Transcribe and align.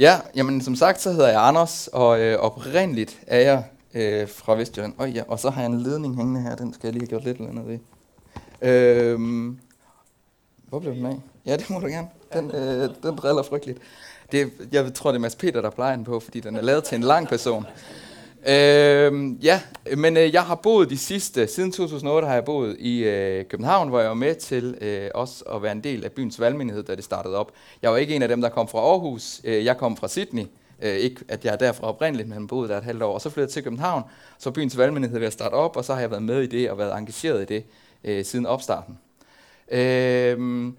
Ja, 0.00 0.20
jamen 0.36 0.60
som 0.60 0.76
sagt, 0.76 1.00
så 1.00 1.12
hedder 1.12 1.28
jeg 1.28 1.46
Anders, 1.46 1.88
og 1.92 2.20
øh, 2.20 2.38
oprindeligt 2.38 3.20
er 3.26 3.38
jeg 3.40 3.64
øh, 3.94 4.28
fra 4.28 4.54
Vestjylland. 4.54 4.94
Og, 4.98 5.10
ja, 5.10 5.22
og 5.28 5.38
så 5.38 5.50
har 5.50 5.62
jeg 5.62 5.70
en 5.70 5.80
ledning 5.80 6.16
hængende 6.16 6.40
her, 6.40 6.56
den 6.56 6.74
skal 6.74 6.86
jeg 6.86 6.92
lige 6.92 7.02
have 7.02 7.08
gjort 7.08 7.24
lidt 7.24 7.36
eller 7.36 7.50
andet 7.50 7.66
ved. 7.68 7.78
Øhm, 8.68 9.58
hvor 10.68 10.78
blev 10.78 10.94
den 10.94 11.06
af? 11.06 11.20
Ja, 11.46 11.56
det 11.56 11.70
må 11.70 11.78
du 11.78 11.86
gerne. 11.86 12.08
Den, 12.32 12.50
øh, 12.50 12.88
den 13.02 13.16
driller 13.16 13.42
frygteligt. 13.42 13.78
Det, 14.32 14.52
jeg 14.72 14.94
tror, 14.94 15.10
det 15.10 15.16
er 15.16 15.20
Mads 15.20 15.36
Peter, 15.36 15.60
der 15.60 15.70
plejer 15.70 15.96
den 15.96 16.04
på, 16.04 16.20
fordi 16.20 16.40
den 16.40 16.56
er 16.56 16.62
lavet 16.62 16.84
til 16.84 16.96
en 16.96 17.02
lang 17.02 17.28
person. 17.28 17.66
Øh, 18.48 19.44
ja, 19.44 19.62
men 19.96 20.16
øh, 20.16 20.34
jeg 20.34 20.42
har 20.42 20.54
boet 20.54 20.90
de 20.90 20.98
sidste, 20.98 21.46
siden 21.46 21.72
2008 21.72 22.28
har 22.28 22.34
jeg 22.34 22.44
boet 22.44 22.76
i 22.78 23.04
øh, 23.04 23.44
København, 23.44 23.88
hvor 23.88 24.00
jeg 24.00 24.08
var 24.08 24.14
med 24.14 24.34
til 24.34 24.78
øh, 24.80 25.10
også 25.14 25.44
at 25.44 25.62
være 25.62 25.72
en 25.72 25.84
del 25.84 26.04
af 26.04 26.12
byens 26.12 26.40
valgmenighed, 26.40 26.82
da 26.82 26.94
det 26.94 27.04
startede 27.04 27.36
op. 27.36 27.52
Jeg 27.82 27.90
var 27.90 27.96
ikke 27.96 28.16
en 28.16 28.22
af 28.22 28.28
dem, 28.28 28.40
der 28.40 28.48
kom 28.48 28.68
fra 28.68 28.78
Aarhus. 28.78 29.40
Øh, 29.44 29.64
jeg 29.64 29.76
kom 29.76 29.96
fra 29.96 30.08
Sydney. 30.08 30.44
Øh, 30.82 30.96
ikke 30.96 31.20
at 31.28 31.44
jeg 31.44 31.52
er 31.52 31.56
derfra 31.56 31.86
oprindeligt, 31.86 32.28
men 32.28 32.46
boede 32.46 32.68
der 32.68 32.78
et 32.78 32.84
halvt 32.84 33.02
år. 33.02 33.14
Og 33.14 33.20
så 33.20 33.30
flyttede 33.30 33.48
jeg 33.48 33.52
til 33.52 33.62
København, 33.62 34.02
så 34.38 34.50
byens 34.50 34.78
valgmenighed 34.78 35.18
ved 35.18 35.26
at 35.26 35.32
starte 35.32 35.54
op, 35.54 35.76
og 35.76 35.84
så 35.84 35.94
har 35.94 36.00
jeg 36.00 36.10
været 36.10 36.22
med 36.22 36.42
i 36.42 36.46
det 36.46 36.70
og 36.70 36.78
været 36.78 36.98
engageret 36.98 37.42
i 37.42 37.54
det 37.54 37.64
øh, 38.04 38.24
siden 38.24 38.46
opstarten. 38.46 38.98
Øh, 39.70 40.72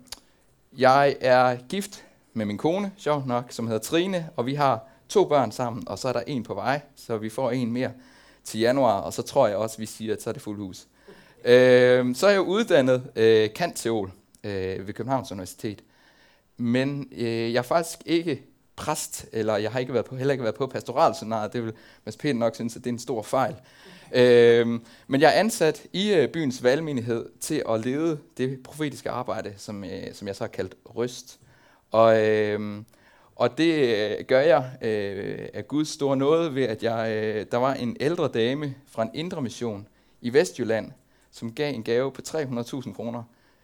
jeg 0.78 1.16
er 1.22 1.56
gift 1.70 2.04
med 2.34 2.46
min 2.46 2.58
kone, 2.58 2.92
sjovt 2.98 3.28
nok, 3.28 3.46
som 3.50 3.68
hedder 3.68 3.82
Trine, 3.82 4.30
og 4.36 4.46
vi 4.46 4.54
har 4.56 4.91
to 5.12 5.26
børn 5.26 5.52
sammen, 5.52 5.88
og 5.88 6.00
så 6.00 6.08
er 6.08 6.14
der 6.14 6.24
en 6.28 6.44
på 6.44 6.54
vej, 6.54 6.82
så 6.96 7.18
vi 7.18 7.30
får 7.30 7.52
en 7.52 7.72
mere 7.72 7.92
til 8.44 8.60
januar, 8.60 9.02
og 9.02 9.14
så 9.14 9.22
tror 9.22 9.48
jeg 9.48 9.58
også, 9.58 9.78
vi 9.78 9.86
siger, 9.86 10.14
at 10.14 10.22
så 10.22 10.30
er 10.30 10.34
det 10.34 10.42
fuld 10.42 10.58
hus. 10.58 10.88
Øh, 11.46 12.16
så 12.16 12.28
er 12.28 12.32
jeg 12.32 12.42
uddannet 12.42 13.04
øh, 13.16 13.54
kantteol 13.54 14.12
øh, 14.44 14.88
ved 14.88 14.94
Københavns 14.94 15.32
Universitet, 15.32 15.84
men 16.58 17.08
øh, 17.12 17.54
jeg 17.54 17.60
er 17.60 17.62
faktisk 17.62 18.00
ikke 18.06 18.44
præst, 18.76 19.26
eller 19.32 19.58
jeg 19.58 19.72
har 19.72 19.80
ikke 19.80 19.94
været 19.94 20.06
på, 20.06 20.16
heller 20.16 20.32
ikke 20.32 20.44
været 20.44 20.56
på 20.56 20.68
pastoralseminaret, 20.68 21.54
det 21.54 21.66
vil 21.66 21.74
Mads 22.06 22.18
Peter 22.18 22.34
nok 22.34 22.56
synes, 22.56 22.76
at 22.76 22.84
det 22.84 22.90
er 22.90 22.94
en 22.94 23.00
stor 23.00 23.22
fejl. 23.22 23.56
Øh, 24.14 24.68
men 25.08 25.22
jeg 25.22 25.28
er 25.28 25.40
ansat 25.40 25.88
i 25.94 26.14
øh, 26.14 26.30
byens 26.30 26.64
valgmenighed 26.64 27.30
til 27.40 27.64
at 27.70 27.86
lede 27.86 28.20
det 28.38 28.64
profetiske 28.64 29.10
arbejde, 29.10 29.54
som, 29.58 29.84
øh, 29.84 30.14
som 30.14 30.28
jeg 30.28 30.36
så 30.36 30.44
har 30.44 30.50
kaldt 30.50 30.76
Røst. 30.86 31.40
Og 31.92 32.28
øh, 32.28 32.82
og 33.36 33.58
det 33.58 33.74
øh, 33.74 34.26
gør 34.26 34.40
jeg 34.40 34.72
øh, 34.82 35.48
af 35.54 35.68
Guds 35.68 35.90
store 35.90 36.18
nåde 36.18 36.56
ved, 36.56 36.64
at 36.64 36.84
jeg, 36.84 37.12
øh, 37.12 37.46
der 37.52 37.58
var 37.58 37.74
en 37.74 37.98
ældre 38.00 38.28
dame 38.28 38.76
fra 38.88 39.04
en 39.04 39.12
indre 39.14 39.42
mission 39.42 39.88
i 40.22 40.34
Vestjylland, 40.34 40.92
som 41.32 41.54
gav 41.54 41.74
en 41.74 41.84
gave 41.84 42.12
på 42.12 42.22
300.000 42.28 42.94
kroner 42.94 43.24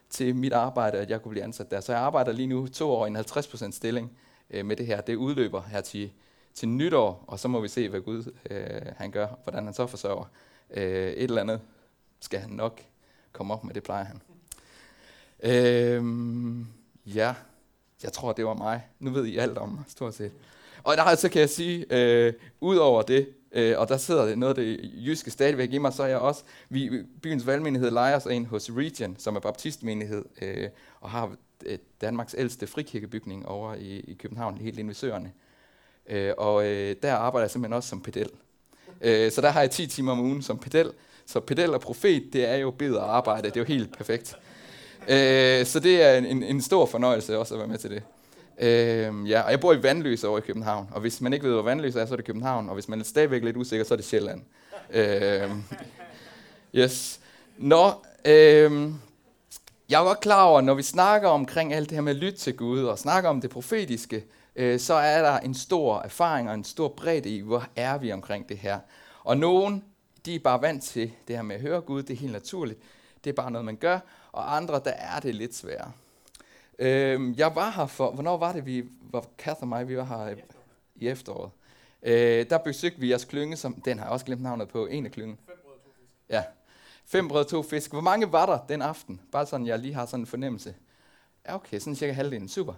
til 0.09 0.35
mit 0.35 0.53
arbejde, 0.53 0.97
at 0.97 1.09
jeg 1.09 1.21
kunne 1.21 1.29
blive 1.29 1.43
ansat 1.43 1.71
der. 1.71 1.81
Så 1.81 1.91
jeg 1.91 2.01
arbejder 2.01 2.31
lige 2.31 2.47
nu 2.47 2.67
to 2.67 2.91
år 2.91 3.05
i 3.05 3.09
en 3.09 3.17
50% 3.17 3.71
stilling 3.71 4.17
øh, 4.49 4.65
med 4.65 4.75
det 4.75 4.85
her. 4.85 5.01
Det 5.01 5.15
udløber 5.15 5.61
her 5.61 5.81
til, 5.81 6.11
til 6.53 6.67
nytår, 6.69 7.23
og 7.27 7.39
så 7.39 7.47
må 7.47 7.59
vi 7.59 7.67
se, 7.67 7.89
hvad 7.89 8.01
Gud 8.01 8.31
øh, 8.49 8.81
han 8.97 9.11
gør, 9.11 9.27
hvordan 9.43 9.65
han 9.65 9.73
så 9.73 9.87
forsørger. 9.87 10.25
Øh, 10.71 11.11
et 11.11 11.23
eller 11.23 11.41
andet 11.41 11.61
skal 12.19 12.39
han 12.39 12.49
nok 12.49 12.81
komme 13.31 13.53
op 13.53 13.63
med, 13.63 13.73
det 13.73 13.83
plejer 13.83 14.05
han. 14.05 14.21
Øh, 15.43 16.03
ja, 17.15 17.35
jeg 18.03 18.13
tror, 18.13 18.33
det 18.33 18.45
var 18.45 18.53
mig. 18.53 18.87
Nu 18.99 19.09
ved 19.09 19.25
I 19.25 19.37
alt 19.37 19.57
om 19.57 19.69
mig, 19.69 19.83
stort 19.87 20.15
set. 20.15 20.31
Og 20.83 20.97
der 20.97 21.15
så 21.15 21.29
kan 21.29 21.41
jeg 21.41 21.49
sige, 21.49 21.85
øh, 21.89 22.33
ud 22.61 22.77
over 22.77 23.01
det, 23.01 23.29
øh, 23.51 23.79
og 23.79 23.89
der 23.89 23.97
sidder 23.97 24.25
det 24.25 24.37
noget 24.37 24.57
af 24.57 24.63
det 24.63 24.91
jyske 25.05 25.31
stadigvæk 25.31 25.73
i 25.73 25.77
mig, 25.77 25.93
så 25.93 26.03
er 26.03 26.07
jeg 26.07 26.17
også, 26.17 26.43
vi, 26.69 27.03
byens 27.21 27.47
valgmenighed 27.47 27.91
leger 27.91 28.19
sig 28.19 28.31
ind 28.31 28.45
hos 28.45 28.69
Region, 28.71 29.15
som 29.19 29.35
er 29.35 29.39
baptistmenighed, 29.39 30.25
øh, 30.41 30.69
og 31.01 31.09
har 31.09 31.35
øh, 31.65 31.77
Danmarks 32.01 32.35
ældste 32.37 32.67
frikirkebygning 32.67 33.47
over 33.47 33.75
i, 33.75 33.99
i 33.99 34.13
København, 34.13 34.57
helt 34.57 34.79
inde 34.79 34.87
ved 34.87 34.95
Søerne. 34.95 35.31
Øh, 36.09 36.33
og 36.37 36.65
øh, 36.65 36.95
der 37.03 37.13
arbejder 37.13 37.43
jeg 37.43 37.51
simpelthen 37.51 37.73
også 37.73 37.89
som 37.89 38.01
pedel. 38.01 38.29
Øh, 39.01 39.31
så 39.31 39.41
der 39.41 39.49
har 39.49 39.61
jeg 39.61 39.71
10 39.71 39.87
timer 39.87 40.11
om 40.11 40.19
ugen 40.19 40.41
som 40.41 40.57
pedel. 40.57 40.91
Så 41.25 41.39
pedel 41.39 41.73
og 41.73 41.81
profet, 41.81 42.29
det 42.33 42.49
er 42.49 42.55
jo 42.55 42.71
bedre 42.71 43.01
arbejde, 43.01 43.47
det 43.47 43.55
er 43.55 43.61
jo 43.61 43.65
helt 43.65 43.97
perfekt. 43.97 44.35
Øh, 45.07 45.65
så 45.65 45.79
det 45.79 46.01
er 46.01 46.17
en, 46.17 46.43
en 46.43 46.61
stor 46.61 46.85
fornøjelse 46.85 47.37
også 47.37 47.53
at 47.53 47.59
være 47.59 47.67
med 47.67 47.77
til 47.77 47.89
det. 47.89 48.03
Øh, 48.59 49.29
ja, 49.29 49.41
og 49.41 49.51
jeg 49.51 49.59
bor 49.59 49.73
i 49.73 49.83
Vandløse 49.83 50.27
over 50.27 50.37
i 50.37 50.41
København, 50.41 50.89
og 50.91 51.01
hvis 51.01 51.21
man 51.21 51.33
ikke 51.33 51.45
ved, 51.45 51.53
hvor 51.53 51.61
Vandløse 51.61 51.99
er, 51.99 52.05
så 52.05 52.13
er 52.13 52.15
det 52.15 52.25
København, 52.25 52.69
og 52.69 52.73
hvis 52.73 52.87
man 52.87 52.99
er 52.99 53.03
stadigvæk 53.03 53.43
lidt 53.43 53.57
usikker, 53.57 53.85
så 53.85 53.93
er 53.93 53.95
det 53.95 54.05
Sjælland. 54.05 54.41
Øh, 54.89 55.51
yes. 56.75 57.19
Nå, 57.57 57.91
øh, 58.25 58.91
jeg 59.89 60.01
er 60.01 60.03
godt 60.03 60.19
klar 60.19 60.43
over, 60.43 60.61
når 60.61 60.73
vi 60.73 60.83
snakker 60.83 61.29
omkring 61.29 61.73
alt 61.73 61.89
det 61.89 61.95
her 61.95 62.01
med 62.01 62.11
at 62.11 62.17
lytte 62.17 62.37
til 62.37 62.57
Gud, 62.57 62.83
og 62.83 62.99
snakker 62.99 63.29
om 63.29 63.41
det 63.41 63.49
profetiske, 63.49 64.25
øh, 64.55 64.79
så 64.79 64.93
er 64.93 65.21
der 65.21 65.39
en 65.39 65.53
stor 65.53 66.01
erfaring 66.01 66.49
og 66.49 66.55
en 66.55 66.63
stor 66.63 66.87
bredde 66.87 67.29
i, 67.29 67.39
hvor 67.39 67.67
er 67.75 67.97
vi 67.97 68.11
omkring 68.11 68.49
det 68.49 68.57
her. 68.57 68.79
Og 69.23 69.37
nogen, 69.37 69.83
de 70.25 70.35
er 70.35 70.39
bare 70.39 70.61
vant 70.61 70.83
til 70.83 71.11
det 71.27 71.35
her 71.35 71.43
med 71.43 71.55
at 71.55 71.61
høre 71.61 71.81
Gud, 71.81 72.03
det 72.03 72.13
er 72.13 72.17
helt 72.17 72.33
naturligt. 72.33 72.79
Det 73.23 73.29
er 73.29 73.33
bare 73.33 73.51
noget, 73.51 73.65
man 73.65 73.75
gør 73.75 73.99
og 74.31 74.55
andre, 74.55 74.81
der 74.85 74.91
er 74.91 75.19
det 75.19 75.35
lidt 75.35 75.55
sværere. 75.55 75.91
Øhm, 76.79 77.33
jeg 77.37 77.55
var 77.55 77.69
her 77.69 77.87
for, 77.87 78.11
hvornår 78.11 78.37
var 78.37 78.53
det, 78.53 78.65
vi 78.65 78.85
var, 79.01 79.25
Kath 79.37 79.61
og 79.61 79.67
mig, 79.67 79.87
vi 79.87 79.97
var 79.97 80.03
her 80.03 80.29
i, 80.29 80.35
i 80.95 81.07
efteråret. 81.07 81.51
Øh, 82.03 82.49
der 82.49 82.57
besøgte 82.57 82.99
vi 82.99 83.09
jeres 83.09 83.25
klynge, 83.25 83.57
som, 83.57 83.73
den 83.73 83.97
har 83.99 84.05
jeg 84.05 84.11
også 84.11 84.25
glemt 84.25 84.41
navnet 84.41 84.67
på, 84.67 84.85
en 84.85 85.05
af 85.05 85.11
klyngen. 85.11 85.37
Fem 85.45 85.55
brød, 85.63 85.73
to 85.73 85.91
fisk. 85.97 86.09
Ja, 86.29 86.43
fem 87.05 87.27
brød, 87.27 87.45
to 87.45 87.63
fisk. 87.63 87.91
Hvor 87.91 88.01
mange 88.01 88.31
var 88.31 88.45
der 88.45 88.59
den 88.69 88.81
aften? 88.81 89.21
Bare 89.31 89.45
sådan, 89.45 89.67
jeg 89.67 89.79
lige 89.79 89.93
har 89.93 90.05
sådan 90.05 90.19
en 90.19 90.25
fornemmelse. 90.25 90.75
Ja, 91.47 91.55
okay, 91.55 91.79
sådan 91.79 91.95
cirka 91.95 92.13
halvdelen. 92.13 92.49
Super. 92.49 92.73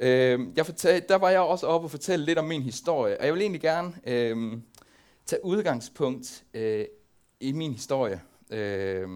Øh, 0.00 0.40
jeg 0.56 0.66
fortalte, 0.66 1.08
der 1.08 1.16
var 1.16 1.30
jeg 1.30 1.40
også 1.40 1.66
oppe 1.66 1.86
og 1.86 1.90
fortælle 1.90 2.24
lidt 2.24 2.38
om 2.38 2.44
min 2.44 2.62
historie, 2.62 3.20
og 3.20 3.26
jeg 3.26 3.34
vil 3.34 3.42
egentlig 3.42 3.60
gerne 3.60 3.94
øh, 4.06 4.58
tage 5.26 5.44
udgangspunkt 5.44 6.44
øh, 6.54 6.84
i 7.40 7.52
min 7.52 7.72
historie, 7.72 8.20
øh, 8.50 9.08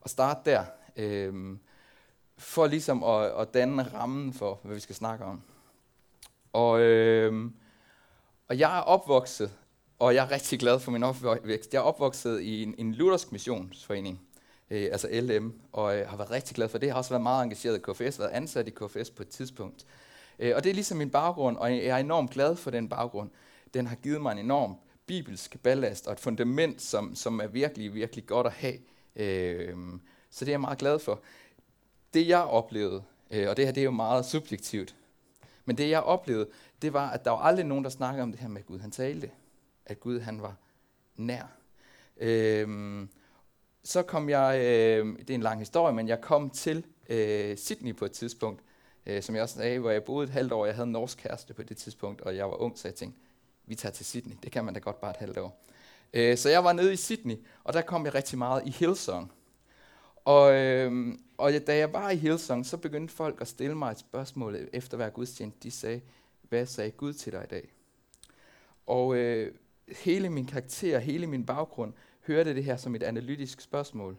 og 0.00 0.10
starte 0.10 0.50
der 0.50 0.64
øh, 0.96 1.56
for 2.38 2.66
ligesom 2.66 3.04
at, 3.04 3.24
at 3.24 3.54
danne 3.54 3.82
rammen 3.82 4.32
for, 4.32 4.60
hvad 4.62 4.74
vi 4.74 4.80
skal 4.80 4.94
snakke 4.94 5.24
om. 5.24 5.42
Og, 6.52 6.80
øh, 6.80 7.50
og 8.48 8.58
jeg 8.58 8.78
er 8.78 8.80
opvokset, 8.80 9.50
og 9.98 10.14
jeg 10.14 10.24
er 10.24 10.30
rigtig 10.30 10.58
glad 10.58 10.80
for 10.80 10.90
min 10.90 11.02
opvækst. 11.02 11.74
Jeg 11.74 11.78
er 11.78 11.82
opvokset 11.82 12.40
i 12.40 12.62
en, 12.62 12.74
en 12.78 12.94
luthersk 12.94 13.32
missionsforening, 13.32 14.20
øh, 14.70 14.88
altså 14.92 15.08
LM, 15.12 15.52
og 15.72 15.96
øh, 15.96 16.08
har 16.08 16.16
været 16.16 16.30
rigtig 16.30 16.56
glad 16.56 16.68
for 16.68 16.78
det. 16.78 16.86
Jeg 16.86 16.94
har 16.94 16.98
også 16.98 17.10
været 17.10 17.22
meget 17.22 17.44
engageret 17.44 17.76
i 17.76 17.80
KFS, 17.80 18.18
været 18.18 18.30
ansat 18.30 18.68
i 18.68 18.70
KFS 18.70 19.10
på 19.10 19.22
et 19.22 19.28
tidspunkt. 19.28 19.86
Øh, 20.38 20.52
og 20.56 20.64
det 20.64 20.70
er 20.70 20.74
ligesom 20.74 20.98
min 20.98 21.10
baggrund, 21.10 21.56
og 21.56 21.72
jeg 21.72 21.84
er 21.84 21.96
enormt 21.96 22.30
glad 22.30 22.56
for 22.56 22.70
den 22.70 22.88
baggrund. 22.88 23.30
Den 23.74 23.86
har 23.86 23.96
givet 23.96 24.22
mig 24.22 24.32
en 24.32 24.38
enorm 24.38 24.76
bibelsk 25.06 25.62
ballast 25.62 26.06
og 26.06 26.12
et 26.12 26.20
fundament, 26.20 26.82
som, 26.82 27.14
som 27.14 27.40
er 27.40 27.46
virkelig, 27.46 27.94
virkelig 27.94 28.26
godt 28.26 28.46
at 28.46 28.52
have. 28.52 28.78
Øh, 29.16 29.76
så 30.32 30.44
det 30.44 30.50
er 30.50 30.52
jeg 30.52 30.60
meget 30.60 30.78
glad 30.78 30.98
for. 30.98 31.20
Det 32.14 32.28
jeg 32.28 32.42
oplevede, 32.42 33.02
øh, 33.30 33.48
og 33.48 33.56
det 33.56 33.64
her 33.64 33.72
det 33.72 33.80
er 33.80 33.84
jo 33.84 33.90
meget 33.90 34.24
subjektivt, 34.24 34.94
men 35.64 35.78
det 35.78 35.90
jeg 35.90 36.00
oplevede, 36.00 36.48
det 36.82 36.92
var, 36.92 37.10
at 37.10 37.24
der 37.24 37.30
var 37.30 37.38
aldrig 37.38 37.66
nogen, 37.66 37.84
der 37.84 37.90
snakkede 37.90 38.22
om 38.22 38.32
det 38.32 38.40
her 38.40 38.48
med, 38.48 38.60
at 38.60 38.66
Gud 38.66 38.78
han 38.78 38.90
talte. 38.90 39.30
At 39.86 40.00
Gud 40.00 40.20
han 40.20 40.42
var 40.42 40.56
nær. 41.16 41.44
Øhm, 42.16 43.08
så 43.84 44.02
kom 44.02 44.28
jeg, 44.28 44.58
øh, 44.58 45.18
det 45.18 45.30
er 45.30 45.34
en 45.34 45.42
lang 45.42 45.58
historie, 45.58 45.94
men 45.94 46.08
jeg 46.08 46.20
kom 46.20 46.50
til 46.50 46.84
øh, 47.08 47.56
Sydney 47.56 47.96
på 47.96 48.04
et 48.04 48.12
tidspunkt, 48.12 48.62
øh, 49.06 49.22
som 49.22 49.34
jeg 49.34 49.42
også 49.42 49.54
sagde, 49.54 49.78
hvor 49.78 49.90
jeg 49.90 50.04
boede 50.04 50.24
et 50.24 50.30
halvt 50.30 50.52
år. 50.52 50.66
Jeg 50.66 50.74
havde 50.74 50.86
en 50.86 50.92
norsk 50.92 51.18
kæreste 51.18 51.54
på 51.54 51.62
det 51.62 51.76
tidspunkt, 51.76 52.20
og 52.20 52.36
jeg 52.36 52.46
var 52.46 52.56
ung, 52.56 52.78
så 52.78 52.88
jeg 52.88 52.94
tænkte, 52.94 53.20
vi 53.66 53.74
tager 53.74 53.92
til 53.92 54.06
Sydney. 54.06 54.36
Det 54.42 54.52
kan 54.52 54.64
man 54.64 54.74
da 54.74 54.80
godt 54.80 55.00
bare 55.00 55.10
et 55.10 55.16
halvt 55.16 55.38
år. 55.38 55.64
Øh, 56.12 56.36
så 56.38 56.48
jeg 56.48 56.64
var 56.64 56.72
nede 56.72 56.92
i 56.92 56.96
Sydney, 56.96 57.36
og 57.64 57.72
der 57.72 57.82
kom 57.82 58.04
jeg 58.04 58.14
rigtig 58.14 58.38
meget 58.38 58.62
i 58.66 58.70
Hillsong. 58.70 59.32
Og, 60.24 60.54
øh, 60.54 61.14
og 61.38 61.52
da 61.66 61.76
jeg 61.76 61.92
var 61.92 62.10
i 62.10 62.16
Hillsong, 62.16 62.66
så 62.66 62.76
begyndte 62.76 63.14
folk 63.14 63.40
at 63.40 63.48
stille 63.48 63.74
mig 63.74 63.90
et 63.90 63.98
spørgsmål 63.98 64.68
efter 64.72 64.96
hver 64.96 65.10
gudstjeneste. 65.10 65.60
De 65.62 65.70
sagde, 65.70 66.00
hvad 66.48 66.66
sagde 66.66 66.90
Gud 66.90 67.12
til 67.12 67.32
dig 67.32 67.44
i 67.44 67.46
dag? 67.50 67.72
Og 68.86 69.16
øh, 69.16 69.54
hele 69.88 70.30
min 70.30 70.46
karakter, 70.46 70.98
hele 70.98 71.26
min 71.26 71.46
baggrund, 71.46 71.92
hørte 72.26 72.54
det 72.54 72.64
her 72.64 72.76
som 72.76 72.94
et 72.94 73.02
analytisk 73.02 73.60
spørgsmål. 73.60 74.16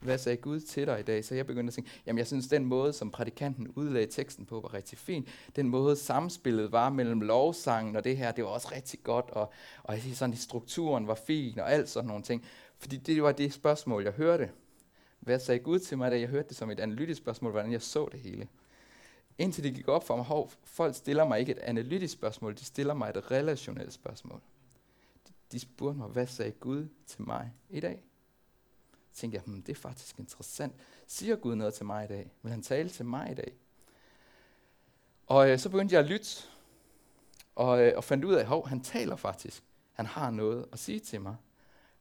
Hvad 0.00 0.18
sagde 0.18 0.36
Gud 0.36 0.60
til 0.60 0.86
dig 0.86 1.00
i 1.00 1.02
dag? 1.02 1.24
Så 1.24 1.34
jeg 1.34 1.46
begyndte 1.46 1.70
at 1.70 1.74
tænke, 1.74 1.90
jamen 2.06 2.18
jeg 2.18 2.26
synes, 2.26 2.48
den 2.48 2.64
måde, 2.64 2.92
som 2.92 3.10
prædikanten 3.10 3.68
udlagde 3.68 4.12
teksten 4.12 4.46
på, 4.46 4.60
var 4.60 4.74
rigtig 4.74 4.98
fin. 4.98 5.28
Den 5.56 5.68
måde, 5.68 5.96
samspillet 5.96 6.72
var 6.72 6.90
mellem 6.90 7.20
lovsangen 7.20 7.96
og 7.96 8.04
det 8.04 8.16
her, 8.16 8.32
det 8.32 8.44
var 8.44 8.50
også 8.50 8.68
rigtig 8.72 9.00
godt. 9.02 9.30
Og, 9.30 9.52
og 9.82 9.98
sådan, 10.14 10.36
strukturen 10.36 11.06
var 11.06 11.14
fin 11.14 11.58
og 11.58 11.72
alt 11.72 11.88
sådan 11.88 12.08
nogle 12.08 12.22
ting. 12.22 12.44
Fordi 12.78 12.96
det 12.96 13.22
var 13.22 13.32
det 13.32 13.52
spørgsmål, 13.52 14.02
jeg 14.02 14.12
hørte. 14.12 14.48
Hvad 15.22 15.38
sagde 15.38 15.60
Gud 15.60 15.78
til 15.78 15.98
mig, 15.98 16.10
da 16.10 16.20
jeg 16.20 16.28
hørte 16.28 16.48
det 16.48 16.56
som 16.56 16.70
et 16.70 16.80
analytisk 16.80 17.18
spørgsmål, 17.18 17.52
hvordan 17.52 17.72
jeg 17.72 17.82
så 17.82 18.08
det 18.12 18.20
hele? 18.20 18.48
Indtil 19.38 19.64
det 19.64 19.74
gik 19.74 19.88
op 19.88 20.06
for 20.06 20.16
mig, 20.16 20.24
hov, 20.24 20.52
folk 20.64 20.94
stiller 20.94 21.24
mig 21.24 21.40
ikke 21.40 21.52
et 21.52 21.58
analytisk 21.58 22.12
spørgsmål, 22.12 22.56
de 22.56 22.64
stiller 22.64 22.94
mig 22.94 23.10
et 23.10 23.30
relationelt 23.30 23.92
spørgsmål. 23.92 24.40
De, 25.28 25.32
de 25.52 25.58
spurgte 25.58 25.98
mig, 25.98 26.08
hvad 26.08 26.26
sagde 26.26 26.50
Gud 26.50 26.88
til 27.06 27.22
mig 27.22 27.52
i 27.70 27.80
dag? 27.80 28.02
Så 29.10 29.20
tænkte 29.20 29.36
jeg, 29.36 29.42
hmm, 29.46 29.62
det 29.62 29.72
er 29.72 29.80
faktisk 29.80 30.18
interessant. 30.18 30.74
Siger 31.06 31.36
Gud 31.36 31.54
noget 31.54 31.74
til 31.74 31.86
mig 31.86 32.04
i 32.04 32.08
dag? 32.08 32.32
Vil 32.42 32.52
han 32.52 32.62
tale 32.62 32.88
til 32.88 33.04
mig 33.04 33.30
i 33.30 33.34
dag? 33.34 33.52
Og 35.26 35.50
øh, 35.50 35.58
så 35.58 35.70
begyndte 35.70 35.94
jeg 35.94 36.04
at 36.04 36.10
lytte. 36.10 36.42
og, 37.54 37.82
øh, 37.82 37.92
og 37.96 38.04
fandt 38.04 38.24
ud 38.24 38.34
af, 38.34 38.56
at 38.56 38.68
han 38.68 38.80
taler 38.80 39.16
faktisk. 39.16 39.62
Han 39.92 40.06
har 40.06 40.30
noget 40.30 40.66
at 40.72 40.78
sige 40.78 41.00
til 41.00 41.20
mig. 41.20 41.36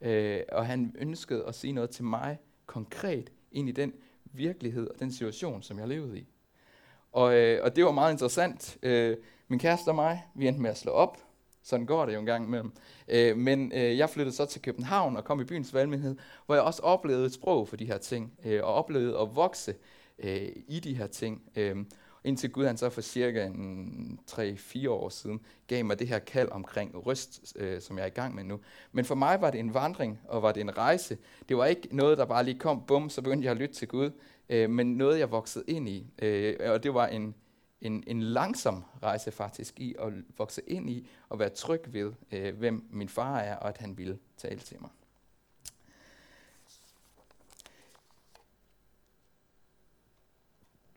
Øh, 0.02 0.44
og 0.52 0.66
han 0.66 0.96
ønskede 0.98 1.46
at 1.46 1.56
sige 1.56 1.74
noget 1.74 1.90
til 1.90 2.04
mig 2.04 2.40
konkret 2.72 3.32
ind 3.52 3.70
i 3.70 3.72
den 3.72 3.94
virkelighed 4.26 4.88
og 4.88 5.00
den 5.00 5.12
situation, 5.12 5.64
som 5.64 5.80
jeg 5.80 5.88
levede 5.88 6.20
i. 6.20 6.28
Og, 7.12 7.36
øh, 7.36 7.64
og 7.64 7.76
det 7.76 7.86
var 7.86 7.92
meget 7.92 8.12
interessant. 8.12 8.78
Øh, 8.84 9.18
min 9.48 9.60
kæreste 9.60 9.90
og 9.90 9.96
mig, 9.96 10.24
vi 10.36 10.48
endte 10.48 10.62
med 10.62 10.70
at 10.70 10.78
slå 10.78 10.92
op. 10.92 11.18
Sådan 11.64 11.86
går 11.86 12.06
det 12.06 12.14
jo 12.14 12.20
en 12.20 12.26
gang 12.26 12.46
imellem. 12.46 12.72
Øh, 13.08 13.38
men 13.38 13.72
øh, 13.76 13.98
jeg 13.98 14.10
flyttede 14.10 14.36
så 14.36 14.46
til 14.46 14.62
København 14.62 15.18
og 15.18 15.24
kom 15.24 15.42
i 15.42 15.44
byens 15.44 15.74
valgmenighed, 15.74 16.16
hvor 16.46 16.56
jeg 16.56 16.64
også 16.64 16.82
oplevede 16.82 17.26
et 17.26 17.34
sprog 17.34 17.68
for 17.68 17.76
de 17.76 17.86
her 17.86 17.98
ting, 17.98 18.34
øh, 18.46 18.64
og 18.64 18.74
oplevede 18.74 19.20
at 19.20 19.36
vokse 19.36 19.76
øh, 20.20 20.50
i 20.68 20.80
de 20.80 20.96
her 20.96 21.08
ting. 21.08 21.42
Øh, 21.56 21.76
indtil 22.24 22.52
Gud 22.52 22.66
han 22.66 22.78
så 22.78 22.90
for 22.90 23.02
cirka 23.02 23.50
3-4 24.32 24.90
år 24.90 25.10
siden 25.10 25.40
gav 25.68 25.86
mig 25.86 26.00
det 26.00 26.08
her 26.08 26.20
kald 26.20 26.50
omkring 26.52 27.06
røst, 27.06 27.54
øh, 27.56 27.82
som 27.82 27.98
jeg 27.98 28.04
er 28.04 28.08
i 28.08 28.10
gang 28.10 28.36
med 28.36 28.44
nu. 28.44 28.60
Men 28.92 29.06
for 29.06 29.16
mig 29.16 29.42
var 29.42 29.52
det 29.52 29.60
en 29.60 29.74
vandring, 29.74 30.20
og 30.28 30.42
var 30.42 30.52
det 30.52 30.62
en 30.62 30.78
rejse. 30.78 31.18
Det 31.50 31.58
var 31.58 31.66
ikke 31.66 31.88
noget, 31.92 32.18
der 32.18 32.26
bare 32.26 32.44
lige 32.44 32.60
kom, 32.60 32.84
bum, 32.88 33.10
så 33.10 33.22
begyndte 33.22 33.46
jeg 33.46 33.52
at 33.52 33.58
lytte 33.58 33.76
til 33.76 33.88
Gud, 33.88 34.12
øh, 34.50 34.70
men 34.70 34.98
noget, 34.98 35.20
jeg 35.20 35.32
voksede 35.32 35.64
ind 35.68 35.90
i. 35.90 36.08
Øh, 36.22 36.56
og 36.72 36.84
det 36.84 36.94
var 36.94 37.08
en, 37.08 37.36
en, 37.82 38.04
en 38.08 38.22
langsom 38.22 38.84
rejse 39.04 39.32
faktisk 39.32 39.80
i 39.80 39.96
at 40.00 40.14
vokse 40.38 40.62
ind 40.68 40.90
i 40.90 41.10
og 41.30 41.40
være 41.40 41.50
tryg 41.50 41.82
ved, 41.88 42.12
øh, 42.32 42.58
hvem 42.58 42.88
min 42.92 43.10
far 43.10 43.40
er, 43.40 43.56
og 43.56 43.70
at 43.70 43.78
han 43.78 43.98
ville 43.98 44.18
tale 44.38 44.60
til 44.60 44.78
mig. 44.82 44.90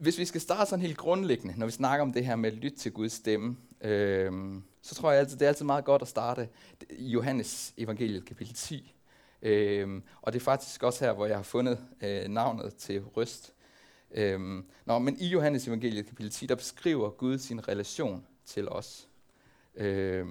Hvis 0.05 0.19
vi 0.19 0.25
skal 0.25 0.41
starte 0.41 0.71
sådan 0.71 0.83
helt 0.83 0.97
grundlæggende, 0.97 1.59
når 1.59 1.67
vi 1.67 1.73
snakker 1.73 2.03
om 2.03 2.13
det 2.13 2.27
her 2.27 2.37
med 2.37 2.53
at 2.53 2.57
lytte 2.57 2.79
til 2.79 2.93
Guds 2.93 3.13
stemme, 3.13 3.57
øh, 3.81 4.33
så 4.83 4.95
tror 4.95 5.11
jeg 5.11 5.21
altid, 5.21 5.37
det 5.37 5.45
er 5.45 5.49
altid 5.49 5.65
meget 5.65 5.85
godt 5.85 6.03
at 6.03 6.09
starte 6.09 6.49
i 6.91 7.09
Johannes 7.09 7.75
evangeliet 7.77 8.25
kapitel 8.25 8.55
10. 8.55 8.95
Øh, 9.43 10.03
og 10.23 10.33
det 10.33 10.39
er 10.39 10.45
faktisk 10.45 10.83
også 10.83 11.05
her, 11.05 11.13
hvor 11.13 11.27
jeg 11.27 11.37
har 11.37 11.43
fundet 11.43 11.79
øh, 12.03 12.29
navnet 12.29 12.75
til 12.75 13.03
røst. 13.03 13.55
Øh, 14.11 14.41
nå, 14.85 14.99
men 14.99 15.17
i 15.21 15.27
Johannes 15.27 15.69
evangeliet 15.69 16.07
kapitel 16.07 16.31
10, 16.33 16.47
der 16.47 16.55
beskriver 16.55 17.11
Gud 17.11 17.39
sin 17.39 17.69
relation 17.69 18.27
til 18.45 18.69
os. 18.69 19.09
Øh, 19.75 20.27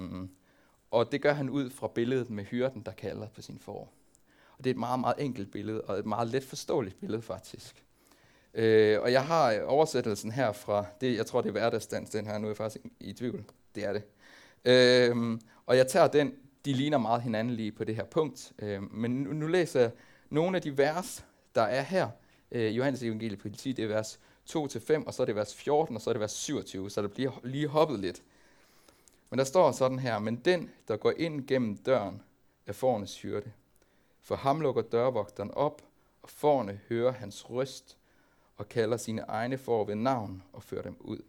og 0.92 1.12
det 1.12 1.22
gør 1.22 1.34
han 1.34 1.50
ud 1.50 1.70
fra 1.70 1.88
billedet 1.88 2.30
med 2.30 2.44
hyrden, 2.44 2.82
der 2.82 2.92
kalder 2.92 3.28
på 3.28 3.42
sin 3.42 3.60
får. 3.60 3.94
Og 4.58 4.64
det 4.64 4.70
er 4.70 4.74
et 4.74 4.80
meget, 4.80 5.00
meget 5.00 5.16
enkelt 5.20 5.52
billede, 5.52 5.82
og 5.82 6.00
et 6.00 6.06
meget 6.06 6.28
let 6.28 6.44
forståeligt 6.44 7.00
billede 7.00 7.22
faktisk. 7.22 7.84
Øh, 8.54 9.02
og 9.02 9.12
jeg 9.12 9.26
har 9.26 9.62
oversættelsen 9.62 10.32
her 10.32 10.52
fra, 10.52 10.86
det, 11.02 11.18
jeg 11.18 11.26
tror 11.26 11.42
det 11.42 11.48
er 11.48 11.52
hverdagsdans, 11.52 12.10
den 12.10 12.28
her, 12.28 12.38
nu 12.38 12.48
er 12.48 12.50
jeg 12.50 12.58
faktisk 12.58 12.86
i 13.00 13.14
tvivl. 13.14 13.44
Det 13.76 13.86
er 13.86 13.94
det. 13.94 14.04
Øh, 14.66 15.40
og 15.66 15.78
jeg 15.78 15.88
tager 15.88 16.08
den, 16.08 16.34
de 16.66 16.74
ligner 16.74 16.98
meget 16.98 17.22
hinanden 17.22 17.54
lige 17.54 17.72
på 17.72 17.84
det 17.84 17.96
her 17.96 18.06
punkt. 18.06 18.52
øh, 18.60 18.94
men 18.94 19.12
nu, 19.12 19.34
nu 19.34 19.48
læser 19.48 19.80
jeg 19.80 19.92
nogle 20.30 20.58
af 20.58 20.62
de 20.62 20.78
vers, 20.78 21.26
der 21.56 21.62
er 21.62 21.82
her, 21.82 22.10
øh, 22.52 22.78
Johannes 22.78 23.04
evangeliet 23.04 23.40
på 23.40 23.50
10, 23.50 23.72
det 23.72 23.84
er 23.84 23.88
vers 23.88 24.20
2-5, 24.50 25.04
og 25.06 25.14
så 25.14 25.22
er 25.24 25.26
det 25.26 25.36
vers 25.36 25.56
14, 25.56 25.96
og 25.96 26.02
så 26.02 26.10
er 26.10 26.14
det 26.14 26.22
vers 26.22 26.32
27, 26.32 26.90
så 26.90 27.02
der 27.02 27.08
bliver 27.08 27.32
lige 27.44 27.68
hoppet 27.68 28.00
lidt. 28.00 28.22
Men 29.30 29.40
der 29.40 29.46
står 29.46 29.72
sådan 29.72 30.00
her, 30.00 30.20
men 30.20 30.36
den, 30.36 30.70
der 30.88 30.98
går 30.98 31.14
ind 31.18 31.48
gennem 31.48 31.78
døren, 31.78 32.22
er 32.68 32.74
fornes 32.74 33.22
hyrde. 33.22 33.52
For 34.22 34.36
ham 34.36 34.62
lukker 34.62 34.82
dørvogteren 34.82 35.52
op, 35.52 35.82
og 36.24 36.30
forne 36.30 36.80
hører 36.90 37.12
hans 37.12 37.50
røst, 37.50 37.98
og 38.58 38.70
kalder 38.70 38.98
sine 38.98 39.22
egne 39.22 39.58
får 39.58 39.86
ved 39.86 39.96
navn 39.96 40.44
og 40.54 40.64
fører 40.64 40.82
dem 40.82 40.98
ud. 41.00 41.22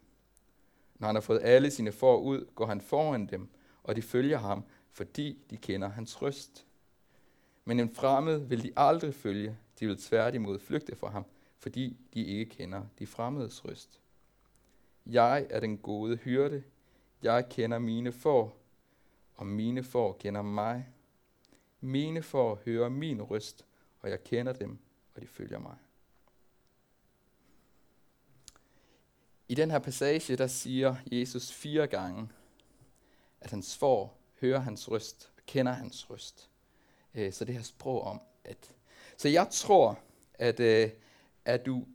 Når 0.99 1.07
han 1.07 1.17
har 1.17 1.21
fået 1.21 1.41
alle 1.43 1.71
sine 1.71 1.93
får 1.93 2.21
ud, 2.21 2.47
går 2.55 2.67
han 2.67 2.81
foran 2.81 3.27
dem, 3.27 3.49
og 3.83 3.97
de 3.97 4.03
følger 4.03 4.39
ham, 4.39 4.65
fordi 4.93 5.39
de 5.51 5.57
kender 5.57 5.89
hans 5.89 6.23
røst. 6.23 6.67
Men 7.65 7.81
en 7.81 7.95
fremmed 7.95 8.39
vil 8.39 8.63
de 8.63 8.73
aldrig 8.77 9.15
følge, 9.15 9.59
de 9.81 9.87
vil 9.87 9.97
tværtimod 9.97 10.59
flygte 10.59 10.97
fra 10.97 11.11
ham, 11.11 11.25
fordi 11.59 11.97
de 12.15 12.25
ikke 12.25 12.51
kender 12.51 12.83
de 12.99 13.07
fremmedes 13.07 13.65
røst. 13.65 14.01
Jeg 15.07 15.47
er 15.51 15.61
den 15.61 15.79
gode 15.79 16.17
hyrde. 16.17 16.63
Jeg 17.23 17.49
kender 17.49 17.79
mine 17.79 18.13
får, 18.13 18.57
og 19.35 19.47
mine 19.47 19.83
får 19.83 20.13
kender 20.13 20.43
mig. 20.43 20.89
Mine 21.81 22.23
får 22.23 22.63
hører 22.65 22.89
min 22.89 23.23
røst, 23.23 23.65
og 24.01 24.11
jeg 24.11 24.25
kender 24.25 24.53
dem, 24.53 24.79
og 25.15 25.23
de 25.23 25.27
følger 25.27 25.59
mig. 25.59 25.77
I 29.49 29.55
den 29.55 29.71
her 29.71 29.79
passage, 29.79 30.37
der 30.37 30.47
siger 30.47 30.97
Jesus 31.07 31.53
fire 31.53 31.87
gange, 31.87 32.29
at 33.41 33.51
hans 33.51 33.77
får 33.77 34.21
hører 34.41 34.59
hans 34.59 34.91
røst 34.91 35.31
og 35.37 35.43
kender 35.47 35.73
hans 35.73 36.11
røst. 36.11 36.51
Øh, 37.15 37.33
så 37.33 37.45
det 37.45 37.55
her 37.55 37.63
sprog 37.63 38.03
om, 38.03 38.21
at 38.45 38.73
så 39.17 39.29
jeg 39.29 39.49
tror, 39.51 39.99
at 40.35 40.61
øh, 40.61 40.91
er 41.45 41.57
du 41.57 41.87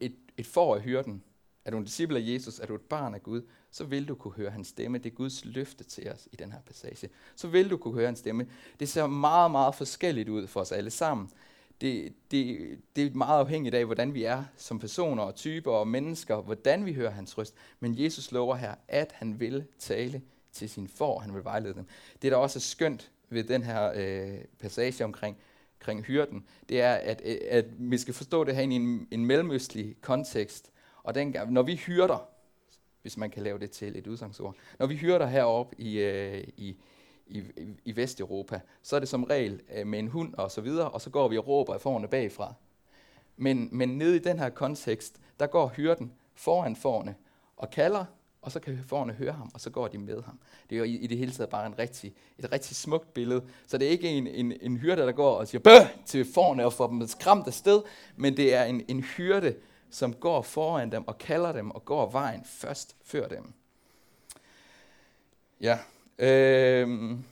et, 0.00 0.16
et 0.36 0.46
for 0.46 0.74
af 0.74 0.80
hyrden, 0.80 1.24
er 1.64 1.70
du 1.70 1.78
en 1.78 1.84
disciple 1.84 2.18
af 2.18 2.22
Jesus, 2.26 2.58
er 2.58 2.66
du 2.66 2.74
et 2.74 2.80
barn 2.80 3.14
af 3.14 3.22
Gud, 3.22 3.42
så 3.70 3.84
vil 3.84 4.08
du 4.08 4.14
kunne 4.14 4.34
høre 4.34 4.50
hans 4.50 4.68
stemme. 4.68 4.98
Det 4.98 5.12
er 5.12 5.14
Guds 5.14 5.44
løfte 5.44 5.84
til 5.84 6.10
os 6.10 6.28
i 6.32 6.36
den 6.36 6.52
her 6.52 6.60
passage. 6.60 7.10
Så 7.36 7.48
vil 7.48 7.70
du 7.70 7.76
kunne 7.76 7.94
høre 7.94 8.06
hans 8.06 8.18
stemme. 8.18 8.46
Det 8.80 8.88
ser 8.88 9.06
meget, 9.06 9.50
meget 9.50 9.74
forskelligt 9.74 10.28
ud 10.28 10.46
for 10.46 10.60
os 10.60 10.72
alle 10.72 10.90
sammen. 10.90 11.30
Det, 11.80 12.12
det, 12.30 12.78
det 12.96 13.06
er 13.06 13.10
meget 13.14 13.38
afhængigt 13.38 13.74
af, 13.74 13.84
hvordan 13.84 14.14
vi 14.14 14.24
er 14.24 14.44
som 14.56 14.78
personer 14.78 15.22
og 15.22 15.34
typer 15.34 15.72
og 15.72 15.88
mennesker, 15.88 16.36
hvordan 16.36 16.86
vi 16.86 16.92
hører 16.92 17.10
hans 17.10 17.38
røst. 17.38 17.54
Men 17.80 17.94
Jesus 17.98 18.32
lover 18.32 18.56
her, 18.56 18.74
at 18.88 19.12
han 19.12 19.40
vil 19.40 19.64
tale 19.78 20.22
til 20.52 20.70
sin 20.70 20.88
for, 20.88 21.18
han 21.18 21.34
vil 21.34 21.44
vejlede 21.44 21.74
dem. 21.74 21.86
Det, 22.22 22.32
der 22.32 22.38
også 22.38 22.58
er 22.58 22.60
skønt 22.60 23.10
ved 23.28 23.44
den 23.44 23.62
her 23.62 23.92
øh, 23.96 24.38
passage 24.58 25.04
omkring 25.04 25.36
omkring 25.80 26.04
hyrden, 26.04 26.44
det 26.68 26.80
er, 26.80 26.94
at, 26.94 27.22
øh, 27.24 27.38
at 27.48 27.64
vi 27.78 27.98
skal 27.98 28.14
forstå 28.14 28.44
det 28.44 28.54
her 28.54 28.62
i 28.62 28.64
en, 28.64 29.08
en 29.10 29.26
mellemøstlig 29.26 29.96
kontekst. 30.00 30.70
Og 31.02 31.14
den, 31.14 31.36
når 31.48 31.62
vi 31.62 31.74
hyrder, 31.74 32.28
hvis 33.02 33.16
man 33.16 33.30
kan 33.30 33.42
lave 33.42 33.58
det 33.58 33.70
til 33.70 33.98
et 33.98 34.06
udsangsord, 34.06 34.56
når 34.78 34.86
vi 34.86 34.96
hyrder 34.96 35.26
heroppe 35.26 35.80
i, 35.80 35.98
øh, 35.98 36.44
i, 36.56 36.76
i, 37.30 37.42
i 37.84 37.96
Vesteuropa, 37.96 38.60
så 38.82 38.96
er 38.96 39.00
det 39.00 39.08
som 39.08 39.24
regel 39.24 39.60
øh, 39.74 39.86
med 39.86 39.98
en 39.98 40.08
hund 40.08 40.34
og 40.34 40.50
så 40.50 40.60
videre, 40.60 40.88
og 40.90 41.00
så 41.00 41.10
går 41.10 41.28
vi 41.28 41.38
og 41.38 41.48
råber 41.48 41.74
af 41.74 41.80
forne 41.80 42.08
bagfra. 42.08 42.54
Men, 43.36 43.68
men 43.72 43.88
nede 43.88 44.16
i 44.16 44.18
den 44.18 44.38
her 44.38 44.48
kontekst, 44.48 45.20
der 45.40 45.46
går 45.46 45.68
hyrden 45.68 46.12
foran 46.34 46.76
forne 46.76 47.14
og 47.56 47.70
kalder, 47.70 48.04
og 48.42 48.52
så 48.52 48.60
kan 48.60 48.84
forne 48.86 49.12
høre 49.12 49.32
ham, 49.32 49.50
og 49.54 49.60
så 49.60 49.70
går 49.70 49.88
de 49.88 49.98
med 49.98 50.22
ham. 50.22 50.38
Det 50.70 50.76
er 50.76 50.78
jo 50.78 50.84
i, 50.84 50.94
i 50.94 51.06
det 51.06 51.18
hele 51.18 51.32
taget 51.32 51.50
bare 51.50 51.66
en 51.66 51.78
rigtig, 51.78 52.14
et 52.38 52.52
rigtig 52.52 52.76
smukt 52.76 53.14
billede. 53.14 53.42
Så 53.66 53.78
det 53.78 53.86
er 53.86 53.90
ikke 53.90 54.08
en, 54.08 54.26
en, 54.26 54.52
en 54.60 54.76
hyrde, 54.76 55.02
der 55.02 55.12
går 55.12 55.34
og 55.34 55.48
siger 55.48 55.62
bøh 55.62 56.04
til 56.06 56.32
forne 56.34 56.64
og 56.64 56.72
får 56.72 56.86
dem 56.86 57.06
skræmt 57.06 57.46
afsted, 57.46 57.82
men 58.16 58.36
det 58.36 58.54
er 58.54 58.64
en, 58.64 58.84
en 58.88 59.00
hyrde, 59.02 59.54
som 59.90 60.14
går 60.14 60.42
foran 60.42 60.92
dem 60.92 61.08
og 61.08 61.18
kalder 61.18 61.52
dem 61.52 61.70
og 61.70 61.84
går 61.84 62.10
vejen 62.10 62.44
først 62.44 62.96
før 63.04 63.28
dem. 63.28 63.52
Ja. 65.60 65.78
Øhm. 66.20 67.24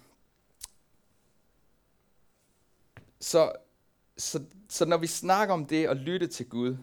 Så, 3.20 3.52
så, 4.16 4.44
så 4.68 4.84
når 4.84 4.96
vi 4.96 5.06
snakker 5.06 5.54
om 5.54 5.66
det 5.66 5.86
at 5.86 5.96
lytte 5.96 6.26
til 6.26 6.48
Gud, 6.48 6.76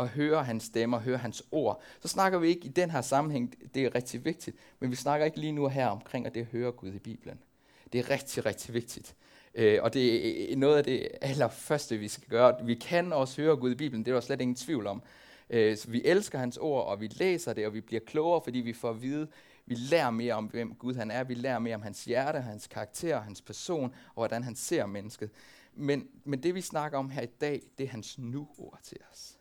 og 0.00 0.08
høre 0.08 0.44
hans 0.44 0.64
stemme 0.64 0.96
og 0.96 1.02
høre 1.02 1.18
hans 1.18 1.42
ord, 1.52 1.82
så 2.00 2.08
snakker 2.08 2.38
vi 2.38 2.48
ikke 2.48 2.66
i 2.66 2.68
den 2.68 2.90
her 2.90 3.00
sammenhæng, 3.00 3.54
det 3.74 3.84
er 3.84 3.94
rigtig 3.94 4.24
vigtigt, 4.24 4.56
men 4.78 4.90
vi 4.90 4.96
snakker 4.96 5.26
ikke 5.26 5.40
lige 5.40 5.52
nu 5.52 5.68
her 5.68 5.86
omkring, 5.86 6.26
at 6.26 6.34
det 6.34 6.46
høre 6.52 6.72
Gud 6.72 6.92
i 6.92 6.98
Bibelen. 6.98 7.38
Det 7.92 7.98
er 7.98 8.10
rigtig, 8.10 8.46
rigtig 8.46 8.74
vigtigt. 8.74 9.14
Øh, 9.54 9.78
og 9.82 9.94
det 9.94 10.52
er 10.52 10.56
noget 10.56 10.76
af 10.76 10.84
det 10.84 11.08
allerførste, 11.20 11.96
vi 11.96 12.08
skal 12.08 12.28
gøre. 12.28 12.64
Vi 12.64 12.74
kan 12.74 13.12
også 13.12 13.42
høre 13.42 13.56
Gud 13.56 13.70
i 13.70 13.74
Bibelen, 13.74 14.04
det 14.04 14.10
er 14.10 14.14
der 14.14 14.20
slet 14.20 14.40
ingen 14.40 14.54
tvivl 14.54 14.86
om. 14.86 15.02
Øh, 15.50 15.76
så 15.76 15.90
vi 15.90 16.02
elsker 16.04 16.38
hans 16.38 16.56
ord, 16.56 16.86
og 16.86 17.00
vi 17.00 17.06
læser 17.06 17.52
det, 17.52 17.66
og 17.66 17.74
vi 17.74 17.80
bliver 17.80 18.00
klogere, 18.06 18.40
fordi 18.44 18.58
vi 18.58 18.72
får 18.72 18.90
at 18.90 19.02
vide, 19.02 19.28
vi 19.70 19.74
lærer 19.74 20.10
mere 20.10 20.34
om, 20.34 20.46
hvem 20.46 20.74
Gud 20.74 20.94
han 20.94 21.10
er. 21.10 21.24
Vi 21.24 21.34
lærer 21.34 21.58
mere 21.58 21.74
om 21.74 21.82
hans 21.82 22.04
hjerte, 22.04 22.40
hans 22.40 22.66
karakter, 22.66 23.20
hans 23.20 23.42
person, 23.42 23.94
og 24.08 24.14
hvordan 24.14 24.42
han 24.42 24.56
ser 24.56 24.86
mennesket. 24.86 25.30
Men, 25.74 26.08
men 26.24 26.42
det, 26.42 26.54
vi 26.54 26.60
snakker 26.60 26.98
om 26.98 27.10
her 27.10 27.22
i 27.22 27.26
dag, 27.26 27.62
det 27.78 27.84
er 27.84 27.88
hans 27.88 28.18
nu-ord 28.18 28.78
til 28.82 28.98
os. 29.12 29.38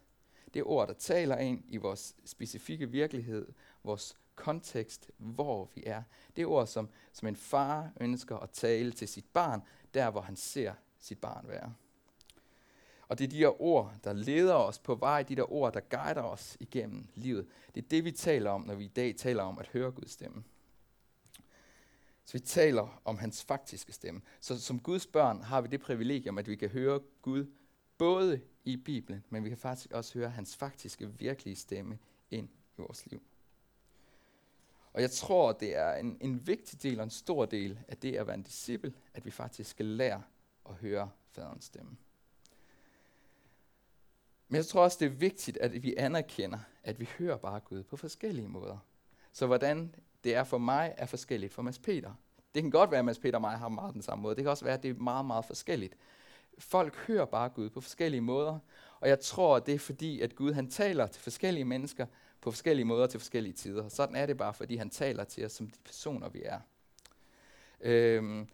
Det 0.54 0.60
er 0.60 0.64
ord, 0.64 0.88
der 0.88 0.94
taler 0.94 1.38
ind 1.38 1.64
i 1.68 1.78
vores 1.78 2.16
specifikke 2.26 2.90
virkelighed, 2.90 3.48
vores 3.84 4.18
kontekst, 4.36 5.12
hvor 5.18 5.70
vi 5.76 5.84
er. 5.86 6.04
Det 6.36 6.42
er 6.42 6.46
ord, 6.46 6.68
som, 6.68 6.90
som 7.14 7.28
en 7.28 7.36
far 7.36 7.92
ønsker 8.00 8.38
at 8.38 8.50
tale 8.50 8.92
til 8.92 9.08
sit 9.08 9.26
barn, 9.34 9.62
der 9.94 10.10
hvor 10.10 10.22
han 10.22 10.36
ser 10.36 10.74
sit 11.00 11.22
barn 11.22 11.48
være. 11.48 11.74
Og 13.10 13.20
det 13.20 13.26
er 13.26 13.30
de 13.30 13.38
her 13.38 13.62
ord, 13.62 13.94
der 14.04 14.14
leder 14.14 14.54
os 14.54 14.80
på 14.80 14.96
vej, 14.96 15.24
de 15.24 15.36
der 15.36 15.52
ord, 15.52 15.74
der 15.74 15.80
guider 15.80 16.22
os 16.22 16.58
igennem 16.60 17.08
livet. 17.16 17.48
Det 17.76 17.84
er 17.84 17.88
det, 17.88 18.06
vi 18.06 18.12
taler 18.12 18.52
om, 18.52 18.62
når 18.62 18.76
vi 18.76 18.86
i 18.86 18.88
dag 18.96 19.16
taler 19.16 19.44
om 19.44 19.60
at 19.60 19.68
høre 19.68 19.92
Guds 19.92 20.12
stemme. 20.12 20.44
Så 22.26 22.34
vi 22.34 22.40
taler 22.40 23.02
om 23.06 23.18
hans 23.18 23.44
faktiske 23.44 23.94
stemme. 23.94 24.22
Så 24.40 24.62
som 24.62 24.80
Guds 24.80 25.08
børn 25.08 25.42
har 25.42 25.62
vi 25.62 25.68
det 25.68 25.82
privilegium, 25.82 26.38
at 26.38 26.48
vi 26.48 26.56
kan 26.56 26.70
høre 26.70 27.00
Gud 27.22 27.46
både 27.98 28.42
i 28.64 28.78
Bibelen, 28.78 29.24
men 29.30 29.44
vi 29.44 29.50
kan 29.50 29.58
faktisk 29.58 29.92
også 29.92 30.20
høre 30.20 30.30
hans 30.30 30.56
faktiske, 30.56 31.20
virkelige 31.20 31.56
stemme 31.56 31.98
ind 32.32 32.50
i 32.78 32.82
vores 32.82 33.06
liv. 33.06 33.22
Og 34.94 35.02
jeg 35.02 35.12
tror, 35.12 35.52
det 35.52 35.78
er 35.78 35.94
en, 35.94 36.18
en 36.22 36.48
vigtig 36.48 36.84
del 36.84 37.00
og 37.00 37.04
en 37.04 37.10
stor 37.10 37.46
del 37.46 37.80
af 37.88 37.98
det 37.98 38.16
at 38.16 38.28
være 38.28 38.36
en 38.36 38.44
disciple, 38.44 38.94
at 39.14 39.26
vi 39.26 39.32
faktisk 39.32 39.70
skal 39.70 39.86
lære 39.86 40.24
at 40.70 40.76
høre 40.76 41.10
faderens 41.32 41.66
stemme. 41.66 41.98
Men 44.50 44.56
jeg 44.56 44.66
tror 44.66 44.84
også, 44.84 44.98
det 45.00 45.06
er 45.06 45.10
vigtigt, 45.10 45.58
at 45.58 45.84
vi 45.84 45.96
anerkender, 45.98 46.60
at 46.84 47.00
vi 47.00 47.10
hører 47.20 47.38
bare 47.38 47.60
Gud 47.60 47.84
på 47.84 47.98
forskellige 47.98 48.48
måder. 48.48 48.78
Så 49.32 49.48
hvordan 49.48 49.96
det 50.24 50.36
er 50.36 50.44
for 50.44 50.58
mig, 50.58 50.94
er 50.98 51.06
forskelligt 51.06 51.54
for 51.54 51.62
Mads 51.62 51.80
Peter. 51.80 52.14
Det 52.54 52.62
kan 52.62 52.72
godt 52.72 52.92
være, 52.92 53.00
at 53.00 53.06
Mads 53.06 53.20
Peter 53.20 53.38
og 53.38 53.42
mig 53.42 53.58
har 53.58 53.70
meget 53.70 53.94
den 53.94 54.02
samme 54.02 54.22
måde. 54.22 54.36
Det 54.36 54.44
kan 54.44 54.52
også 54.52 54.66
være, 54.66 54.74
at 54.74 54.84
det 54.84 54.90
er 54.90 55.00
meget, 55.00 55.26
meget 55.26 55.46
forskelligt. 55.46 55.96
Folk 56.60 56.96
hører 56.96 57.26
bare 57.26 57.50
Gud 57.50 57.70
på 57.70 57.82
forskellige 57.82 58.22
måder, 58.22 58.60
og 59.00 59.10
jeg 59.10 59.20
tror, 59.20 59.60
det 59.60 59.74
er 59.74 59.80
fordi, 59.80 60.22
at 60.22 60.36
Gud 60.36 60.54
han 60.54 60.70
taler 60.70 61.08
til 61.08 61.22
forskellige 61.22 61.66
mennesker 61.66 62.06
på 62.42 62.52
forskellige 62.52 62.86
måder 62.86 63.08
til 63.08 63.20
forskellige 63.20 63.54
tider. 63.54 63.90
Sådan 63.90 64.16
er 64.16 64.26
det 64.26 64.38
bare, 64.38 64.54
fordi 64.54 64.76
han 64.76 64.90
taler 64.90 65.24
til 65.24 65.46
os 65.46 65.52
som 65.52 65.70
de 65.70 65.80
personer, 65.86 66.30
vi 66.30 66.42
er. 66.46 66.60
Øhm, 67.82 68.48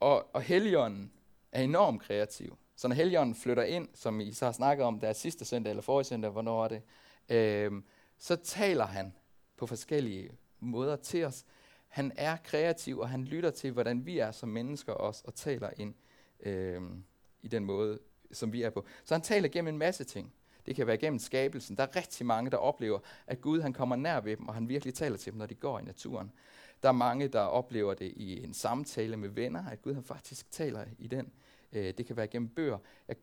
og, 0.00 0.34
og 0.34 0.42
Helligånden 0.42 1.12
er 1.52 1.62
enormt 1.62 2.02
kreativ. 2.02 2.58
Så 2.76 2.88
når 2.88 2.94
Helligånden 2.94 3.34
flytter 3.34 3.62
ind, 3.62 3.88
som 3.94 4.20
I 4.20 4.32
så 4.32 4.44
har 4.44 4.52
snakket 4.52 4.86
om, 4.86 5.00
der 5.00 5.08
er 5.08 5.12
sidste 5.12 5.44
søndag 5.44 5.70
eller 5.70 5.82
forrige 5.82 6.04
søndag, 6.04 6.30
hvornår 6.30 6.64
er 6.64 6.68
det, 6.68 6.82
øhm, 7.28 7.84
så 8.18 8.36
taler 8.36 8.86
han 8.86 9.12
på 9.56 9.66
forskellige 9.66 10.30
måder 10.60 10.96
til 10.96 11.24
os. 11.24 11.44
Han 11.88 12.12
er 12.16 12.36
kreativ, 12.44 12.98
og 12.98 13.08
han 13.08 13.24
lytter 13.24 13.50
til, 13.50 13.70
hvordan 13.70 14.06
vi 14.06 14.18
er 14.18 14.30
som 14.30 14.48
mennesker 14.48 14.92
også, 14.92 15.22
og 15.26 15.34
taler 15.34 15.70
ind 15.76 15.94
øhm, 16.40 17.04
i 17.42 17.48
den 17.48 17.64
måde, 17.64 17.98
som 18.32 18.52
vi 18.52 18.62
er 18.62 18.70
på. 18.70 18.86
Så 19.04 19.14
han 19.14 19.22
taler 19.22 19.48
gennem 19.48 19.74
en 19.74 19.78
masse 19.78 20.04
ting. 20.04 20.32
Det 20.66 20.76
kan 20.76 20.86
være 20.86 20.96
gennem 20.96 21.18
skabelsen. 21.18 21.76
Der 21.76 21.82
er 21.82 21.96
rigtig 21.96 22.26
mange, 22.26 22.50
der 22.50 22.56
oplever, 22.56 22.98
at 23.26 23.40
Gud 23.40 23.60
han 23.60 23.72
kommer 23.72 23.96
nær 23.96 24.20
ved 24.20 24.36
dem, 24.36 24.48
og 24.48 24.54
han 24.54 24.68
virkelig 24.68 24.94
taler 24.94 25.16
til 25.16 25.32
dem, 25.32 25.38
når 25.38 25.46
de 25.46 25.54
går 25.54 25.78
i 25.78 25.82
naturen. 25.82 26.32
Der 26.82 26.88
er 26.88 26.92
mange, 26.92 27.28
der 27.28 27.40
oplever 27.40 27.94
det 27.94 28.12
i 28.16 28.44
en 28.44 28.54
samtale 28.54 29.16
med 29.16 29.28
venner, 29.28 29.66
at 29.70 29.82
Gud 29.82 29.94
han 29.94 30.04
faktisk 30.04 30.50
taler 30.50 30.84
i 30.98 31.06
den. 31.06 31.32
Øh, 31.76 31.94
det 31.98 32.06
kan 32.06 32.16
være 32.16 32.26
gennem 32.26 32.48
bøger. 32.48 32.78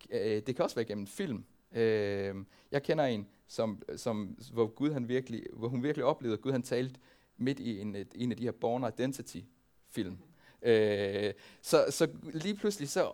Øh, 0.09 0.41
det 0.47 0.55
kan 0.55 0.63
også 0.63 0.75
være 0.75 0.85
gennem 0.85 1.07
film. 1.07 1.45
Øh, 1.71 2.35
jeg 2.71 2.83
kender 2.83 3.05
en, 3.05 3.27
som, 3.47 3.81
som, 3.95 4.37
hvor, 4.53 4.67
Gud, 4.67 4.91
han 4.91 5.07
virkelig, 5.07 5.43
hvor 5.53 5.67
hun 5.67 5.83
virkelig 5.83 6.05
oplevede, 6.05 6.37
at 6.37 6.41
Gud 6.41 6.51
han 6.51 6.63
talte 6.63 6.99
midt 7.37 7.59
i 7.59 7.79
en, 7.79 7.95
en 8.15 8.31
af 8.31 8.37
de 8.37 8.43
her 8.43 8.51
Born 8.51 8.93
Identity-film. 8.93 10.17
Øh, 10.61 11.33
så, 11.61 11.85
så 11.89 12.09
lige 12.33 12.55
pludselig 12.55 12.89
så 12.89 13.11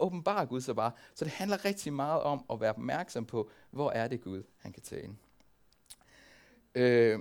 åbenbarer 0.00 0.44
Gud 0.44 0.60
sig 0.60 0.76
bare. 0.76 0.92
Så 1.14 1.24
det 1.24 1.32
handler 1.32 1.64
rigtig 1.64 1.92
meget 1.92 2.22
om 2.22 2.44
at 2.52 2.60
være 2.60 2.70
opmærksom 2.70 3.26
på, 3.26 3.50
hvor 3.70 3.90
er 3.90 4.08
det 4.08 4.20
Gud, 4.20 4.42
han 4.58 4.72
kan 4.72 4.82
tale. 4.82 5.02
ind. 5.04 5.16
Øh, 6.74 7.18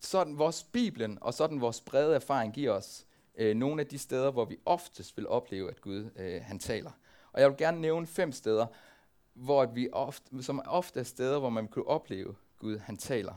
sådan 0.00 0.38
vores 0.38 0.62
Bibelen 0.62 1.18
og 1.20 1.34
sådan 1.34 1.60
vores 1.60 1.80
brede 1.80 2.14
erfaring 2.14 2.54
giver 2.54 2.72
os 2.72 3.06
øh, 3.34 3.56
nogle 3.56 3.80
af 3.82 3.86
de 3.86 3.98
steder, 3.98 4.30
hvor 4.30 4.44
vi 4.44 4.56
oftest 4.64 5.16
vil 5.16 5.28
opleve, 5.28 5.70
at 5.70 5.80
Gud 5.80 6.10
øh, 6.16 6.42
han 6.42 6.58
taler. 6.58 6.90
Og 7.32 7.40
jeg 7.40 7.48
vil 7.50 7.56
gerne 7.56 7.80
nævne 7.80 8.06
fem 8.06 8.32
steder, 8.32 8.66
hvor 9.34 9.66
vi 9.66 9.88
ofte, 9.92 10.42
som 10.42 10.62
ofte 10.66 11.00
er 11.00 11.04
steder, 11.04 11.38
hvor 11.38 11.50
man 11.50 11.68
kan 11.68 11.82
opleve, 11.86 12.34
Gud 12.58 12.78
han 12.78 12.96
taler. 12.96 13.34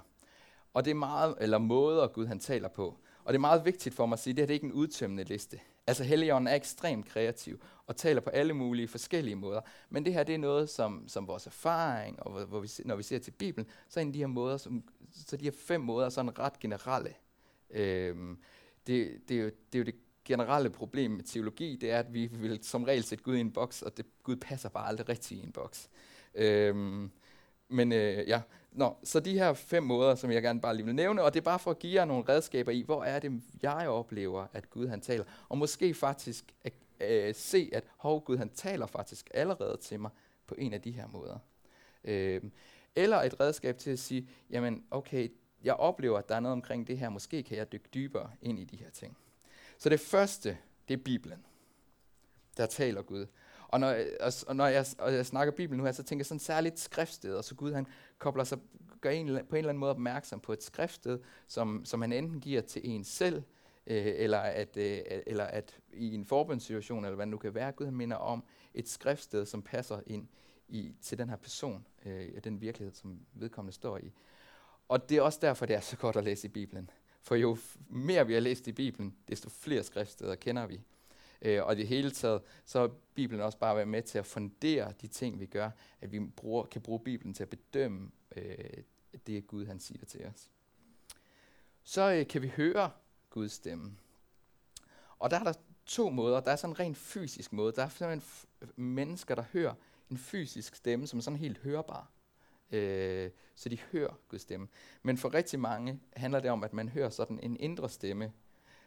Og 0.74 0.86
det 0.86 0.92
er 0.92 0.96
meget, 0.96 1.36
eller 1.42 1.58
måder 1.58 2.08
Gud 2.08 2.26
han 2.26 2.40
taler 2.40 2.68
på. 2.68 2.98
Og 3.24 3.34
det 3.34 3.38
er 3.38 3.42
meget 3.42 3.66
vigtigt 3.66 3.96
for 3.96 4.06
mig 4.06 4.14
at 4.14 4.20
sige, 4.20 4.32
at 4.32 4.38
det 4.38 4.42
her 4.42 4.48
det 4.48 4.54
er 4.54 4.56
ikke 4.56 4.66
en 4.66 4.72
udtømmende 4.72 5.24
liste. 5.24 5.60
Altså 5.88 6.04
Helligånden 6.04 6.48
er 6.48 6.56
ekstremt 6.56 7.06
kreativ 7.06 7.64
og 7.88 7.96
taler 7.96 8.22
på 8.22 8.30
alle 8.30 8.54
mulige 8.54 8.88
forskellige 8.88 9.36
måder. 9.36 9.62
Men 9.90 10.06
det 10.06 10.14
her 10.14 10.24
det 10.24 10.36
er 10.36 10.40
noget, 10.40 10.70
som, 10.70 11.08
som 11.08 11.28
vores 11.28 11.48
erfaring, 11.48 12.24
og 12.24 12.32
hvor, 12.32 12.46
hvor 12.46 12.60
vi, 12.60 12.70
når 12.86 12.96
vi 12.96 13.04
ser 13.04 13.20
til 13.20 13.32
Bibelen, 13.32 13.70
så 13.90 14.00
er 14.00 14.02
en 14.02 14.08
af 14.08 14.14
de 14.14 14.20
her 14.20 14.28
måder, 14.28 14.58
som, 14.58 14.84
så 15.12 15.38
de 15.38 15.44
her 15.44 15.52
fem 15.52 15.82
måder 15.82 16.10
sådan 16.10 16.40
ret 16.40 16.60
generelle. 16.60 17.14
Øhm, 17.70 18.38
det, 18.88 19.22
det, 19.30 19.38
er 19.38 19.42
jo, 19.42 19.46
det 19.46 19.76
er 19.76 19.80
jo 19.80 19.86
det 19.86 19.96
generelle 20.26 20.70
problem 20.70 21.12
med 21.12 21.24
teologi, 21.24 21.76
det 21.76 21.92
er, 21.92 22.00
at 22.00 22.14
vi 22.14 22.26
vil 22.26 22.60
som 22.64 22.84
regel 22.84 23.04
sætte 23.04 23.24
Gud 23.24 23.36
i 23.36 23.40
en 23.40 23.52
boks, 23.52 23.82
og 23.82 23.98
det, 23.98 24.06
Gud 24.24 24.36
passer 24.36 24.70
bare 24.70 24.88
aldrig 24.88 25.10
rigtigt 25.10 25.42
i 25.42 25.44
en 25.44 25.52
boks. 25.52 25.90
Øhm, 26.36 27.12
men 27.70 27.92
øh, 27.92 28.28
ja, 28.28 28.42
Nå, 28.76 28.96
så 29.04 29.20
de 29.20 29.34
her 29.34 29.54
fem 29.54 29.84
måder, 29.84 30.16
som 30.16 30.32
jeg 30.32 30.42
gerne 30.42 30.62
bare 30.62 30.76
lige 30.76 30.86
vil 30.86 30.96
nævne, 30.96 31.24
og 31.24 31.34
det 31.34 31.40
er 31.40 31.44
bare 31.44 31.60
for 31.60 31.72
at 31.72 31.80
give 31.80 31.94
jer 31.94 32.06
nogle 32.06 32.24
redskaber 32.30 32.72
i, 32.72 32.82
hvor 32.82 33.04
er 33.04 33.20
det, 33.20 33.42
jeg 33.62 33.90
oplever, 33.90 34.48
at 34.54 34.70
Gud 34.70 34.88
han 34.88 35.02
taler. 35.02 35.24
Og 35.50 35.58
måske 35.58 35.94
faktisk 35.94 36.54
at, 36.62 36.74
øh, 37.00 37.36
se, 37.36 37.70
at 37.74 37.84
hov, 37.98 38.24
Gud 38.24 38.38
han 38.38 38.50
taler 38.50 38.86
faktisk 38.86 39.30
allerede 39.34 39.78
til 39.78 40.00
mig 40.00 40.12
på 40.48 40.56
en 40.58 40.74
af 40.74 40.82
de 40.82 40.92
her 40.92 41.08
måder. 41.08 41.38
Øh, 42.04 42.42
eller 42.96 43.18
et 43.18 43.40
redskab 43.40 43.78
til 43.78 43.92
at 43.92 44.00
sige, 44.00 44.30
jamen 44.50 44.84
okay, 44.92 45.32
jeg 45.64 45.74
oplever, 45.74 46.18
at 46.18 46.30
der 46.30 46.36
er 46.36 46.40
noget 46.40 46.54
omkring 46.54 46.88
det 46.88 46.98
her, 46.98 47.10
måske 47.10 47.44
kan 47.44 47.58
jeg 47.58 47.72
dykke 47.72 47.90
dybere 47.94 48.32
ind 48.42 48.60
i 48.60 48.64
de 48.64 48.78
her 48.78 48.90
ting. 48.90 49.18
Så 49.78 49.90
det 49.90 50.00
første, 50.00 50.58
det 50.88 50.94
er 50.94 51.04
Bibelen. 51.04 51.46
Der 52.58 52.66
taler 52.66 53.02
Gud. 53.02 53.26
Og 53.68 53.80
når, 53.80 53.96
og 54.48 54.56
når 54.56 54.68
jeg, 54.68 54.86
og 54.98 55.14
jeg 55.14 55.26
snakker 55.26 55.54
Bibelen 55.54 55.78
nu 55.78 55.86
her, 55.86 55.92
så 55.92 56.04
tænker 56.04 56.20
jeg 56.20 56.26
sådan 56.26 56.40
særligt 56.40 56.80
skriftsted, 56.80 57.36
og 57.36 57.44
så 57.44 57.56
Gud 57.56 57.74
han 57.74 57.88
kobler 58.18 58.44
sig, 58.44 58.60
gør 59.02 59.10
en, 59.10 59.28
på 59.28 59.32
en 59.32 59.40
eller 59.58 59.70
anden 59.70 59.78
måde 59.78 59.92
opmærksom 59.92 60.40
på 60.40 60.54
et 60.54 60.64
skriftsted, 60.64 61.20
som, 61.48 61.86
som 61.86 62.02
han 62.02 62.14
enten 62.14 62.40
giver 62.40 62.62
til 62.62 62.82
en 62.86 63.04
selv, 63.04 63.44
øh, 63.88 64.06
eller, 64.06 64.40
at, 64.40 64.78
øh, 64.78 65.00
eller 65.28 65.44
at 65.44 65.80
i 65.94 66.16
en 66.16 66.26
forbundssituation, 66.26 67.06
eller 67.06 67.16
hvad 67.16 67.26
det 67.26 67.32
nu 67.32 67.38
kan 67.38 67.56
være, 67.56 67.72
Gud 67.72 67.86
han 67.86 67.96
minder 67.96 68.18
om 68.18 68.44
et 68.74 68.90
skriftsted, 68.90 69.46
som 69.46 69.62
passer 69.62 70.00
ind 70.08 70.28
i, 70.68 70.96
til 71.02 71.18
den 71.18 71.30
her 71.30 71.36
person, 71.36 71.86
øh, 72.06 72.44
den 72.44 72.62
virkelighed, 72.62 72.94
som 72.94 73.20
vedkommende 73.34 73.74
står 73.74 73.98
i. 73.98 74.12
Og 74.88 75.10
det 75.10 75.18
er 75.18 75.22
også 75.22 75.40
derfor, 75.42 75.66
det 75.66 75.76
er 75.76 75.80
så 75.80 75.98
godt 75.98 76.16
at 76.16 76.24
læse 76.24 76.48
i 76.48 76.52
Bibelen. 76.52 76.90
For 77.22 77.36
jo 77.36 77.58
mere 77.90 78.28
vi 78.28 78.34
har 78.34 78.40
læst 78.40 78.68
i 78.68 78.72
Bibelen, 78.72 79.16
desto 79.28 79.50
flere 79.50 79.84
skriftsteder 79.84 80.36
kender 80.36 80.66
vi. 80.66 80.82
Øh, 81.42 81.66
og 81.66 81.74
i 81.74 81.78
det 81.78 81.88
hele 81.88 82.12
taget, 82.12 82.42
så 82.66 82.80
er 82.80 82.88
Bibelen 83.16 83.42
også 83.42 83.58
bare 83.58 83.76
været 83.76 83.88
med 83.88 84.02
til 84.02 84.18
at 84.18 84.26
fundere 84.26 84.94
de 85.02 85.08
ting, 85.08 85.40
vi 85.40 85.46
gør, 85.46 85.70
at 86.02 86.12
vi 86.12 86.20
bruger, 86.20 86.66
kan 86.66 86.82
bruge 86.82 87.00
Bibelen 87.00 87.34
til 87.34 87.44
at 87.44 87.50
bedømme 87.50 88.12
øh, 88.36 88.56
det, 89.28 89.48
Gud 89.48 89.66
han 89.66 89.80
siger 89.80 90.06
til 90.06 90.26
os. 90.26 90.50
Så 91.84 92.12
øh, 92.12 92.28
kan 92.28 92.42
vi 92.42 92.48
høre 92.48 92.92
Guds 93.30 93.52
stemme. 93.52 93.98
Og 95.20 95.32
der 95.32 95.40
er 95.40 95.44
der 95.44 95.54
to 95.86 96.10
måder. 96.10 96.40
Der 96.40 96.52
er 96.52 96.56
sådan 96.56 96.74
en 96.74 96.80
rent 96.80 96.98
fysisk 96.98 97.54
måde. 97.54 97.74
Der 97.76 97.84
er 97.84 97.90
simpelthen 97.90 98.24
mennesker, 98.76 99.36
der 99.36 99.44
hører 99.54 99.74
en 100.10 100.18
fysisk 100.18 100.76
stemme, 100.76 101.08
som 101.08 101.20
er 101.20 101.24
sådan 101.24 101.40
helt 101.40 101.58
hørbar. 101.58 102.12
Øh, 102.72 103.30
så 103.56 103.70
de 103.70 103.78
hører 103.92 104.20
Guds 104.28 104.42
stemme. 104.42 104.68
Men 105.04 105.18
for 105.18 105.34
rigtig 105.34 105.60
mange 105.60 106.00
handler 106.16 106.40
det 106.40 106.52
om, 106.52 106.64
at 106.64 106.74
man 106.74 106.90
hører 106.90 107.10
sådan 107.10 107.40
en 107.44 107.58
indre 107.60 107.90
stemme. 107.90 108.32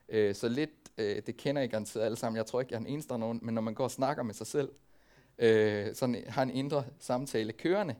Øh, 0.08 0.34
så 0.34 0.48
lidt, 0.48 0.70
øh, 0.98 1.22
det 1.26 1.36
kender 1.36 1.62
I 1.62 1.66
garanteret 1.66 2.04
alle 2.04 2.16
sammen. 2.16 2.36
Jeg 2.36 2.46
tror 2.46 2.60
ikke, 2.60 2.72
jeg 2.72 2.76
er 2.76 2.84
den 2.84 2.92
eneste, 2.92 3.08
der 3.08 3.16
nogen, 3.16 3.40
men 3.42 3.54
når 3.54 3.62
man 3.62 3.74
går 3.74 3.84
og 3.84 3.90
snakker 3.90 4.22
med 4.22 4.34
sig 4.34 4.46
selv, 4.46 4.72
øh, 5.38 5.94
sådan 5.94 6.24
har 6.28 6.42
en 6.42 6.50
indre 6.50 6.84
samtale 6.98 7.52
kørende, 7.52 7.94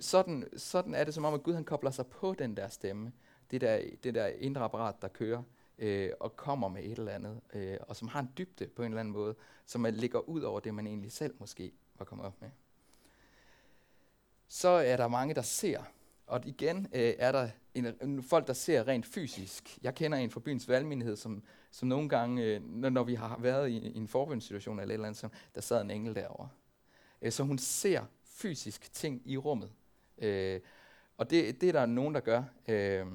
sådan, 0.00 0.48
sådan 0.56 0.94
er 0.94 1.04
det 1.04 1.14
som 1.14 1.24
om, 1.24 1.34
at 1.34 1.42
Gud 1.42 1.54
han 1.54 1.64
kobler 1.64 1.90
sig 1.90 2.06
på 2.06 2.34
den 2.38 2.56
der 2.56 2.68
stemme. 2.68 3.12
Det 3.50 3.60
der, 3.60 3.80
det 4.04 4.14
der 4.14 4.26
indre 4.26 4.60
apparat, 4.60 4.94
der 5.02 5.08
kører 5.08 5.42
øh, 5.78 6.10
og 6.20 6.36
kommer 6.36 6.68
med 6.68 6.84
et 6.84 6.98
eller 6.98 7.12
andet, 7.12 7.40
øh, 7.54 7.76
og 7.80 7.96
som 7.96 8.08
har 8.08 8.20
en 8.20 8.28
dybde 8.38 8.66
på 8.66 8.82
en 8.82 8.88
eller 8.88 9.00
anden 9.00 9.12
måde, 9.12 9.34
som 9.66 9.86
ligger 9.90 10.18
ud 10.18 10.40
over 10.40 10.60
det, 10.60 10.74
man 10.74 10.86
egentlig 10.86 11.12
selv 11.12 11.34
måske 11.38 11.72
var 11.98 12.04
kommet 12.04 12.26
op 12.26 12.40
med 12.40 12.50
så 14.54 14.68
er 14.68 14.96
der 14.96 15.08
mange, 15.08 15.34
der 15.34 15.42
ser. 15.42 15.82
Og 16.26 16.46
igen 16.46 16.88
øh, 16.92 17.14
er 17.18 17.32
der 17.32 17.48
en, 17.74 17.86
en, 18.02 18.22
folk, 18.22 18.46
der 18.46 18.52
ser 18.52 18.88
rent 18.88 19.06
fysisk. 19.06 19.78
Jeg 19.82 19.94
kender 19.94 20.18
en 20.18 20.30
fra 20.30 20.40
byens 20.40 20.68
valgmenighed, 20.68 21.16
som, 21.16 21.42
som 21.70 21.88
nogle 21.88 22.08
gange, 22.08 22.42
øh, 22.42 22.62
når, 22.64 22.88
når 22.88 23.04
vi 23.04 23.14
har 23.14 23.38
været 23.38 23.68
i, 23.68 23.76
i 23.76 23.96
en 23.96 24.08
forbundssituation 24.08 24.78
eller 24.78 24.90
et 24.90 24.94
eller 24.94 25.06
andet, 25.06 25.20
så, 25.20 25.28
der 25.54 25.60
sad 25.60 25.82
en 25.82 25.90
engel 25.90 26.14
derovre. 26.14 26.48
Øh, 27.22 27.32
så 27.32 27.42
hun 27.42 27.58
ser 27.58 28.04
fysisk 28.24 28.92
ting 28.92 29.22
i 29.24 29.36
rummet. 29.36 29.72
Øh, 30.18 30.60
og 31.16 31.30
det, 31.30 31.60
det 31.60 31.68
er 31.68 31.72
der 31.72 31.86
nogen, 31.86 32.14
der 32.14 32.20
gør. 32.20 32.42
Øh, 32.68 33.06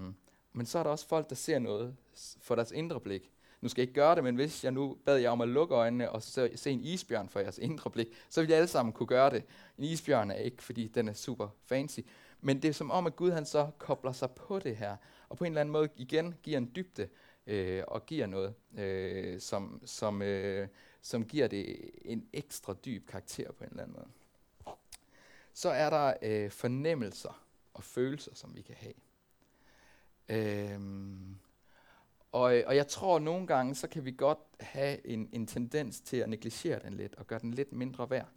men 0.53 0.65
så 0.65 0.79
er 0.79 0.84
der 0.84 0.89
også 0.89 1.08
folk, 1.08 1.29
der 1.29 1.36
ser 1.36 1.60
noget 1.60 1.96
for 2.41 2.56
deres 2.56 2.72
indre 2.72 3.00
blik. 3.00 3.32
Nu 3.62 3.70
skal 3.70 3.82
jeg 3.82 3.90
ikke 3.90 4.00
gøre 4.00 4.16
det, 4.16 4.24
men 4.24 4.36
hvis 4.36 4.64
jeg 4.64 4.72
nu 4.72 4.98
bad 5.06 5.18
jer 5.18 5.30
om 5.30 5.42
at 5.42 5.48
lukke 5.48 5.76
øjnene 5.76 6.12
og 6.12 6.22
se, 6.24 6.58
se 6.58 6.72
en 6.72 6.82
isbjørn 6.82 7.30
for 7.30 7.40
jeres 7.40 7.58
indre 7.58 7.92
blik, 7.92 8.08
så 8.30 8.42
ville 8.42 8.52
jeg 8.52 8.58
alle 8.58 8.68
sammen 8.68 8.94
kunne 8.94 9.08
gøre 9.08 9.30
det. 9.30 9.44
En 9.78 9.84
isbjørn 9.84 10.32
er 10.32 10.36
ikke, 10.36 10.64
fordi 10.64 10.88
den 10.88 11.08
er 11.08 11.14
super 11.14 11.48
fancy, 11.66 12.00
men 12.42 12.62
det 12.62 12.70
er 12.70 12.74
som 12.74 12.92
om, 12.92 13.08
at 13.08 13.16
Gud 13.16 13.32
han 13.32 13.46
så 13.46 13.70
kobler 13.78 14.12
sig 14.12 14.32
på 14.32 14.60
det 14.60 14.78
her, 14.78 14.96
og 15.30 15.38
på 15.38 15.44
en 15.44 15.52
eller 15.52 15.62
anden 15.62 15.72
måde 15.72 15.90
igen 15.96 16.36
giver 16.44 16.58
en 16.58 16.72
dybde, 16.76 17.08
øh, 17.48 17.84
og 17.88 18.06
giver 18.06 18.28
noget, 18.28 18.54
øh, 18.78 19.42
som, 19.42 19.82
som, 19.86 20.22
øh, 20.22 20.68
som 21.02 21.26
giver 21.26 21.48
det 21.48 21.92
en 22.02 22.28
ekstra 22.34 22.76
dyb 22.86 23.08
karakter 23.08 23.52
på 23.52 23.64
en 23.64 23.70
eller 23.70 23.84
anden 23.84 23.96
måde. 23.96 24.08
Så 25.54 25.70
er 25.70 25.90
der 25.90 26.14
øh, 26.22 26.52
fornemmelser 26.52 27.44
og 27.74 27.84
følelser, 27.84 28.36
som 28.36 28.56
vi 28.56 28.62
kan 28.62 28.76
have. 28.76 28.94
Øh, 30.30 30.80
og, 32.38 32.58
øh, 32.58 32.63
og 32.67 32.75
jeg 32.75 32.88
tror, 32.88 33.15
at 33.15 33.22
nogle 33.22 33.48
gange, 33.48 33.75
så 33.75 33.88
kan 33.88 34.06
vi 34.06 34.12
godt 34.12 34.39
have 34.60 35.08
en, 35.08 35.29
en 35.32 35.48
tendens 35.48 36.01
til 36.01 36.17
at 36.17 36.29
negligere 36.29 36.79
den 36.84 36.94
lidt, 36.94 37.15
og 37.15 37.27
gøre 37.27 37.39
den 37.39 37.53
lidt 37.53 37.74
mindre 37.74 38.10
værd. 38.10 38.27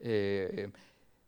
Øh, 0.00 0.68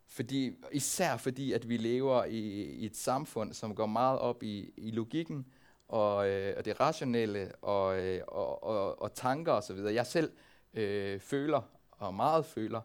fordi, 0.07 0.57
især 0.73 1.17
fordi, 1.17 1.53
at 1.53 1.69
vi 1.69 1.77
lever 1.77 2.25
i, 2.25 2.39
i 2.63 2.87
et 2.87 2.97
samfund, 2.97 3.53
som 3.53 3.75
går 3.75 3.87
meget 3.87 4.19
op 4.19 4.43
i, 4.43 4.73
i 4.77 4.91
logikken, 4.91 5.47
og, 5.89 6.29
øh, 6.29 6.55
og 6.57 6.65
det 6.65 6.81
rationelle 6.81 7.53
og, 7.63 8.01
øh, 8.03 8.23
og, 8.29 8.63
og, 8.63 9.03
og 9.03 9.15
tanker 9.15 9.53
osv. 9.53 9.77
Jeg 9.77 10.07
selv 10.07 10.33
øh, 10.75 11.21
føler, 11.21 11.63
og 11.91 12.15
meget 12.15 12.47
føler. 12.47 12.81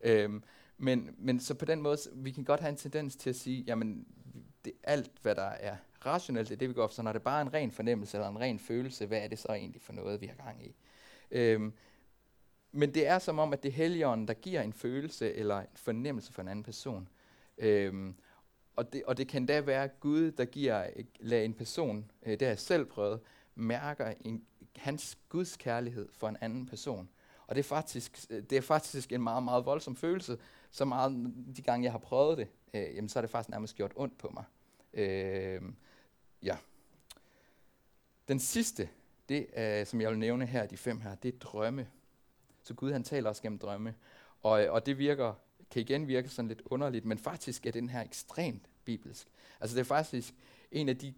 Øh, 0.00 0.30
men, 0.78 1.14
men 1.18 1.40
så 1.40 1.54
på 1.54 1.64
den 1.64 1.82
måde, 1.82 1.98
vi 2.14 2.30
kan 2.30 2.44
godt 2.44 2.60
have 2.60 2.70
en 2.70 2.76
tendens 2.76 3.16
til 3.16 3.30
at 3.30 3.36
sige, 3.36 3.64
jamen 3.66 4.06
det, 4.64 4.72
alt 4.84 5.12
hvad 5.22 5.34
der 5.34 5.42
er 5.48 5.76
rationelt, 6.06 6.48
det 6.48 6.54
er 6.54 6.58
det 6.58 6.68
vi 6.68 6.74
går 6.74 6.82
op, 6.82 6.92
så 6.92 7.02
når 7.02 7.12
det 7.12 7.22
bare 7.22 7.38
er 7.38 7.42
en 7.42 7.54
ren 7.54 7.70
fornemmelse 7.70 8.16
eller 8.16 8.28
en 8.28 8.40
ren 8.40 8.58
følelse, 8.58 9.06
hvad 9.06 9.18
er 9.18 9.28
det 9.28 9.38
så 9.38 9.52
egentlig 9.52 9.82
for 9.82 9.92
noget, 9.92 10.20
vi 10.20 10.26
har 10.26 10.44
gang 10.44 10.66
i? 10.66 10.74
Øhm, 11.30 11.72
men 12.72 12.94
det 12.94 13.06
er 13.06 13.18
som 13.18 13.38
om, 13.38 13.52
at 13.52 13.62
det 13.62 13.68
er 13.68 13.72
Helligånden, 13.72 14.28
der 14.28 14.34
giver 14.34 14.62
en 14.62 14.72
følelse 14.72 15.34
eller 15.34 15.60
en 15.60 15.66
fornemmelse 15.74 16.32
for 16.32 16.42
en 16.42 16.48
anden 16.48 16.62
person. 16.62 17.08
Øhm, 17.58 18.14
og, 18.76 18.92
det, 18.92 19.02
og 19.04 19.16
det 19.16 19.28
kan 19.28 19.46
da 19.46 19.60
være 19.60 19.88
Gud, 19.88 20.30
der 20.30 20.44
giver, 20.44 20.86
lader 21.20 21.44
en 21.44 21.54
person, 21.54 22.10
øh, 22.22 22.32
det 22.32 22.42
har 22.42 22.48
jeg 22.48 22.58
selv 22.58 22.84
prøvet, 22.84 23.20
mærker 23.54 24.14
en, 24.20 24.44
hans 24.76 25.18
Guds 25.28 25.56
kærlighed 25.56 26.08
for 26.12 26.28
en 26.28 26.36
anden 26.40 26.66
person. 26.66 27.08
Og 27.46 27.56
det 27.56 27.60
er, 27.62 27.68
faktisk, 27.68 28.26
øh, 28.30 28.42
det 28.42 28.58
er 28.58 28.62
faktisk 28.62 29.12
en 29.12 29.22
meget, 29.22 29.42
meget 29.42 29.66
voldsom 29.66 29.96
følelse. 29.96 30.38
Så 30.70 30.84
meget 30.84 31.32
de 31.56 31.62
gange, 31.62 31.84
jeg 31.84 31.92
har 31.92 31.98
prøvet 31.98 32.38
det, 32.38 32.48
øh, 32.74 32.96
jamen, 32.96 33.08
så 33.08 33.18
har 33.18 33.20
det 33.20 33.30
faktisk 33.30 33.50
nærmest 33.50 33.76
gjort 33.76 33.92
ondt 33.96 34.18
på 34.18 34.30
mig. 34.34 34.44
Øh, 34.94 35.62
ja. 36.42 36.56
Den 38.28 38.40
sidste, 38.40 38.88
det 39.28 39.46
er, 39.52 39.84
som 39.84 40.00
jeg 40.00 40.10
vil 40.10 40.18
nævne 40.18 40.46
her, 40.46 40.66
de 40.66 40.76
fem 40.76 41.00
her, 41.00 41.14
det 41.14 41.34
er 41.34 41.38
drømme. 41.38 41.88
Så 42.62 42.74
Gud 42.74 42.92
han 42.92 43.04
taler 43.04 43.28
også 43.28 43.42
gennem 43.42 43.58
drømme. 43.58 43.94
Og, 44.42 44.64
øh, 44.64 44.72
og 44.72 44.86
det 44.86 44.98
virker, 44.98 45.34
kan 45.70 45.82
igen 45.82 46.08
virke 46.08 46.28
sådan 46.28 46.48
lidt 46.48 46.62
underligt, 46.64 47.04
men 47.04 47.18
faktisk 47.18 47.66
er 47.66 47.70
den 47.70 47.88
her 47.88 48.02
ekstremt 48.02 48.62
bibelsk. 48.84 49.28
Altså 49.60 49.76
det 49.76 49.80
er 49.80 49.84
faktisk 49.84 50.34
en 50.72 50.88
af 50.88 50.98
de, 50.98 51.14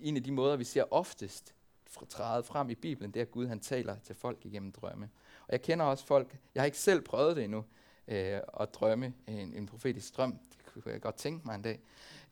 en 0.00 0.16
af 0.16 0.22
de 0.22 0.32
måder, 0.32 0.56
vi 0.56 0.64
ser 0.64 0.92
oftest 0.92 1.54
træde 2.08 2.42
frem 2.42 2.70
i 2.70 2.74
Bibelen, 2.74 3.10
det 3.10 3.20
er, 3.20 3.24
at 3.24 3.30
Gud 3.30 3.46
han 3.46 3.60
taler 3.60 3.96
til 3.98 4.14
folk 4.14 4.38
igennem 4.44 4.72
drømme. 4.72 5.08
Og 5.40 5.52
jeg 5.52 5.62
kender 5.62 5.84
også 5.84 6.06
folk, 6.06 6.36
jeg 6.54 6.60
har 6.60 6.66
ikke 6.66 6.78
selv 6.78 7.00
prøvet 7.00 7.36
det 7.36 7.44
endnu, 7.44 7.64
øh, 8.08 8.40
at 8.60 8.74
drømme 8.74 9.14
en, 9.26 9.54
en 9.54 9.66
profetisk 9.66 10.16
drøm. 10.16 10.32
Det 10.32 10.72
kunne 10.72 10.92
jeg 10.92 11.00
godt 11.00 11.16
tænke 11.16 11.46
mig 11.46 11.54
en 11.54 11.62
dag. 11.62 11.80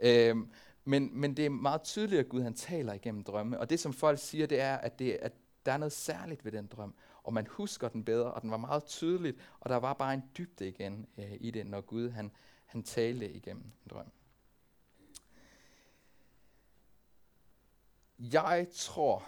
Øh, 0.01 0.37
men, 0.85 1.21
men 1.21 1.37
det 1.37 1.47
er 1.47 1.51
meget 1.51 1.83
tydeligt, 1.83 2.21
at 2.21 2.29
Gud 2.29 2.43
han 2.43 2.55
taler 2.55 2.93
igennem 2.93 3.25
drømme. 3.25 3.61
Og 3.61 3.71
det, 3.71 3.81
som 3.81 3.93
folk 3.93 4.19
siger, 4.19 4.47
det 4.47 4.61
er, 4.61 4.77
at, 4.77 4.99
det, 4.99 5.13
at 5.13 5.33
der 5.67 5.73
er 5.73 5.77
noget 5.77 5.93
særligt 5.93 6.45
ved 6.45 6.53
den 6.53 6.67
drøm, 6.67 6.95
og 7.23 7.33
man 7.33 7.47
husker 7.47 7.89
den 7.89 8.05
bedre, 8.05 8.33
og 8.33 8.43
den 8.43 8.51
var 8.51 8.57
meget 8.57 8.85
tydeligt, 8.85 9.37
og 9.61 9.71
der 9.71 9.77
var 9.77 9.93
bare 9.93 10.15
en 10.15 10.23
dybde 10.39 10.69
igen 10.69 11.07
øh, 11.19 11.33
i 11.41 11.51
det, 11.51 11.67
når 11.67 11.81
Gud 11.81 12.11
han, 12.11 12.31
han 12.67 12.83
talte 12.83 13.33
igennem 13.33 13.65
en 13.65 13.91
drøm. 13.91 14.13
Jeg 18.19 18.67
tror, 18.73 19.25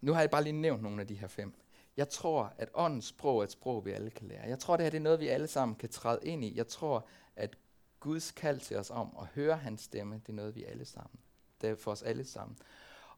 nu 0.00 0.12
har 0.12 0.20
jeg 0.20 0.30
bare 0.30 0.42
lige 0.42 0.52
nævnt 0.52 0.82
nogle 0.82 1.00
af 1.00 1.06
de 1.06 1.14
her 1.14 1.28
fem. 1.28 1.54
Jeg 1.96 2.08
tror, 2.08 2.52
at 2.58 2.70
åndens 2.74 3.04
sprog 3.04 3.38
er 3.38 3.44
et 3.44 3.52
sprog, 3.52 3.84
vi 3.84 3.90
alle 3.90 4.10
kan 4.10 4.28
lære. 4.28 4.48
Jeg 4.48 4.58
tror, 4.58 4.76
det 4.76 4.84
her 4.84 4.90
det 4.90 4.98
er 4.98 5.02
noget, 5.02 5.20
vi 5.20 5.28
alle 5.28 5.46
sammen 5.46 5.74
kan 5.74 5.88
træde 5.88 6.20
ind 6.22 6.44
i. 6.44 6.56
Jeg 6.56 6.66
tror, 6.66 7.06
at 7.36 7.58
Guds 8.00 8.30
kald 8.30 8.60
til 8.60 8.76
os 8.76 8.90
om 8.90 9.16
at 9.20 9.26
høre 9.26 9.56
hans 9.56 9.80
stemme, 9.80 10.14
det 10.14 10.28
er 10.28 10.32
noget, 10.36 10.54
vi 10.54 10.64
alle 10.64 10.84
sammen. 10.84 11.20
Det 11.60 11.70
er 11.70 11.74
for 11.74 11.90
os 11.90 12.02
alle 12.02 12.24
sammen. 12.24 12.58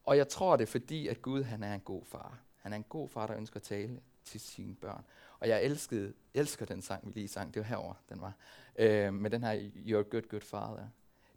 Og 0.05 0.17
jeg 0.17 0.29
tror 0.29 0.57
det, 0.57 0.69
fordi 0.69 1.09
at 1.09 1.23
Gud 1.23 1.43
han 1.43 1.63
er 1.63 1.75
en 1.75 1.81
god 1.81 2.05
far. 2.05 2.39
Han 2.57 2.73
er 2.73 2.77
en 2.77 2.85
god 2.89 3.09
far, 3.09 3.27
der 3.27 3.37
ønsker 3.37 3.57
at 3.57 3.63
tale 3.63 4.01
til 4.25 4.41
sine 4.41 4.75
børn. 4.75 5.05
Og 5.41 5.49
jeg 5.49 5.65
elskede, 5.65 6.13
elsker 6.35 6.67
den 6.67 6.83
sang, 6.83 7.07
vi 7.07 7.13
lige 7.13 7.29
sang. 7.29 7.55
Det 7.55 7.61
var 7.61 7.67
herover 7.67 7.95
den 8.09 8.21
var. 8.21 8.33
Øh, 8.77 9.15
med 9.15 9.31
den 9.31 9.43
her 9.43 9.61
You're 9.61 10.07
a 10.07 10.11
good, 10.11 10.29
good 10.29 10.41
father. 10.41 10.89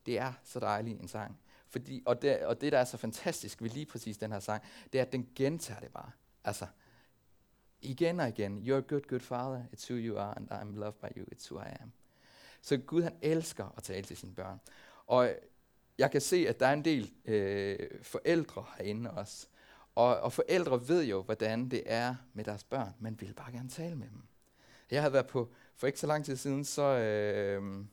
Det 0.06 0.20
er 0.20 0.34
så 0.44 0.60
dejlig 0.60 1.00
en 1.00 1.08
sang. 1.08 1.40
Fordi, 1.70 2.04
og, 2.06 2.22
det, 2.22 2.46
og 2.46 2.62
det, 2.62 2.72
der 2.72 2.78
er 2.78 2.86
så 2.86 2.98
fantastisk 2.98 3.62
ved 3.62 3.70
lige 3.70 3.86
præcis 3.86 4.18
den 4.18 4.32
her 4.32 4.40
sang, 4.40 4.64
det 4.94 5.00
er, 5.00 5.06
at 5.06 5.12
den 5.12 5.30
gentager 5.36 5.80
det 5.80 5.92
bare. 5.92 6.12
Altså, 6.44 6.68
igen 7.82 8.20
og 8.20 8.28
igen. 8.28 8.64
You're 8.68 8.78
a 8.78 8.88
good, 8.88 9.02
good 9.02 9.20
father. 9.20 9.64
It's 9.74 9.90
who 9.90 10.00
you 10.00 10.18
are, 10.18 10.38
and 10.38 10.52
I'm 10.52 10.80
loved 10.80 11.00
by 11.02 11.18
you. 11.18 11.26
It's 11.36 11.52
who 11.52 11.60
I 11.60 11.70
am. 11.82 11.92
Så 12.64 12.78
Gud, 12.78 13.02
han 13.02 13.16
elsker 13.22 13.74
at 13.78 13.84
tale 13.84 14.04
til 14.04 14.18
sine 14.18 14.36
børn. 14.36 14.60
Og 15.08 15.30
jeg 15.98 16.12
kan 16.12 16.22
se, 16.22 16.46
at 16.50 16.60
der 16.60 16.68
er 16.68 16.74
en 16.74 16.86
del 16.86 17.14
øh, 17.26 17.80
forældre 18.02 18.66
herinde 18.78 19.12
også. 19.12 19.48
Og, 19.96 20.20
og 20.20 20.34
forældre 20.34 20.88
ved 20.88 21.04
jo, 21.04 21.22
hvordan 21.22 21.70
det 21.70 21.84
er 21.86 22.16
med 22.34 22.44
deres 22.44 22.64
børn, 22.64 22.94
men 23.00 23.22
vil 23.22 23.34
bare 23.34 23.52
gerne 23.52 23.70
tale 23.70 23.96
med 23.96 24.08
dem. 24.08 24.24
Jeg 24.92 25.02
havde 25.02 25.14
været 25.14 25.28
på, 25.28 25.52
for 25.76 25.88
ikke 25.88 26.00
så 26.00 26.08
lang 26.08 26.26
tid 26.26 26.36
siden, 26.36 26.66
så, 26.66 26.82
øh, 26.82 27.86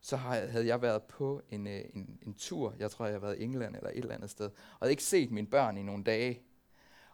så 0.00 0.16
havde 0.16 0.66
jeg 0.66 0.82
været 0.82 1.02
på 1.02 1.42
en, 1.50 1.66
øh, 1.66 1.84
en, 1.94 2.18
en 2.22 2.34
tur. 2.34 2.74
Jeg 2.78 2.90
tror, 2.90 3.04
jeg 3.04 3.14
har 3.14 3.20
været 3.20 3.38
i 3.38 3.42
England 3.42 3.76
eller 3.76 3.90
et 3.90 3.98
eller 3.98 4.14
andet 4.14 4.30
sted. 4.30 4.46
Og 4.46 4.78
havde 4.80 4.92
ikke 4.92 5.02
set 5.04 5.30
mine 5.30 5.46
børn 5.46 5.78
i 5.78 5.82
nogle 5.82 6.04
dage. 6.04 6.42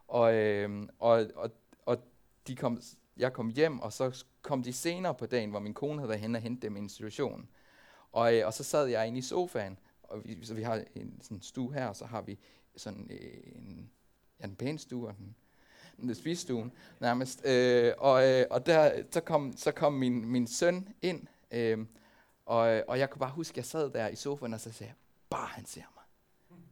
Og, 0.09 0.35
øh, 0.35 0.89
og, 0.99 1.27
og, 1.35 1.51
og 1.87 1.99
de 2.47 2.57
kom, 2.57 2.81
jeg 3.17 3.33
kom 3.33 3.49
hjem, 3.49 3.81
og 3.81 3.93
så 3.93 4.25
kom 4.43 4.63
de 4.63 4.73
senere 4.73 5.15
på 5.15 5.27
dagen, 5.27 5.51
hvor 5.51 5.61
min 5.61 5.75
kone 5.75 5.99
havde 5.99 6.09
været 6.09 6.21
hen 6.21 6.35
og 6.35 6.41
hentet 6.41 6.63
dem 6.63 6.77
i 6.77 6.79
institutionen. 6.79 7.49
Og, 8.13 8.37
øh, 8.37 8.47
og 8.47 8.55
så 8.55 8.65
sad 8.65 8.87
jeg 8.87 9.07
inde 9.07 9.19
i 9.19 9.23
sofaen, 9.23 9.79
og 10.03 10.25
vi, 10.25 10.45
så 10.45 10.55
vi 10.55 10.63
har 10.63 10.85
en 10.95 11.19
sådan 11.23 11.43
stue 11.43 11.75
her, 11.75 11.87
og 11.87 11.97
så 11.97 12.05
har 12.05 12.23
vi 12.23 12.39
sådan 12.77 13.11
øh, 13.11 13.53
en, 13.55 13.91
ja, 14.41 14.45
en 14.45 14.57
pæn 14.57 14.79
stue, 14.79 15.09
og 15.09 15.15
den, 15.19 15.35
den 16.01 16.15
spisestuen 16.15 16.73
nærmest. 17.01 17.47
Øh, 17.47 17.93
og 17.99 18.29
øh, 18.29 18.47
og 18.51 18.67
der, 18.67 19.03
så 19.11 19.21
kom, 19.21 19.57
så 19.57 19.73
kom 19.73 19.93
min, 19.93 20.25
min 20.25 20.47
søn 20.47 20.89
ind, 21.03 21.27
øh, 21.51 21.79
og, 22.47 22.77
øh, 22.77 22.83
og 22.89 22.99
jeg 22.99 23.11
kunne 23.11 23.21
bare 23.21 23.31
huske, 23.31 23.53
at 23.53 23.57
jeg 23.57 23.65
sad 23.65 23.91
der 23.91 24.09
i 24.09 24.17
sofaen, 24.17 24.55
og 24.55 24.61
så 24.61 24.73
sagde 24.73 24.89
jeg, 24.89 24.97
bare 25.31 25.47
han 25.47 25.67
ser 25.67 25.81
mig. 25.95 26.05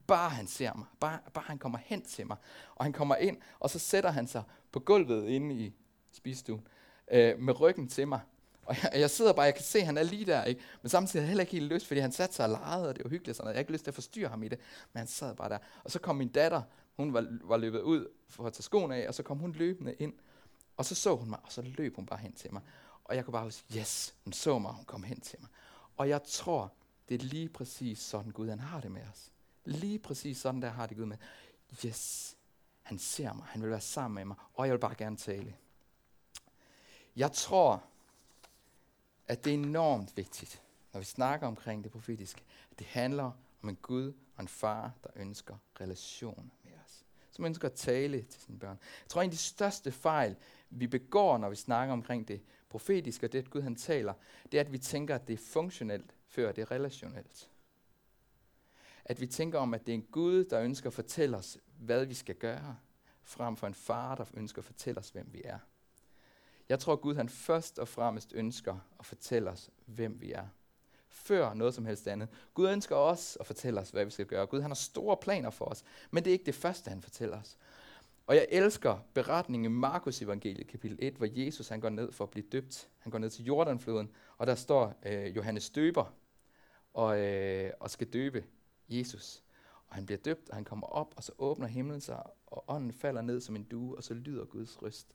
Bare 0.06 0.30
han 0.30 0.46
ser 0.46 0.74
mig. 0.74 0.86
Bare, 1.00 1.18
bare 1.34 1.44
han 1.48 1.58
kommer 1.58 1.78
hen 1.78 2.02
til 2.02 2.26
mig. 2.26 2.36
Og 2.74 2.84
han 2.84 2.92
kommer 2.92 3.16
ind, 3.16 3.36
og 3.58 3.70
så 3.70 3.78
sætter 3.78 4.10
han 4.10 4.26
sig 4.26 4.42
på 4.72 4.80
gulvet 4.80 5.28
inde 5.28 5.54
i 5.54 5.72
spisestuen, 6.12 6.66
øh, 7.10 7.38
med 7.38 7.60
ryggen 7.60 7.88
til 7.88 8.08
mig. 8.08 8.20
Og 8.68 8.76
jeg, 8.82 9.00
jeg 9.00 9.10
sidder 9.10 9.32
bare, 9.32 9.44
jeg 9.44 9.54
kan 9.54 9.64
se, 9.64 9.78
at 9.78 9.86
han 9.86 9.98
er 9.98 10.02
lige 10.02 10.24
der, 10.24 10.44
ikke? 10.44 10.60
men 10.82 10.90
samtidig 10.90 11.22
har 11.22 11.24
jeg 11.24 11.28
heller 11.28 11.42
ikke 11.42 11.52
helt 11.52 11.72
lyst, 11.72 11.86
fordi 11.86 12.00
han 12.00 12.12
satte 12.12 12.34
sig 12.34 12.44
og 12.44 12.50
legede, 12.50 12.88
og 12.88 12.96
det 12.96 13.04
var 13.04 13.10
hyggeligt. 13.10 13.36
Sådan 13.36 13.44
noget. 13.44 13.54
Jeg 13.54 13.58
har 13.58 13.60
ikke 13.60 13.72
lyst 13.72 13.84
til 13.84 13.90
at 13.90 13.94
forstyrre 13.94 14.28
ham 14.28 14.42
i 14.42 14.48
det, 14.48 14.58
men 14.92 14.98
han 14.98 15.06
sad 15.06 15.36
bare 15.36 15.48
der. 15.48 15.58
Og 15.84 15.90
så 15.90 15.98
kom 15.98 16.16
min 16.16 16.28
datter, 16.28 16.62
hun 16.96 17.12
var, 17.12 17.26
var 17.42 17.56
løbet 17.56 17.80
ud 17.80 18.06
for 18.28 18.46
at 18.46 18.52
tage 18.52 18.62
skoen 18.62 18.92
af, 18.92 19.08
og 19.08 19.14
så 19.14 19.22
kom 19.22 19.38
hun 19.38 19.52
løbende 19.52 19.94
ind. 19.94 20.12
Og 20.76 20.84
så 20.84 20.94
så 20.94 21.16
hun 21.16 21.30
mig, 21.30 21.38
og 21.44 21.52
så 21.52 21.62
løb 21.62 21.96
hun 21.96 22.06
bare 22.06 22.18
hen 22.18 22.32
til 22.32 22.52
mig. 22.52 22.62
Og 23.04 23.16
jeg 23.16 23.24
kunne 23.24 23.32
bare 23.32 23.44
huske, 23.44 23.78
yes, 23.78 24.14
hun 24.24 24.32
så 24.32 24.58
mig, 24.58 24.72
hun 24.72 24.84
kom 24.84 25.02
hen 25.02 25.20
til 25.20 25.38
mig. 25.40 25.50
Og 25.96 26.08
jeg 26.08 26.20
tror, 26.22 26.72
det 27.08 27.20
er 27.22 27.24
lige 27.24 27.48
præcis 27.48 27.98
sådan 27.98 28.30
Gud, 28.30 28.48
han 28.48 28.60
har 28.60 28.80
det 28.80 28.90
med 28.90 29.02
os. 29.12 29.32
Lige 29.64 29.98
præcis 29.98 30.38
sådan 30.38 30.62
der 30.62 30.68
har 30.68 30.86
det 30.86 30.96
Gud 30.96 31.06
med. 31.06 31.16
Yes, 31.86 32.36
han 32.82 32.98
ser 32.98 33.32
mig, 33.32 33.44
han 33.44 33.62
vil 33.62 33.70
være 33.70 33.80
sammen 33.80 34.14
med 34.14 34.24
mig, 34.24 34.36
og 34.54 34.66
jeg 34.66 34.72
vil 34.72 34.78
bare 34.78 34.94
gerne 34.94 35.16
tale. 35.16 35.54
Jeg 37.18 37.32
tror, 37.32 37.84
at 39.26 39.44
det 39.44 39.50
er 39.50 39.54
enormt 39.54 40.16
vigtigt, 40.16 40.62
når 40.92 41.00
vi 41.00 41.04
snakker 41.04 41.46
omkring 41.46 41.84
det 41.84 41.92
profetiske, 41.92 42.42
at 42.70 42.78
det 42.78 42.86
handler 42.86 43.32
om 43.62 43.68
en 43.68 43.76
Gud 43.76 44.12
og 44.36 44.42
en 44.42 44.48
far, 44.48 44.92
der 45.04 45.10
ønsker 45.16 45.56
relation 45.80 46.52
med 46.64 46.72
os. 46.84 47.04
Som 47.30 47.44
ønsker 47.44 47.68
at 47.68 47.74
tale 47.74 48.22
til 48.22 48.40
sine 48.40 48.58
børn. 48.58 48.78
Jeg 49.02 49.08
tror, 49.08 49.22
en 49.22 49.26
af 49.26 49.30
de 49.30 49.36
største 49.36 49.92
fejl, 49.92 50.36
vi 50.70 50.86
begår, 50.86 51.38
når 51.38 51.48
vi 51.48 51.56
snakker 51.56 51.92
omkring 51.92 52.28
det 52.28 52.42
profetiske 52.68 53.26
og 53.26 53.32
det, 53.32 53.38
at 53.38 53.50
Gud 53.50 53.62
han 53.62 53.76
taler, 53.76 54.14
det 54.52 54.58
er, 54.58 54.64
at 54.64 54.72
vi 54.72 54.78
tænker, 54.78 55.14
at 55.14 55.28
det 55.28 55.32
er 55.32 55.44
funktionelt, 55.52 56.14
før 56.26 56.52
det 56.52 56.62
er 56.62 56.70
relationelt. 56.70 57.50
At 59.04 59.20
vi 59.20 59.26
tænker 59.26 59.58
om, 59.58 59.74
at 59.74 59.86
det 59.86 59.92
er 59.92 59.96
en 59.96 60.06
Gud, 60.12 60.44
der 60.44 60.60
ønsker 60.60 60.86
at 60.86 60.94
fortælle 60.94 61.36
os, 61.36 61.58
hvad 61.78 62.04
vi 62.06 62.14
skal 62.14 62.34
gøre, 62.34 62.76
frem 63.22 63.56
for 63.56 63.66
en 63.66 63.74
far, 63.74 64.14
der 64.14 64.24
ønsker 64.34 64.58
at 64.58 64.64
fortælle 64.64 64.98
os, 64.98 65.10
hvem 65.10 65.32
vi 65.32 65.42
er. 65.44 65.58
Jeg 66.68 66.78
tror, 66.78 66.96
Gud 66.96 67.14
han 67.14 67.28
først 67.28 67.78
og 67.78 67.88
fremmest 67.88 68.32
ønsker 68.34 68.76
at 68.98 69.06
fortælle 69.06 69.50
os, 69.50 69.70
hvem 69.86 70.20
vi 70.20 70.32
er. 70.32 70.46
Før 71.08 71.54
noget 71.54 71.74
som 71.74 71.86
helst 71.86 72.08
andet. 72.08 72.28
Gud 72.54 72.70
ønsker 72.70 72.96
os 72.96 73.36
at 73.40 73.46
fortælle 73.46 73.80
os, 73.80 73.90
hvad 73.90 74.04
vi 74.04 74.10
skal 74.10 74.26
gøre. 74.26 74.46
Gud 74.46 74.60
han 74.60 74.70
har 74.70 74.74
store 74.74 75.16
planer 75.16 75.50
for 75.50 75.64
os, 75.64 75.84
men 76.10 76.24
det 76.24 76.30
er 76.30 76.32
ikke 76.32 76.46
det 76.46 76.54
første, 76.54 76.88
han 76.88 77.02
fortæller 77.02 77.40
os. 77.40 77.56
Og 78.26 78.34
jeg 78.34 78.46
elsker 78.50 78.98
beretningen 79.14 79.72
i 79.72 79.74
Markus 79.74 80.22
evangeliet, 80.22 80.66
kapitel 80.66 80.98
1, 81.00 81.14
hvor 81.14 81.26
Jesus 81.30 81.68
han 81.68 81.80
går 81.80 81.88
ned 81.88 82.12
for 82.12 82.24
at 82.24 82.30
blive 82.30 82.46
døbt. 82.52 82.88
Han 82.98 83.12
går 83.12 83.18
ned 83.18 83.30
til 83.30 83.44
Jordanfloden, 83.44 84.10
og 84.38 84.46
der 84.46 84.54
står 84.54 84.94
øh, 85.06 85.36
Johannes 85.36 85.70
døber 85.70 86.14
og, 86.94 87.18
øh, 87.18 87.70
og 87.80 87.90
skal 87.90 88.06
døbe 88.06 88.44
Jesus. 88.88 89.42
Og 89.88 89.94
han 89.94 90.06
bliver 90.06 90.18
døbt, 90.18 90.50
og 90.50 90.56
han 90.56 90.64
kommer 90.64 90.86
op, 90.86 91.14
og 91.16 91.24
så 91.24 91.32
åbner 91.38 91.66
himlen 91.66 92.00
sig, 92.00 92.22
og 92.46 92.64
ånden 92.68 92.92
falder 92.92 93.22
ned 93.22 93.40
som 93.40 93.56
en 93.56 93.64
due, 93.64 93.96
og 93.96 94.04
så 94.04 94.14
lyder 94.14 94.44
Guds 94.44 94.82
røst. 94.82 95.14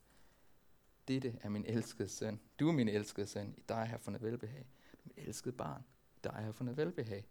Dette 1.07 1.37
er 1.41 1.49
min 1.49 1.65
elskede 1.67 2.09
søn. 2.09 2.39
Du 2.59 2.67
er 2.67 2.71
min 2.71 2.89
elskede 2.89 3.27
søn. 3.27 3.53
I 3.57 3.63
dig 3.69 3.77
har 3.77 3.85
jeg 3.85 4.01
fundet 4.01 4.23
velbehag. 4.23 4.67
Du 4.91 4.97
er 4.97 5.13
min 5.15 5.25
elskede 5.27 5.55
barn. 5.55 5.83
I 6.15 6.19
dig 6.23 6.31
har 6.31 6.41
jeg 6.41 6.55
fundet 6.55 6.77
velbehag. 6.77 7.25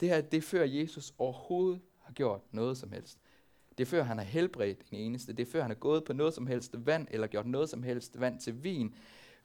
Det 0.00 0.08
her, 0.08 0.20
det 0.20 0.36
er 0.36 0.42
før 0.42 0.64
Jesus 0.64 1.14
overhovedet 1.18 1.80
har 1.98 2.12
gjort 2.12 2.40
noget 2.50 2.78
som 2.78 2.92
helst. 2.92 3.18
Det 3.78 3.86
er 3.86 3.90
før 3.90 4.02
han 4.02 4.18
har 4.18 4.24
helbredt 4.24 4.84
en 4.90 4.98
eneste. 4.98 5.32
Det 5.32 5.48
er 5.48 5.50
før 5.52 5.60
han 5.60 5.70
har 5.70 5.78
gået 5.78 6.04
på 6.04 6.12
noget 6.12 6.34
som 6.34 6.46
helst 6.46 6.86
vand, 6.86 7.06
eller 7.10 7.26
gjort 7.26 7.46
noget 7.46 7.68
som 7.68 7.82
helst 7.82 8.20
vand 8.20 8.40
til 8.40 8.64
vin. 8.64 8.94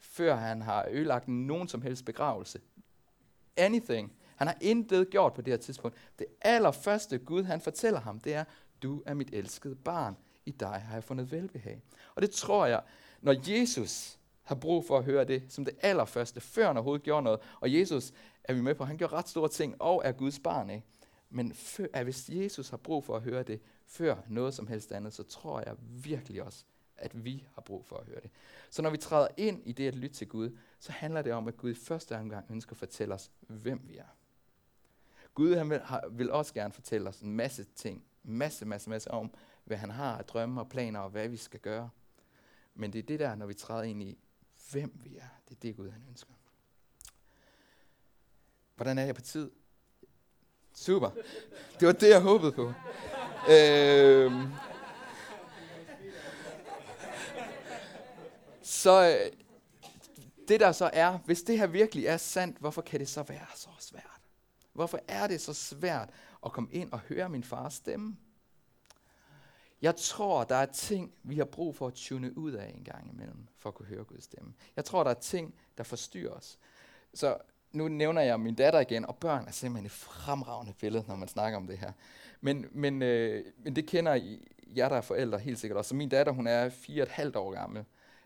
Før 0.00 0.34
han 0.34 0.62
har 0.62 0.86
ødelagt 0.90 1.28
nogen 1.28 1.68
som 1.68 1.82
helst 1.82 2.04
begravelse. 2.04 2.60
Anything. 3.56 4.12
Han 4.36 4.46
har 4.46 4.56
intet 4.60 5.10
gjort 5.10 5.34
på 5.34 5.42
det 5.42 5.52
her 5.52 5.58
tidspunkt. 5.58 5.96
Det 6.18 6.26
allerførste 6.40 7.18
Gud, 7.18 7.42
han 7.42 7.60
fortæller 7.60 8.00
ham, 8.00 8.20
det 8.20 8.34
er, 8.34 8.44
du 8.82 9.02
er 9.06 9.14
mit 9.14 9.30
elskede 9.32 9.76
barn. 9.76 10.16
I 10.46 10.50
dig 10.50 10.68
har 10.68 10.94
jeg 10.94 11.04
fundet 11.04 11.32
velbehag. 11.32 11.82
Og 12.14 12.22
det 12.22 12.30
tror 12.30 12.66
jeg, 12.66 12.82
når 13.20 13.50
Jesus 13.50 14.18
har 14.42 14.54
brug 14.54 14.84
for 14.84 14.98
at 14.98 15.04
høre 15.04 15.24
det 15.24 15.42
som 15.48 15.64
det 15.64 15.74
allerførste, 15.80 16.40
før 16.40 16.66
han 16.66 16.76
overhovedet 16.76 17.02
gjorde 17.02 17.22
noget. 17.22 17.40
Og 17.60 17.74
Jesus 17.74 18.12
er 18.44 18.54
vi 18.54 18.60
med 18.60 18.74
på, 18.74 18.84
han 18.84 18.96
gjorde 18.96 19.12
ret 19.12 19.28
store 19.28 19.48
ting 19.48 19.82
og 19.82 20.02
er 20.04 20.12
Guds 20.12 20.38
barn. 20.38 20.70
Ikke? 20.70 20.86
Men 21.30 21.54
før, 21.54 21.86
at 21.92 22.04
hvis 22.04 22.28
Jesus 22.28 22.68
har 22.68 22.76
brug 22.76 23.04
for 23.04 23.16
at 23.16 23.22
høre 23.22 23.42
det, 23.42 23.60
før 23.86 24.16
noget 24.28 24.54
som 24.54 24.66
helst 24.66 24.92
andet, 24.92 25.12
så 25.12 25.22
tror 25.22 25.60
jeg 25.60 25.76
virkelig 25.80 26.42
også, 26.42 26.64
at 26.96 27.24
vi 27.24 27.46
har 27.54 27.62
brug 27.62 27.84
for 27.84 27.96
at 27.96 28.06
høre 28.06 28.20
det. 28.20 28.30
Så 28.70 28.82
når 28.82 28.90
vi 28.90 28.96
træder 28.96 29.28
ind 29.36 29.62
i 29.64 29.72
det 29.72 29.88
at 29.88 29.94
lytte 29.94 30.16
til 30.16 30.28
Gud, 30.28 30.56
så 30.80 30.92
handler 30.92 31.22
det 31.22 31.32
om, 31.32 31.48
at 31.48 31.56
Gud 31.56 31.70
i 31.70 31.74
første 31.74 32.16
omgang 32.16 32.46
ønsker 32.50 32.72
at 32.72 32.78
fortælle 32.78 33.14
os, 33.14 33.30
hvem 33.40 33.80
vi 33.84 33.96
er. 33.96 34.16
Gud 35.34 35.54
han 35.54 35.70
vil, 35.70 35.80
har, 35.80 36.08
vil 36.10 36.30
også 36.30 36.54
gerne 36.54 36.72
fortælle 36.72 37.08
os 37.08 37.20
en 37.20 37.32
masse 37.32 37.64
ting, 37.64 38.04
masse, 38.22 38.64
masse, 38.64 38.90
masse 38.90 39.10
om, 39.10 39.34
hvad 39.64 39.76
han 39.76 39.90
har 39.90 40.18
af 40.18 40.24
drømme 40.24 40.60
og 40.60 40.68
planer 40.68 41.00
og 41.00 41.10
hvad 41.10 41.28
vi 41.28 41.36
skal 41.36 41.60
gøre. 41.60 41.90
Men 42.76 42.92
det 42.92 42.98
er 42.98 43.02
det 43.02 43.20
der, 43.20 43.34
når 43.34 43.46
vi 43.46 43.54
træder 43.54 43.82
ind 43.82 44.02
i, 44.02 44.18
hvem 44.70 45.00
vi 45.04 45.16
er. 45.16 45.28
Det 45.48 45.54
er 45.54 45.60
det, 45.60 45.76
Gud 45.76 45.90
han 45.90 46.04
ønsker. 46.08 46.32
Hvordan 48.76 48.98
er 48.98 49.04
jeg 49.04 49.14
på 49.14 49.20
tid? 49.20 49.50
Super. 50.74 51.10
Det 51.80 51.86
var 51.86 51.92
det, 51.92 52.08
jeg 52.08 52.22
håbede 52.22 52.52
på. 52.52 52.72
øhm. 53.50 54.52
Så 58.62 59.08
øh, 59.08 59.32
det 60.48 60.60
der 60.60 60.72
så 60.72 60.90
er, 60.92 61.18
hvis 61.18 61.42
det 61.42 61.58
her 61.58 61.66
virkelig 61.66 62.06
er 62.06 62.16
sandt, 62.16 62.58
hvorfor 62.58 62.82
kan 62.82 63.00
det 63.00 63.08
så 63.08 63.22
være 63.22 63.46
så 63.54 63.68
svært? 63.78 64.20
Hvorfor 64.72 65.00
er 65.08 65.26
det 65.26 65.40
så 65.40 65.54
svært 65.54 66.10
at 66.44 66.52
komme 66.52 66.72
ind 66.72 66.92
og 66.92 66.98
høre 66.98 67.28
min 67.28 67.44
fars 67.44 67.74
stemme? 67.74 68.16
Jeg 69.82 69.96
tror, 69.96 70.44
der 70.44 70.54
er 70.54 70.66
ting, 70.66 71.12
vi 71.22 71.36
har 71.36 71.44
brug 71.44 71.76
for 71.76 71.86
at 71.86 71.94
tune 71.94 72.38
ud 72.38 72.52
af 72.52 72.72
en 72.76 72.84
gang 72.84 73.10
imellem, 73.12 73.46
for 73.56 73.68
at 73.68 73.74
kunne 73.74 73.86
høre 73.86 74.04
Guds 74.04 74.24
stemme. 74.24 74.54
Jeg 74.76 74.84
tror, 74.84 75.04
der 75.04 75.10
er 75.10 75.14
ting, 75.14 75.54
der 75.78 75.84
forstyrrer 75.84 76.32
os. 76.32 76.58
Så 77.14 77.36
nu 77.72 77.88
nævner 77.88 78.22
jeg 78.22 78.40
min 78.40 78.54
datter 78.54 78.80
igen, 78.80 79.06
og 79.06 79.16
børn 79.16 79.46
er 79.46 79.50
simpelthen 79.50 79.86
et 79.86 79.92
fremragende 79.92 80.72
billede, 80.80 81.04
når 81.08 81.16
man 81.16 81.28
snakker 81.28 81.58
om 81.58 81.66
det 81.66 81.78
her. 81.78 81.92
Men, 82.40 82.66
men, 82.72 83.02
øh, 83.02 83.44
men 83.58 83.76
det 83.76 83.86
kender 83.86 84.14
I, 84.14 84.48
jer, 84.76 84.88
der 84.88 84.96
er 84.96 85.00
forældre, 85.00 85.38
helt 85.38 85.58
sikkert 85.58 85.78
også. 85.78 85.88
Så 85.88 85.94
min 85.94 86.08
datter, 86.08 86.32
hun 86.32 86.46
er 86.46 86.68
fire 86.68 87.02
og 87.02 87.06
et 87.06 87.12
halvt 87.12 87.36
år 87.36 87.52
gammel, 87.52 87.84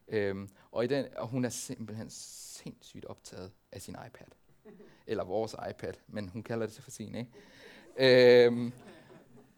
øhm, 0.09 0.49
og, 0.73 0.85
i 0.85 0.87
den, 0.87 1.07
og 1.17 1.29
hun 1.29 1.45
er 1.45 1.49
simpelthen 1.49 2.11
sindssygt 2.11 3.05
optaget 3.05 3.53
af 3.73 3.83
sin 3.83 3.97
iPad. 4.07 4.27
Eller 5.07 5.25
vores 5.25 5.57
iPad, 5.71 5.95
men 6.09 6.29
hun 6.29 6.43
kalder 6.43 6.67
det 6.67 6.83
for 6.83 6.91
sin, 6.91 7.15
ikke? 7.15 8.47
Øhm, 8.47 8.73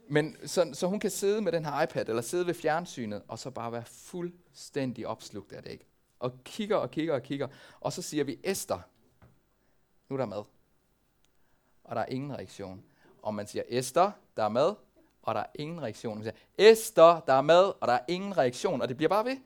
men 0.09 0.37
så, 0.47 0.71
så 0.73 0.87
hun 0.87 1.01
kan 1.01 1.11
sidde 1.11 1.41
med 1.41 1.53
den 1.53 1.65
her 1.65 1.83
iPad, 1.83 2.09
eller 2.09 2.23
sidde 2.23 2.47
ved 2.47 2.55
fjernsynet, 2.55 3.23
og 3.29 3.39
så 3.39 3.51
bare 3.51 3.73
være 3.73 3.85
fuldstændig 3.85 5.07
opslugt 5.07 5.53
af 5.53 5.63
det, 5.63 5.71
ikke? 5.71 5.87
Og 6.19 6.33
kigger 6.45 6.77
og 6.77 6.91
kigger 6.91 7.15
og 7.15 7.23
kigger, 7.23 7.49
og 7.81 7.93
så 7.93 8.03
siger 8.03 8.25
vi, 8.25 8.39
Esther, 8.45 8.81
nu 10.09 10.17
er 10.17 10.19
der 10.19 10.27
mad. 10.27 10.45
Og 11.85 11.97
der 11.97 12.03
er 12.03 12.07
ingen 12.07 12.33
reaktion. 12.33 12.83
Og 13.23 13.35
man 13.35 13.47
siger, 13.47 13.63
Esther, 13.69 14.11
der 14.37 14.43
er 14.43 14.49
mad, 14.49 14.75
og 15.23 15.35
der 15.35 15.41
er 15.41 15.47
ingen 15.55 15.83
reaktion. 15.83 16.15
Man 16.15 16.25
siger, 16.25 16.71
Esther, 16.71 17.21
der 17.21 17.33
er 17.33 17.41
mad, 17.41 17.73
og 17.81 17.89
der 17.89 17.95
er 17.95 18.05
ingen 18.09 18.39
reaktion. 18.39 18.83
Og 18.83 18.89
det 18.89 18.97
bliver 18.97 19.09
bare 19.09 19.25
ved. 19.25 19.37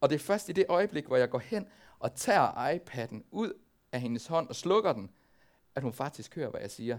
Og 0.00 0.10
det 0.10 0.14
er 0.14 0.18
først 0.20 0.48
i 0.48 0.52
det 0.52 0.66
øjeblik, 0.68 1.06
hvor 1.06 1.16
jeg 1.16 1.30
går 1.30 1.38
hen 1.38 1.68
og 1.98 2.14
tager 2.14 2.74
iPad'en 2.74 3.22
ud 3.30 3.52
af 3.92 4.00
hendes 4.00 4.26
hånd 4.26 4.48
og 4.48 4.56
slukker 4.56 4.92
den, 4.92 5.10
at 5.74 5.82
hun 5.82 5.92
faktisk 5.92 6.34
hører, 6.34 6.50
hvad 6.50 6.60
jeg 6.60 6.70
siger. 6.70 6.98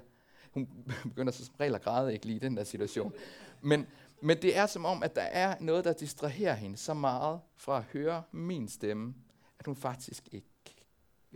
Hun 0.51 0.85
begynder 1.09 1.31
så 1.31 1.45
som 1.45 1.55
regel 1.59 1.75
at 1.75 1.81
græde 1.81 2.13
ikke 2.13 2.25
lige 2.25 2.35
i 2.35 2.39
den 2.39 2.57
der 2.57 2.63
situation. 2.63 3.13
Men, 3.61 3.87
men 4.21 4.41
det 4.41 4.57
er 4.57 4.65
som 4.65 4.85
om, 4.85 5.03
at 5.03 5.15
der 5.15 5.21
er 5.21 5.55
noget, 5.59 5.85
der 5.85 5.93
distraherer 5.93 6.53
hende 6.53 6.77
så 6.77 6.93
meget 6.93 7.41
fra 7.55 7.77
at 7.77 7.83
høre 7.83 8.23
min 8.31 8.67
stemme, 8.67 9.15
at 9.59 9.65
hun 9.65 9.75
faktisk 9.75 10.29
ikke 10.31 10.47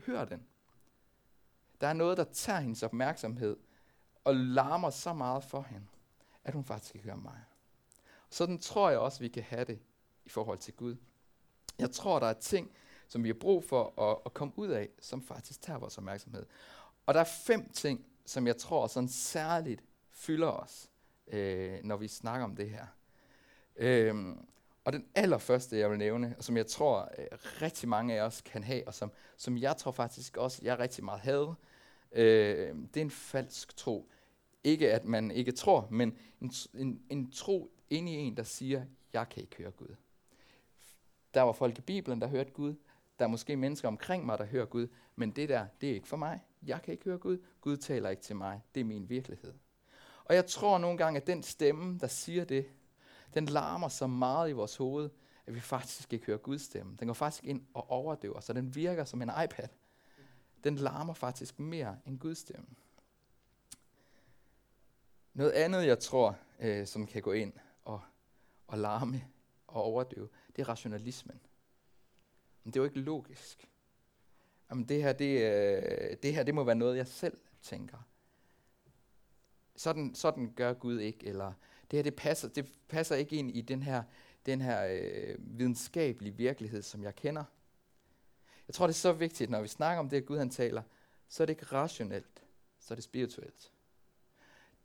hører 0.06 0.26
den. 0.26 0.44
Der 1.82 1.88
er 1.88 1.94
noget, 1.94 2.18
der 2.18 2.24
tager 2.24 2.60
hendes 2.60 2.84
opmærksomhed 2.84 3.58
og 4.24 4.36
larmer 4.36 4.90
så 4.90 5.14
meget 5.14 5.44
for 5.44 5.62
hende, 5.62 5.86
at 6.44 6.54
hun 6.54 6.64
faktisk 6.64 6.96
ikke 6.96 7.06
hører 7.06 7.18
mig. 7.18 7.40
Sådan 8.30 8.58
tror 8.58 8.90
jeg 8.90 9.00
også, 9.00 9.20
vi 9.20 9.28
kan 9.28 9.44
have 9.44 9.66
det 9.66 9.80
i 10.26 10.30
forhold 10.30 10.58
til 10.58 10.74
Gud. 10.74 10.96
Jeg 11.80 11.92
tror, 11.92 12.20
der 12.20 12.28
er 12.28 12.34
ting, 12.34 12.72
som 13.08 13.24
vi 13.24 13.30
har 13.30 13.34
brug 13.40 13.64
for 13.64 14.02
at, 14.02 14.18
at 14.26 14.34
komme 14.34 14.54
ud 14.58 14.68
af, 14.68 14.90
som 15.00 15.22
faktisk 15.22 15.62
tager 15.62 15.80
vores 15.80 15.98
opmærksomhed. 15.98 16.46
Og 17.06 17.14
der 17.14 17.20
er 17.20 17.30
fem 17.46 17.70
ting, 17.70 18.06
som 18.26 18.48
jeg 18.48 18.58
tror 18.58 18.88
sådan 18.88 19.10
særligt 19.10 19.84
fylder 20.12 20.48
os, 20.48 20.90
øh, 21.28 21.80
når 21.84 21.98
vi 21.98 22.08
snakker 22.08 22.46
om 22.46 22.56
det 22.56 22.70
her. 22.70 22.86
Øhm, 23.76 24.46
og 24.86 24.94
den 24.94 25.06
allerførste, 25.16 25.78
jeg 25.78 25.90
vil 25.90 25.98
nævne, 25.98 26.36
og 26.38 26.44
som 26.44 26.58
jeg 26.58 26.68
tror 26.68 27.12
øh, 27.18 27.28
rigtig 27.62 27.90
mange 27.90 28.20
af 28.20 28.22
os 28.22 28.42
kan 28.42 28.64
have, 28.64 28.88
og 28.88 28.94
som, 28.94 29.12
som 29.38 29.58
jeg 29.58 29.78
tror 29.78 29.92
faktisk 29.92 30.38
også, 30.38 30.60
jeg 30.64 30.80
rigtig 30.80 31.04
meget 31.04 31.22
havde, 31.22 31.56
øh, 32.12 32.76
det 32.94 32.98
er 32.98 33.02
en 33.02 33.12
falsk 33.12 33.78
tro. 33.78 34.10
Ikke 34.64 34.94
at 34.94 35.06
man 35.06 35.32
ikke 35.32 35.52
tror, 35.52 35.88
men 35.92 36.18
en, 36.42 36.54
en, 36.74 37.02
en 37.10 37.32
tro 37.32 37.72
inde 37.90 38.12
i 38.12 38.16
en, 38.16 38.38
der 38.38 38.44
siger, 38.44 38.86
jeg 39.14 39.30
kan 39.30 39.44
ikke 39.44 39.56
høre 39.58 39.72
Gud. 39.72 39.96
Der 41.34 41.42
var 41.42 41.52
folk 41.52 41.78
i 41.78 41.82
Bibelen, 41.82 42.22
der 42.22 42.28
hørte 42.28 42.52
Gud. 42.52 42.76
Der 43.20 43.26
er 43.26 43.30
måske 43.30 43.56
mennesker 43.56 43.88
omkring 43.88 44.26
mig, 44.26 44.38
der 44.38 44.46
hører 44.46 44.66
Gud. 44.66 44.88
Men 45.16 45.32
det 45.32 45.50
der, 45.50 45.66
det 45.82 45.90
er 45.90 45.94
ikke 45.94 46.08
for 46.08 46.18
mig. 46.18 46.40
Jeg 46.66 46.82
kan 46.82 46.92
ikke 46.92 47.04
høre 47.04 47.18
Gud. 47.18 47.38
Gud 47.62 47.78
taler 47.78 48.10
ikke 48.10 48.22
til 48.22 48.36
mig. 48.36 48.62
Det 48.76 48.82
er 48.82 48.86
min 48.86 49.10
virkelighed. 49.10 49.54
Og 50.26 50.36
jeg 50.36 50.46
tror 50.46 50.78
nogle 50.78 50.98
gange, 50.98 51.22
at 51.22 51.28
den 51.28 51.44
stemme, 51.44 52.00
der 52.00 52.08
siger 52.08 52.46
det, 52.46 52.66
den 53.34 53.46
larmer 53.46 53.88
så 53.88 54.08
meget 54.08 54.50
i 54.50 54.54
vores 54.54 54.76
hoved, 54.76 55.10
at 55.46 55.56
vi 55.56 55.60
faktisk 55.60 56.14
ikke 56.14 56.26
hører 56.26 56.38
Guds 56.38 56.62
stemme. 56.62 56.96
Den 57.00 57.08
går 57.08 57.14
faktisk 57.14 57.44
ind 57.44 57.66
og 57.74 57.90
overdøver, 57.90 58.40
så 58.40 58.54
den 58.54 58.76
virker 58.76 59.06
som 59.06 59.22
en 59.22 59.32
iPad. 59.44 59.68
Den 60.64 60.76
larmer 60.76 61.14
faktisk 61.14 61.60
mere 61.60 61.98
end 62.06 62.20
Guds 62.20 62.38
stemme. 62.38 62.68
Noget 65.34 65.52
andet, 65.52 65.86
jeg 65.86 66.00
tror, 66.00 66.38
øh, 66.60 66.88
som 66.88 67.08
kan 67.08 67.22
gå 67.22 67.32
ind 67.32 67.54
og, 67.86 68.02
og 68.68 68.78
larme 68.78 69.28
og 69.68 69.84
overdøve, 69.84 70.30
det 70.56 70.62
er 70.62 70.70
rationalismen. 70.70 71.40
Men 72.64 72.74
det 72.74 72.80
er 72.80 72.82
jo 72.82 72.86
ikke 72.86 73.00
logisk. 73.00 73.70
Jamen 74.74 74.90
det 74.90 75.04
her, 75.04 75.14
det, 75.14 75.42
øh, 75.42 76.18
det 76.24 76.34
her, 76.34 76.44
det 76.44 76.56
må 76.56 76.64
være 76.64 76.76
noget, 76.76 76.98
jeg 76.98 77.08
selv 77.08 77.38
tænker. 77.62 77.98
Sådan, 79.76 80.16
sådan 80.16 80.54
gør 80.56 80.74
Gud 80.74 81.00
ikke, 81.00 81.28
eller 81.28 81.54
det 81.92 81.98
her, 81.98 82.04
det 82.04 82.16
passer, 82.16 82.48
det 82.48 82.68
passer 82.88 83.16
ikke 83.16 83.36
ind 83.36 83.52
i 83.52 83.62
den 83.62 83.84
her, 83.84 84.04
den 84.46 84.62
her 84.62 84.88
øh, 84.90 85.36
videnskabelige 85.40 86.36
virkelighed, 86.36 86.82
som 86.82 87.04
jeg 87.04 87.16
kender. 87.16 87.44
Jeg 88.68 88.74
tror, 88.74 88.88
det 88.88 88.94
er 88.94 88.98
så 88.98 89.12
vigtigt, 89.12 89.50
når 89.50 89.62
vi 89.62 89.68
snakker 89.68 90.00
om 90.00 90.10
det, 90.10 90.18
at 90.18 90.26
Gud 90.26 90.38
han 90.38 90.50
taler, 90.50 90.82
så 91.30 91.44
er 91.44 91.46
det 91.46 91.54
ikke 91.54 91.66
rationelt, 91.66 92.44
så 92.80 92.94
er 92.94 92.96
det 92.96 93.04
spirituelt. 93.04 93.72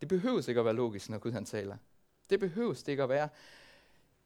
Det 0.00 0.08
behøves 0.08 0.48
ikke 0.48 0.58
at 0.58 0.64
være 0.64 0.74
logisk, 0.74 1.10
når 1.10 1.18
Gud 1.18 1.32
han 1.32 1.44
taler. 1.44 1.76
Det 2.30 2.40
behøves 2.40 2.82
det 2.82 2.92
ikke 2.92 3.02
at 3.02 3.08
være. 3.08 3.28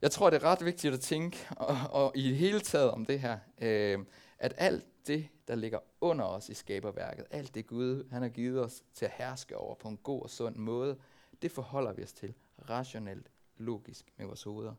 Jeg 0.03 0.11
tror, 0.11 0.31
det 0.31 0.43
er 0.43 0.45
ret 0.45 0.65
vigtigt 0.65 0.95
at 0.95 1.01
tænke, 1.01 1.47
og, 1.57 1.77
og 1.91 2.13
i 2.15 2.29
det 2.29 2.37
hele 2.37 2.61
taget 2.61 2.91
om 2.91 3.07
det 3.07 3.21
her, 3.21 3.39
øh, 3.61 3.99
at 4.43 4.55
alt 4.57 4.87
det, 5.07 5.29
der 5.49 5.55
ligger 5.55 5.79
under 6.01 6.25
os 6.25 6.49
i 6.49 6.55
skaberværket, 6.55 7.27
alt 7.31 7.55
det 7.55 7.67
Gud, 7.67 8.09
han 8.11 8.23
har 8.23 8.29
givet 8.29 8.65
os 8.65 8.85
til 8.95 9.05
at 9.05 9.13
herske 9.15 9.57
over 9.57 9.75
på 9.75 9.89
en 9.89 9.97
god 9.97 10.23
og 10.23 10.31
sund 10.31 10.57
måde, 10.57 10.99
det 11.43 11.51
forholder 11.51 11.93
vi 11.93 12.03
os 12.03 12.13
til 12.13 12.35
rationelt, 12.69 13.31
logisk 13.57 14.13
med 14.17 14.27
vores 14.27 14.43
hoveder. 14.43 14.75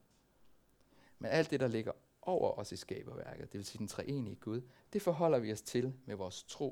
Men 1.19 1.31
alt 1.31 1.51
det, 1.51 1.59
der 1.59 1.67
ligger 1.67 1.91
over 2.21 2.51
os 2.51 2.71
i 2.71 2.75
skaberværket, 2.75 3.51
det 3.51 3.57
vil 3.57 3.65
sige 3.65 3.79
den 3.79 3.87
treenige 3.87 4.35
Gud, 4.35 4.61
det 4.93 5.01
forholder 5.01 5.39
vi 5.39 5.51
os 5.51 5.61
til 5.61 5.93
med 6.05 6.15
vores 6.15 6.43
tro. 6.43 6.69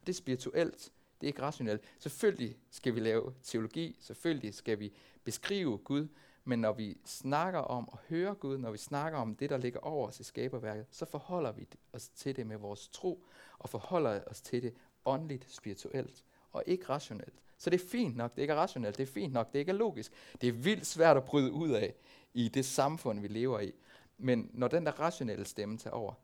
Og 0.00 0.06
det 0.06 0.08
er 0.08 0.16
spirituelt, 0.16 0.92
det 1.20 1.26
er 1.26 1.28
ikke 1.28 1.42
rationelt. 1.42 1.82
Selvfølgelig 1.98 2.58
skal 2.70 2.94
vi 2.94 3.00
lave 3.00 3.34
teologi, 3.42 3.96
selvfølgelig 4.00 4.54
skal 4.54 4.78
vi 4.78 4.92
beskrive 5.24 5.78
Gud, 5.78 6.08
men 6.44 6.58
når 6.58 6.72
vi 6.72 6.98
snakker 7.04 7.60
om 7.60 7.88
at 7.92 7.98
høre 8.08 8.34
Gud, 8.34 8.58
når 8.58 8.70
vi 8.70 8.78
snakker 8.78 9.18
om 9.18 9.36
det, 9.36 9.50
der 9.50 9.56
ligger 9.56 9.80
over 9.80 10.08
os 10.08 10.20
i 10.20 10.22
skaberværket, 10.22 10.86
så 10.90 11.04
forholder 11.04 11.52
vi 11.52 11.68
os 11.92 12.08
til 12.08 12.36
det 12.36 12.46
med 12.46 12.56
vores 12.56 12.88
tro, 12.88 13.26
og 13.58 13.68
forholder 13.68 14.20
os 14.26 14.40
til 14.40 14.62
det 14.62 14.74
åndeligt, 15.04 15.52
spirituelt, 15.52 16.24
og 16.52 16.62
ikke 16.66 16.88
rationelt. 16.88 17.42
Så 17.58 17.70
det 17.70 17.80
er 17.80 17.88
fint 17.88 18.16
nok, 18.16 18.36
det 18.36 18.42
ikke 18.42 18.52
er 18.52 18.56
rationelt, 18.56 18.96
det 18.96 19.02
er 19.02 19.12
fint 19.12 19.32
nok, 19.32 19.52
det 19.52 19.58
ikke 19.58 19.70
er 19.70 19.76
logisk. 19.76 20.12
Det 20.40 20.48
er 20.48 20.52
vildt 20.52 20.86
svært 20.86 21.16
at 21.16 21.24
bryde 21.24 21.52
ud 21.52 21.70
af 21.70 21.94
i 22.34 22.48
det 22.48 22.64
samfund, 22.64 23.20
vi 23.20 23.28
lever 23.28 23.60
i. 23.60 23.72
Men 24.18 24.50
når 24.52 24.68
den 24.68 24.86
der 24.86 25.00
rationelle 25.00 25.44
stemme 25.44 25.78
tager 25.78 25.94
over, 25.94 26.14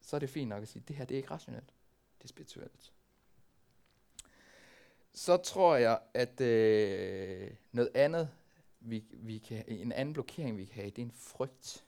så 0.00 0.16
er 0.16 0.20
det 0.20 0.30
fint 0.30 0.48
nok 0.48 0.62
at 0.62 0.68
sige, 0.68 0.84
det 0.88 0.96
her 0.96 1.04
det 1.04 1.14
er 1.14 1.16
ikke 1.18 1.30
rationelt, 1.30 1.74
det 2.18 2.24
er 2.24 2.28
spirituelt. 2.28 2.92
Så 5.12 5.36
tror 5.36 5.76
jeg, 5.76 5.98
at 6.14 6.40
øh, 6.40 7.50
noget 7.72 7.90
andet, 7.94 8.30
vi, 8.84 9.04
vi 9.12 9.38
kan, 9.38 9.64
en 9.68 9.92
anden 9.92 10.12
blokering, 10.12 10.56
vi 10.56 10.64
kan 10.64 10.74
have, 10.74 10.90
det 10.90 10.98
er 10.98 11.06
en 11.06 11.12
frygt. 11.12 11.84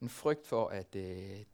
En 0.00 0.08
frygt 0.08 0.46
for, 0.46 0.68
at 0.68 0.96
øh, 0.96 1.02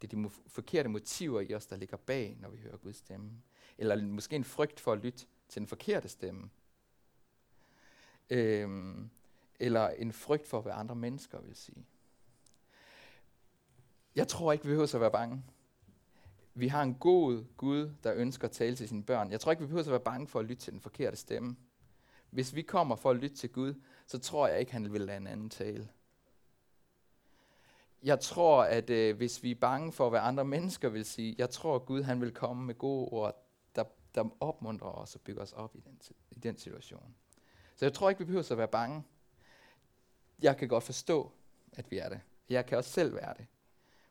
det 0.03 0.05
er 0.05 0.07
de 0.09 0.31
forkerte 0.47 0.89
motiver 0.89 1.41
i 1.41 1.55
os, 1.55 1.67
der 1.67 1.77
ligger 1.77 1.97
bag, 1.97 2.37
når 2.41 2.49
vi 2.49 2.59
hører 2.59 2.77
Guds 2.77 2.97
stemme. 2.97 3.31
Eller 3.79 4.03
måske 4.03 4.37
en 4.37 4.45
frygt 4.45 4.81
for 4.81 4.93
at 4.93 4.99
lytte 4.99 5.27
til 5.49 5.61
den 5.61 5.67
forkerte 5.67 6.09
stemme. 6.09 6.51
Øhm, 8.31 9.11
eller 9.61 9.89
en 9.89 10.13
frygt 10.13 10.47
for, 10.47 10.61
hvad 10.61 10.73
andre 10.73 10.95
mennesker 10.95 11.41
vil 11.41 11.57
sige. 11.57 11.87
Jeg 14.15 14.29
tror 14.29 14.53
ikke, 14.53 14.65
vi 14.65 14.69
behøver 14.69 14.95
at 14.95 15.01
være 15.01 15.11
bange. 15.11 15.43
Vi 16.55 16.69
har 16.69 16.83
en 16.83 16.95
god 16.95 17.45
Gud, 17.57 17.95
der 18.05 18.15
ønsker 18.15 18.49
at 18.49 18.53
tale 18.53 18.77
til 18.77 18.89
sine 18.89 19.03
børn. 19.03 19.31
Jeg 19.31 19.41
tror 19.41 19.53
ikke, 19.53 19.61
vi 19.61 19.67
behøver 19.67 19.85
at 19.85 19.91
være 19.91 20.01
bange 20.01 20.27
for 20.27 20.39
at 20.39 20.45
lytte 20.45 20.63
til 20.63 20.73
den 20.73 20.81
forkerte 20.81 21.17
stemme. 21.17 21.57
Hvis 22.31 22.55
vi 22.55 22.63
kommer 22.63 22.97
for 22.97 23.11
at 23.11 23.17
lytte 23.17 23.37
til 23.37 23.53
Gud, 23.53 23.75
så 24.11 24.19
tror 24.19 24.49
jeg 24.49 24.61
ikke, 24.61 24.73
han 24.73 24.93
vil 24.93 25.01
lade 25.01 25.17
en 25.17 25.27
anden 25.27 25.51
tale. 25.51 25.89
Jeg 28.03 28.21
tror, 28.21 28.63
at 28.63 28.91
øh, 28.91 29.17
hvis 29.17 29.43
vi 29.43 29.51
er 29.51 29.55
bange 29.55 29.93
for, 29.93 30.11
hvad 30.11 30.21
andre 30.21 30.45
mennesker 30.45 30.89
vil 30.89 31.05
sige, 31.05 31.35
jeg 31.39 31.51
tror, 31.51 31.75
at 31.75 31.87
Gud 31.87 32.03
han 32.03 32.21
vil 32.21 32.35
komme 32.35 32.67
med 32.67 32.75
gode 32.75 33.09
ord, 33.09 33.47
der, 33.75 33.85
der 34.15 34.25
opmuntrer 34.41 34.89
os 34.89 35.15
og 35.15 35.21
bygger 35.21 35.43
os 35.43 35.53
op 35.53 35.77
i 35.77 35.81
den, 35.81 36.01
i 36.31 36.39
den 36.39 36.57
situation. 36.57 37.15
Så 37.77 37.85
jeg 37.85 37.93
tror 37.93 38.11
ikke, 38.11 38.19
vi 38.19 38.25
behøver 38.25 38.53
at 38.53 38.59
være 38.59 38.69
bange. 38.69 39.03
Jeg 40.43 40.57
kan 40.57 40.69
godt 40.69 40.85
forstå, 40.85 41.33
at 41.73 41.91
vi 41.91 41.99
er 41.99 42.09
det. 42.09 42.21
Jeg 42.49 42.67
kan 42.67 42.79
også 42.79 42.91
selv 42.91 43.15
være 43.15 43.35
det. 43.39 43.47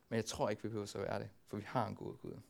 Men 0.08 0.16
jeg 0.16 0.24
tror 0.24 0.50
ikke, 0.50 0.62
vi 0.62 0.68
behøver 0.68 0.96
at 0.96 1.02
være 1.02 1.18
det, 1.18 1.28
for 1.46 1.56
vi 1.56 1.64
har 1.66 1.86
en 1.86 1.94
god 1.94 2.16
Gud. 2.16 2.40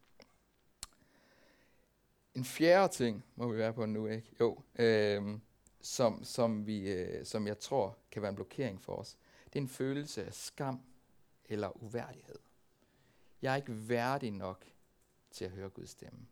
En 2.35 2.45
fjerde 2.45 2.93
ting 2.93 3.25
må 3.37 3.53
vi 3.53 3.59
være 3.59 3.73
på 3.73 3.87
nu, 3.87 4.07
ikke? 4.07 4.33
Jo, 4.41 4.63
øh, 4.79 5.39
som, 5.81 6.25
som, 6.25 6.67
vi, 6.67 6.93
øh, 6.93 7.27
som 7.27 7.47
jeg 7.47 7.59
tror 7.59 7.99
kan 8.11 8.23
være 8.23 8.29
en 8.29 8.35
blokering 8.35 8.83
for 8.83 8.97
os. 8.97 9.17
Det 9.45 9.57
er 9.59 9.63
en 9.63 9.69
følelse 9.69 10.25
af 10.25 10.35
skam 10.35 10.81
eller 11.45 11.83
uværdighed. 11.83 12.39
Jeg 13.43 13.53
er 13.53 13.57
ikke 13.57 13.89
værdig 13.89 14.31
nok 14.31 14.65
til 15.31 15.45
at 15.45 15.51
høre 15.51 15.71
Guds 15.71 15.91
stemme. 15.91 16.27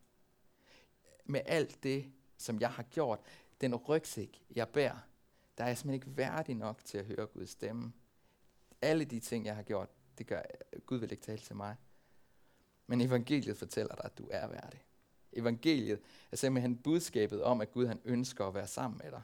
Med 1.25 1.41
alt 1.47 1.83
det, 1.83 2.13
som 2.37 2.61
jeg 2.61 2.71
har 2.73 2.83
gjort, 2.83 3.21
den 3.61 3.75
rygsæk, 3.75 4.45
jeg 4.55 4.69
bærer, 4.69 4.99
der 5.59 5.65
er 5.65 5.69
jeg 5.69 5.79
simpelthen 5.79 5.95
ikke 5.95 6.17
værdig 6.17 6.55
nok 6.55 6.85
til 6.85 6.99
at 6.99 7.05
høre 7.05 7.27
Guds 7.27 7.51
stemme. 7.51 7.93
Alle 8.83 9.05
de 9.05 9.21
ting, 9.21 9.47
jeg 9.47 9.57
har 9.57 9.63
gjort, 9.63 9.89
det 10.19 10.27
gør, 10.27 10.43
Gud 10.87 10.99
vil 10.99 11.13
ikke 11.13 11.23
tale 11.23 11.39
til 11.39 11.57
mig. 11.57 11.77
Men 12.87 13.01
evangeliet 13.01 13.57
fortæller 13.57 13.95
dig, 13.95 14.05
at 14.05 14.19
du 14.19 14.29
er 14.31 14.47
værdig. 14.47 14.85
Evangeliet 15.33 16.01
er 16.33 16.37
simpelthen 16.37 16.77
budskabet 16.77 17.43
om, 17.43 17.61
at 17.61 17.73
Gud 17.73 17.87
han 17.87 18.01
ønsker 18.05 18.47
at 18.47 18.55
være 18.55 18.67
sammen 18.67 19.01
med 19.05 19.11
dig. 19.11 19.23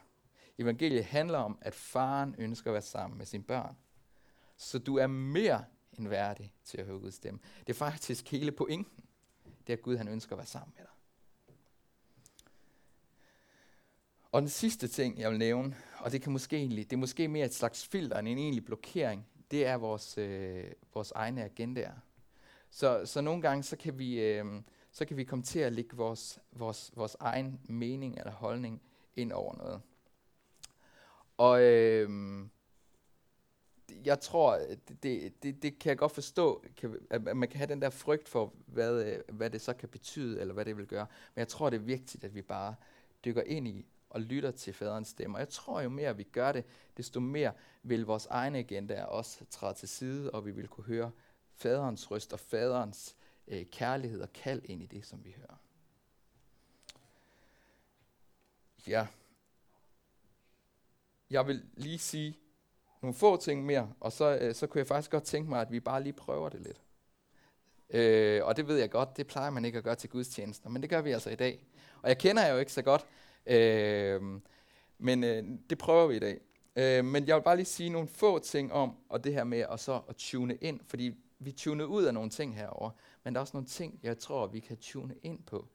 Evangeliet 0.57 1.05
handler 1.05 1.37
om, 1.37 1.57
at 1.61 1.75
faren 1.75 2.35
ønsker 2.37 2.71
at 2.71 2.73
være 2.73 2.81
sammen 2.81 3.17
med 3.17 3.25
sine 3.25 3.43
børn. 3.43 3.77
Så 4.57 4.79
du 4.79 4.97
er 4.97 5.07
mere 5.07 5.65
end 5.99 6.07
værdig 6.07 6.53
til 6.63 6.77
at 6.77 6.85
høre 6.85 6.99
Guds 6.99 7.15
stemme. 7.15 7.39
Det 7.59 7.69
er 7.69 7.77
faktisk 7.77 8.31
hele 8.31 8.51
pointen. 8.51 9.03
Det 9.67 9.73
er, 9.73 9.77
at 9.77 9.83
Gud 9.83 9.97
han 9.97 10.07
ønsker 10.07 10.31
at 10.31 10.37
være 10.37 10.47
sammen 10.47 10.73
med 10.77 10.85
dig. 10.85 10.91
Og 14.31 14.41
den 14.41 14.49
sidste 14.49 14.87
ting, 14.87 15.19
jeg 15.19 15.29
vil 15.29 15.39
nævne, 15.39 15.75
og 15.99 16.11
det, 16.11 16.21
kan 16.21 16.31
måske 16.31 16.57
egentlig, 16.57 16.89
det 16.89 16.95
er 16.95 16.99
måske 16.99 17.27
mere 17.27 17.45
et 17.45 17.53
slags 17.53 17.87
filter 17.87 18.19
end 18.19 18.27
en 18.27 18.37
egentlig 18.37 18.65
blokering, 18.65 19.27
det 19.51 19.65
er 19.65 19.75
vores, 19.75 20.17
øh, 20.17 20.71
vores 20.93 21.11
egne 21.11 21.43
agendaer. 21.43 21.93
Så, 22.69 23.01
så 23.05 23.21
nogle 23.21 23.41
gange, 23.41 23.63
så 23.63 23.75
kan, 23.75 23.99
vi, 23.99 24.19
øh, 24.21 24.45
så 24.91 25.05
kan 25.05 25.17
vi 25.17 25.23
komme 25.23 25.43
til 25.43 25.59
at 25.59 25.73
lægge 25.73 25.97
vores, 25.97 26.39
vores, 26.51 26.91
vores 26.95 27.17
egen 27.19 27.59
mening 27.63 28.17
eller 28.17 28.31
holdning 28.31 28.81
ind 29.15 29.31
over 29.31 29.55
noget. 29.55 29.81
Og 31.37 31.63
øh, 31.63 32.09
jeg 34.05 34.19
tror, 34.19 34.59
det, 35.03 35.43
det, 35.43 35.63
det 35.63 35.79
kan 35.79 35.89
jeg 35.89 35.97
godt 35.97 36.11
forstå, 36.11 36.63
kan, 36.77 36.99
at 37.09 37.37
man 37.37 37.49
kan 37.49 37.57
have 37.57 37.67
den 37.67 37.81
der 37.81 37.89
frygt 37.89 38.29
for, 38.29 38.53
hvad, 38.65 39.05
øh, 39.05 39.35
hvad 39.35 39.49
det 39.49 39.61
så 39.61 39.73
kan 39.73 39.89
betyde, 39.89 40.41
eller 40.41 40.53
hvad 40.53 40.65
det 40.65 40.77
vil 40.77 40.87
gøre. 40.87 41.07
Men 41.35 41.39
jeg 41.39 41.47
tror, 41.47 41.69
det 41.69 41.77
er 41.77 41.83
vigtigt, 41.83 42.23
at 42.23 42.35
vi 42.35 42.41
bare 42.41 42.75
dykker 43.25 43.41
ind 43.41 43.67
i 43.67 43.85
og 44.09 44.21
lytter 44.21 44.51
til 44.51 44.73
faderens 44.73 45.07
stemme. 45.07 45.35
Og 45.37 45.39
jeg 45.39 45.49
tror, 45.49 45.81
jo 45.81 45.89
mere 45.89 46.17
vi 46.17 46.23
gør 46.23 46.51
det, 46.51 46.65
desto 46.97 47.19
mere 47.19 47.51
vil 47.83 48.05
vores 48.05 48.25
egne 48.25 48.57
agenda 48.57 49.03
også 49.03 49.45
træde 49.45 49.73
til 49.73 49.89
side, 49.89 50.31
og 50.31 50.45
vi 50.45 50.51
vil 50.51 50.67
kunne 50.67 50.85
høre 50.85 51.11
faderens 51.53 52.11
røst 52.11 52.33
og 52.33 52.39
faderens 52.39 53.15
øh, 53.47 53.65
kærlighed 53.65 54.21
og 54.21 54.33
kald 54.33 54.61
ind 54.65 54.83
i 54.83 54.85
det, 54.85 55.05
som 55.05 55.25
vi 55.25 55.35
hører. 55.37 55.57
Ja. 58.87 59.07
Jeg 61.29 61.47
vil 61.47 61.63
lige 61.73 61.99
sige 61.99 62.39
nogle 63.01 63.13
få 63.13 63.37
ting 63.37 63.65
mere, 63.65 63.93
og 63.99 64.11
så, 64.11 64.37
øh, 64.41 64.55
så 64.55 64.67
kunne 64.67 64.79
jeg 64.79 64.87
faktisk 64.87 65.11
godt 65.11 65.23
tænke 65.23 65.49
mig, 65.49 65.61
at 65.61 65.71
vi 65.71 65.79
bare 65.79 66.03
lige 66.03 66.13
prøver 66.13 66.49
det 66.49 66.61
lidt. 66.61 66.81
Øh, 67.89 68.45
og 68.45 68.57
det 68.57 68.67
ved 68.67 68.77
jeg 68.77 68.89
godt, 68.89 69.17
det 69.17 69.27
plejer 69.27 69.49
man 69.49 69.65
ikke 69.65 69.77
at 69.77 69.83
gøre 69.83 69.95
til 69.95 70.09
gudstjenester, 70.09 70.69
men 70.69 70.81
det 70.81 70.89
gør 70.89 71.01
vi 71.01 71.11
altså 71.11 71.29
i 71.29 71.35
dag. 71.35 71.65
Og 72.01 72.09
jeg 72.09 72.17
kender 72.17 72.45
jer 72.45 72.53
jo 72.53 72.59
ikke 72.59 72.71
så 72.71 72.81
godt, 72.81 73.05
øh, 73.45 74.21
men 74.97 75.23
øh, 75.23 75.43
det 75.69 75.77
prøver 75.77 76.07
vi 76.07 76.15
i 76.15 76.19
dag. 76.19 76.39
Øh, 76.75 77.05
men 77.05 77.27
jeg 77.27 77.35
vil 77.35 77.41
bare 77.41 77.55
lige 77.55 77.65
sige 77.65 77.89
nogle 77.89 78.07
få 78.07 78.39
ting 78.39 78.73
om, 78.73 78.95
og 79.09 79.23
det 79.23 79.33
her 79.33 79.43
med 79.43 79.65
at 79.71 79.79
så 79.79 80.01
at 80.09 80.15
tune 80.15 80.55
ind, 80.55 80.79
fordi 80.87 81.15
vi 81.39 81.51
tuner 81.51 81.85
ud 81.85 82.03
af 82.03 82.13
nogle 82.13 82.29
ting 82.29 82.55
herover, 82.55 82.89
men 83.23 83.33
der 83.33 83.39
er 83.39 83.41
også 83.41 83.57
nogle 83.57 83.67
ting, 83.67 83.99
jeg 84.03 84.19
tror, 84.19 84.47
vi 84.47 84.59
kan 84.59 84.77
tune 84.77 85.15
ind 85.23 85.43
på. 85.43 85.67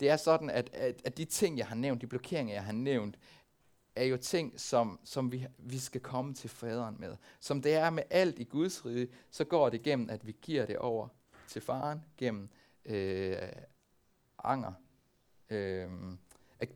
Det 0.00 0.10
er 0.10 0.16
sådan, 0.16 0.50
at, 0.50 0.70
at, 0.72 1.02
at 1.04 1.16
de 1.16 1.24
ting, 1.24 1.58
jeg 1.58 1.66
har 1.66 1.74
nævnt, 1.74 2.00
de 2.00 2.06
blokeringer, 2.06 2.54
jeg 2.54 2.64
har 2.64 2.72
nævnt, 2.72 3.18
er 3.96 4.04
jo 4.04 4.16
ting, 4.16 4.60
som, 4.60 5.00
som 5.04 5.32
vi, 5.32 5.46
vi 5.58 5.78
skal 5.78 6.00
komme 6.00 6.34
til 6.34 6.50
faderen 6.50 6.96
med. 6.98 7.16
Som 7.40 7.62
det 7.62 7.74
er 7.74 7.90
med 7.90 8.02
alt 8.10 8.38
i 8.38 8.44
Guds 8.44 8.86
rige, 8.86 9.08
så 9.30 9.44
går 9.44 9.68
det 9.68 9.82
gennem, 9.82 10.10
at 10.10 10.26
vi 10.26 10.36
giver 10.42 10.66
det 10.66 10.78
over 10.78 11.08
til 11.48 11.62
faren 11.62 12.04
gennem 12.16 12.48
øh, 12.84 13.36
anger, 14.44 14.72
øh, 15.50 15.90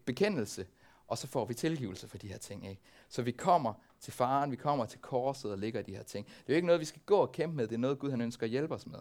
bekendelse, 0.05 0.67
og 1.07 1.19
så 1.19 1.27
får 1.27 1.45
vi 1.45 1.55
tilgivelse 1.55 2.09
for 2.09 2.19
de 2.19 2.29
her 2.29 2.39
ting. 2.39 2.69
Ikke? 2.69 2.83
Så 3.09 3.23
vi 3.23 3.31
kommer 3.31 3.75
til 4.01 4.13
faren, 4.13 4.51
vi 4.51 4.57
kommer 4.57 4.87
til 4.87 5.01
korset 5.01 5.53
og 5.53 5.59
ligger 5.59 5.83
de 5.83 5.95
her 5.97 6.03
ting. 6.03 6.27
Det 6.27 6.35
er 6.47 6.53
jo 6.53 6.55
ikke 6.55 6.67
noget, 6.67 6.81
vi 6.81 6.85
skal 6.85 7.03
gå 7.07 7.17
og 7.17 7.33
kæmpe 7.33 7.57
med, 7.57 7.69
det 7.69 7.75
er 7.75 7.79
noget, 7.79 7.99
Gud 7.99 8.11
han 8.11 8.21
ønsker 8.21 8.45
at 8.47 8.51
hjælpe 8.51 8.75
os 8.75 8.87
med. 8.87 8.99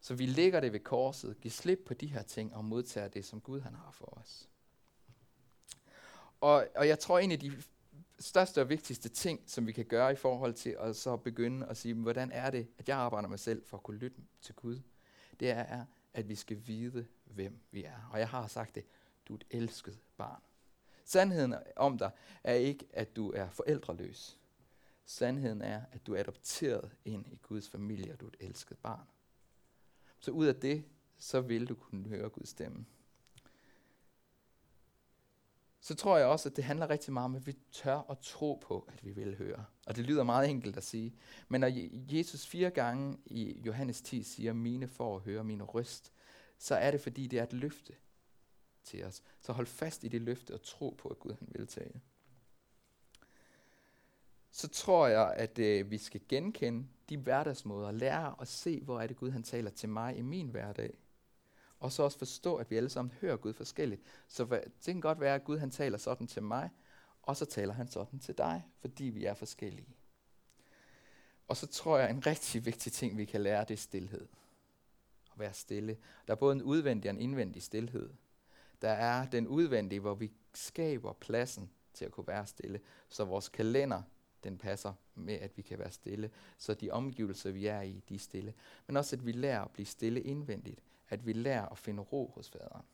Så 0.00 0.14
vi 0.14 0.26
ligger 0.26 0.60
det 0.60 0.72
ved 0.72 0.80
korset, 0.80 1.40
giver 1.40 1.50
slip 1.50 1.78
på 1.86 1.94
de 1.94 2.06
her 2.06 2.22
ting 2.22 2.54
og 2.54 2.64
modtager 2.64 3.08
det, 3.08 3.24
som 3.24 3.40
Gud 3.40 3.60
han 3.60 3.74
har 3.74 3.90
for 3.90 4.18
os. 4.18 4.48
Og, 6.44 6.66
og 6.74 6.88
jeg 6.88 6.98
tror, 6.98 7.18
en 7.18 7.32
af 7.32 7.38
de 7.38 7.62
største 8.18 8.60
og 8.60 8.68
vigtigste 8.68 9.08
ting, 9.08 9.40
som 9.46 9.66
vi 9.66 9.72
kan 9.72 9.84
gøre 9.84 10.12
i 10.12 10.16
forhold 10.16 10.54
til 10.54 10.76
at 10.80 10.96
så 10.96 11.16
begynde 11.16 11.66
at 11.66 11.76
sige, 11.76 11.94
hvordan 11.94 12.32
er 12.32 12.50
det, 12.50 12.68
at 12.78 12.88
jeg 12.88 12.96
arbejder 12.96 13.28
mig 13.28 13.38
selv 13.38 13.64
for 13.66 13.76
at 13.76 13.82
kunne 13.82 13.98
lytte 13.98 14.16
til 14.40 14.54
Gud, 14.54 14.80
det 15.40 15.50
er, 15.50 15.84
at 16.14 16.28
vi 16.28 16.34
skal 16.34 16.62
vide, 16.66 17.06
hvem 17.24 17.58
vi 17.70 17.84
er. 17.84 18.08
Og 18.12 18.18
jeg 18.18 18.28
har 18.28 18.46
sagt 18.46 18.74
det, 18.74 18.84
du 19.28 19.34
er 19.34 19.38
et 19.38 19.44
elsket 19.50 19.98
barn. 20.16 20.42
Sandheden 21.04 21.54
om 21.76 21.98
dig 21.98 22.10
er 22.44 22.54
ikke, 22.54 22.86
at 22.92 23.16
du 23.16 23.32
er 23.32 23.50
forældreløs. 23.50 24.38
Sandheden 25.04 25.62
er, 25.62 25.82
at 25.92 26.06
du 26.06 26.14
er 26.14 26.20
adopteret 26.20 26.90
ind 27.04 27.26
i 27.26 27.38
Guds 27.42 27.68
familie, 27.68 28.12
og 28.12 28.20
du 28.20 28.26
er 28.26 28.30
et 28.30 28.46
elsket 28.46 28.78
barn. 28.78 29.06
Så 30.20 30.30
ud 30.30 30.46
af 30.46 30.54
det, 30.54 30.84
så 31.18 31.40
vil 31.40 31.68
du 31.68 31.74
kunne 31.74 32.08
høre 32.08 32.28
Guds 32.28 32.48
stemme 32.48 32.86
så 35.84 35.94
tror 35.94 36.18
jeg 36.18 36.26
også, 36.26 36.48
at 36.48 36.56
det 36.56 36.64
handler 36.64 36.90
rigtig 36.90 37.12
meget 37.12 37.24
om, 37.24 37.34
at 37.34 37.46
vi 37.46 37.56
tør 37.72 38.10
at 38.10 38.18
tro 38.18 38.62
på, 38.62 38.88
at 38.92 39.04
vi 39.04 39.10
vil 39.10 39.36
høre. 39.36 39.64
Og 39.86 39.96
det 39.96 40.04
lyder 40.04 40.24
meget 40.24 40.50
enkelt 40.50 40.76
at 40.76 40.84
sige. 40.84 41.14
Men 41.48 41.60
når 41.60 41.70
Jesus 42.16 42.46
fire 42.46 42.70
gange 42.70 43.18
i 43.26 43.62
Johannes 43.66 44.00
10 44.00 44.22
siger, 44.22 44.52
mine 44.52 44.88
for 44.88 45.16
at 45.16 45.22
høre 45.22 45.44
min 45.44 45.62
røst, 45.62 46.12
så 46.58 46.74
er 46.74 46.90
det 46.90 47.00
fordi, 47.00 47.26
det 47.26 47.38
er 47.38 47.42
et 47.42 47.52
løfte 47.52 47.92
til 48.84 49.04
os. 49.04 49.22
Så 49.40 49.52
hold 49.52 49.66
fast 49.66 50.04
i 50.04 50.08
det 50.08 50.22
løfte 50.22 50.54
og 50.54 50.62
tro 50.62 50.96
på, 50.98 51.08
at 51.08 51.18
Gud 51.18 51.32
han 51.38 51.48
vil 51.52 51.66
tale. 51.66 52.00
Så 54.50 54.68
tror 54.68 55.06
jeg, 55.06 55.34
at 55.36 55.58
øh, 55.58 55.90
vi 55.90 55.98
skal 55.98 56.20
genkende 56.28 56.86
de 57.08 57.16
hverdagsmåder, 57.16 57.92
lære 57.92 58.34
at 58.40 58.48
se, 58.48 58.80
hvor 58.80 59.00
er 59.00 59.06
det 59.06 59.16
Gud 59.16 59.30
han 59.30 59.42
taler 59.42 59.70
til 59.70 59.88
mig 59.88 60.16
i 60.16 60.22
min 60.22 60.48
hverdag. 60.48 60.98
Og 61.84 61.92
så 61.92 62.02
også 62.02 62.18
forstå, 62.18 62.56
at 62.56 62.70
vi 62.70 62.76
alle 62.76 62.88
sammen 62.88 63.14
hører 63.20 63.36
Gud 63.36 63.52
forskelligt. 63.52 64.02
Så 64.28 64.44
det 64.44 64.84
kan 64.84 65.00
godt 65.00 65.20
være, 65.20 65.34
at 65.34 65.44
Gud 65.44 65.58
han 65.58 65.70
taler 65.70 65.98
sådan 65.98 66.26
til 66.26 66.42
mig, 66.42 66.70
og 67.22 67.36
så 67.36 67.44
taler 67.44 67.74
han 67.74 67.88
sådan 67.88 68.18
til 68.18 68.38
dig, 68.38 68.68
fordi 68.80 69.04
vi 69.04 69.24
er 69.24 69.34
forskellige. 69.34 69.94
Og 71.48 71.56
så 71.56 71.66
tror 71.66 71.98
jeg, 71.98 72.08
at 72.08 72.14
en 72.14 72.26
rigtig 72.26 72.66
vigtig 72.66 72.92
ting, 72.92 73.18
vi 73.18 73.24
kan 73.24 73.40
lære, 73.40 73.64
det 73.64 73.74
er 73.74 73.78
stillhed. 73.78 74.26
At 75.32 75.38
være 75.38 75.52
stille. 75.52 75.96
Der 76.26 76.32
er 76.32 76.36
både 76.36 76.52
en 76.52 76.62
udvendig 76.62 77.10
og 77.10 77.14
en 77.14 77.20
indvendig 77.20 77.62
stillhed. 77.62 78.10
Der 78.82 78.90
er 78.90 79.26
den 79.26 79.46
udvendige, 79.46 80.00
hvor 80.00 80.14
vi 80.14 80.32
skaber 80.54 81.12
pladsen 81.12 81.70
til 81.94 82.04
at 82.04 82.12
kunne 82.12 82.26
være 82.26 82.46
stille, 82.46 82.80
så 83.08 83.24
vores 83.24 83.48
kalender 83.48 84.02
den 84.44 84.58
passer 84.58 84.92
med, 85.14 85.34
at 85.34 85.56
vi 85.56 85.62
kan 85.62 85.78
være 85.78 85.90
stille, 85.90 86.30
så 86.58 86.74
de 86.74 86.90
omgivelser, 86.90 87.50
vi 87.50 87.66
er 87.66 87.80
i, 87.80 88.02
de 88.08 88.14
er 88.14 88.18
stille. 88.18 88.54
Men 88.86 88.96
også, 88.96 89.16
at 89.16 89.26
vi 89.26 89.32
lærer 89.32 89.64
at 89.64 89.70
blive 89.70 89.86
stille 89.86 90.20
indvendigt, 90.20 90.80
at 91.08 91.26
vi 91.26 91.32
lærer 91.32 91.68
at 91.68 91.78
finde 91.78 92.02
ro 92.02 92.32
hos 92.34 92.50
faderen. 92.50 92.84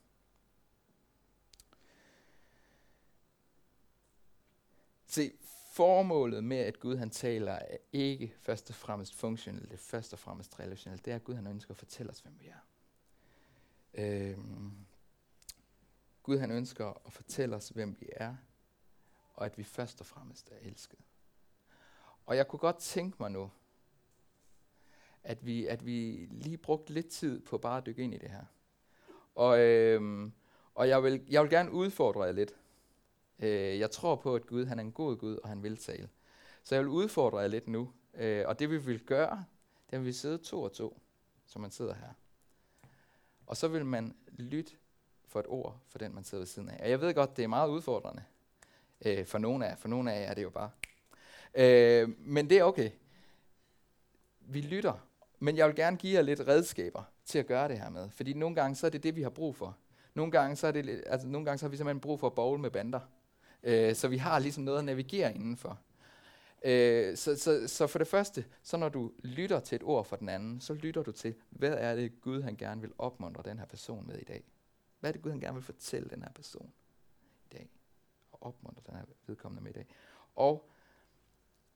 Se, 5.07 5.33
formålet 5.73 6.45
med, 6.45 6.57
at 6.57 6.81
Gud 6.81 6.97
han 6.97 7.11
taler, 7.11 7.53
er 7.53 7.77
ikke 7.93 8.35
først 8.39 8.71
og 8.71 8.77
fremmest 8.77 9.15
funktionelt, 9.15 9.65
det 9.71 9.73
er 9.73 9.83
først 9.83 10.13
og 10.13 10.19
fremmest 10.19 10.61
relationelt. 10.61 11.05
Det 11.05 11.11
er, 11.11 11.17
at 11.17 11.25
Gud 11.25 11.35
han 11.35 11.47
ønsker 11.47 11.71
at 11.71 11.77
fortælle 11.77 12.11
os, 12.11 12.21
hvem 12.21 12.41
vi 12.41 12.47
er. 12.47 12.61
Øhm, 13.95 14.87
Gud 16.23 16.39
han 16.39 16.51
ønsker 16.51 17.07
at 17.07 17.13
fortælle 17.13 17.57
os, 17.57 17.69
hvem 17.69 17.97
vi 18.01 18.09
er, 18.13 18.37
og 19.35 19.47
at 19.47 19.59
vi 19.59 19.65
først 19.65 20.01
og 20.01 20.07
fremmest 20.07 20.49
er 20.53 20.57
elsket. 20.69 20.99
Og 22.27 22.37
jeg 22.37 22.49
kunne 22.49 22.61
godt 22.61 22.79
tænke 22.79 23.17
mig 23.21 23.31
nu, 23.31 23.51
at 25.23 25.47
vi, 25.47 25.67
at 25.67 25.87
vi 25.87 26.29
lige 26.31 26.57
brugte 26.57 26.93
lidt 26.93 27.09
tid 27.09 27.41
på 27.41 27.59
bare 27.59 27.79
at 27.79 27.87
dykke 27.87 28.03
ind 28.03 28.15
i 28.15 28.19
det 28.19 28.31
her. 28.31 28.45
Og, 29.35 29.59
øhm, 29.61 30.33
og 30.75 30.89
jeg, 30.89 31.03
vil, 31.03 31.23
jeg 31.31 31.43
vil 31.43 31.51
gerne 31.51 31.73
udfordre 31.73 32.23
jer 32.23 32.33
lidt. 32.33 32.55
Øh, 33.39 33.79
jeg 33.79 33.91
tror 33.91 34.17
på, 34.17 34.35
at 34.35 34.47
Gud 34.47 34.65
han 34.65 34.79
er 34.79 34.83
en 34.83 34.93
god 34.93 35.17
Gud, 35.17 35.37
og 35.37 35.49
han 35.49 35.63
vil 35.63 35.77
tale. 35.77 36.09
Så 36.63 36.75
jeg 36.75 36.85
vil 36.85 36.89
udfordre 36.89 37.39
jer 37.39 37.49
lidt 37.49 37.69
nu. 37.69 37.93
Øh, 38.15 38.45
og 38.47 38.59
det 38.59 38.71
vi 38.71 38.79
vil 38.79 39.01
gøre, 39.05 39.45
det 39.87 39.97
er, 39.97 40.01
at 40.01 40.07
vi 40.07 40.13
sidder 40.13 40.37
to 40.37 40.63
og 40.63 40.73
to, 40.73 41.01
som 41.47 41.63
man 41.63 41.71
sidder 41.71 41.95
her. 41.95 42.09
Og 43.47 43.57
så 43.57 43.69
vil 43.69 43.87
man 43.87 44.17
lytte 44.29 44.73
for 45.27 45.41
et 45.41 45.47
ord 45.49 45.81
for 45.89 45.99
den, 45.99 46.15
man 46.15 46.25
sidder 46.25 46.41
ved 46.41 46.47
siden 46.47 46.69
af. 46.69 46.83
Og 46.83 46.91
jeg 46.91 47.01
ved 47.01 47.15
godt, 47.15 47.37
det 47.37 47.43
er 47.43 47.49
meget 47.49 47.71
udfordrende 47.71 48.23
øh, 49.05 49.27
for 49.27 49.39
nogle 49.39 49.67
af 49.67 49.79
For 49.79 49.89
nogle 49.89 50.13
af 50.13 50.21
jer 50.21 50.31
er 50.31 50.35
det 50.35 50.43
jo 50.43 50.51
bare. 50.51 50.71
Øh, 51.55 52.09
men 52.19 52.51
det 52.51 52.59
er 52.59 52.65
okay. 52.65 52.91
Vi 54.41 54.61
lytter, 54.61 55.07
men 55.41 55.57
jeg 55.57 55.67
vil 55.67 55.77
gerne 55.77 55.97
give 55.97 56.15
jer 56.15 56.23
lidt 56.23 56.41
redskaber 56.49 57.03
til 57.25 57.39
at 57.39 57.47
gøre 57.47 57.69
det 57.69 57.79
her 57.79 57.91
med. 57.91 58.11
Fordi 58.11 58.33
nogle 58.33 58.57
gange, 58.57 58.75
så 58.75 58.87
er 58.87 58.91
det 58.91 59.03
det, 59.03 59.17
vi 59.17 59.23
har 59.23 59.31
brug 59.31 59.57
for. 59.57 59.77
Nogle 60.15 60.33
gange, 60.33 60.57
så, 60.57 60.67
er 60.67 60.73
det, 60.73 61.05
altså, 61.07 61.29
nogle 61.29 61.45
gange, 61.45 61.59
så 61.59 61.67
har 61.67 61.71
vi 61.71 61.77
simpelthen 61.77 62.01
brug 62.01 62.21
for 62.21 62.27
at 62.27 62.35
bowl 62.35 62.59
med 62.59 62.71
bander. 62.71 63.01
Øh, 63.63 63.95
så 63.95 64.09
vi 64.09 64.17
har 64.17 64.39
ligesom 64.39 64.65
noget 64.65 64.79
at 64.79 64.85
navigere 64.85 65.35
indenfor. 65.35 65.81
Øh, 66.65 67.17
så, 67.17 67.37
så, 67.37 67.69
så 67.69 67.87
for 67.87 67.99
det 67.99 68.09
første, 68.09 68.45
så 68.63 68.77
når 68.77 68.89
du 68.89 69.13
lytter 69.19 69.61
til 69.61 69.77
et 69.77 69.83
ord 69.83 70.05
fra 70.05 70.17
den 70.17 70.29
anden, 70.29 70.61
så 70.61 70.75
lytter 70.75 71.03
du 71.03 71.13
til, 71.13 71.35
hvad 71.51 71.73
er 71.73 71.95
det 71.95 72.21
Gud 72.21 72.43
han 72.43 72.57
gerne 72.57 72.81
vil 72.81 72.93
opmuntre 72.99 73.43
den 73.43 73.59
her 73.59 73.67
person 73.67 74.07
med 74.07 74.19
i 74.19 74.25
dag? 74.25 74.45
Hvad 75.01 75.11
er 75.11 75.13
det 75.13 75.23
Gud 75.23 75.31
han 75.31 75.41
gerne 75.41 75.55
vil 75.55 75.65
fortælle 75.65 76.09
den 76.09 76.23
her 76.23 76.31
person 76.33 76.73
i 77.45 77.49
dag? 77.53 77.71
Og 78.33 78.43
opmuntre 78.43 78.83
den 78.87 78.97
her 78.97 79.05
vedkommende 79.27 79.63
med 79.63 79.71
i 79.71 79.75
dag. 79.75 79.87
Og 80.37 80.71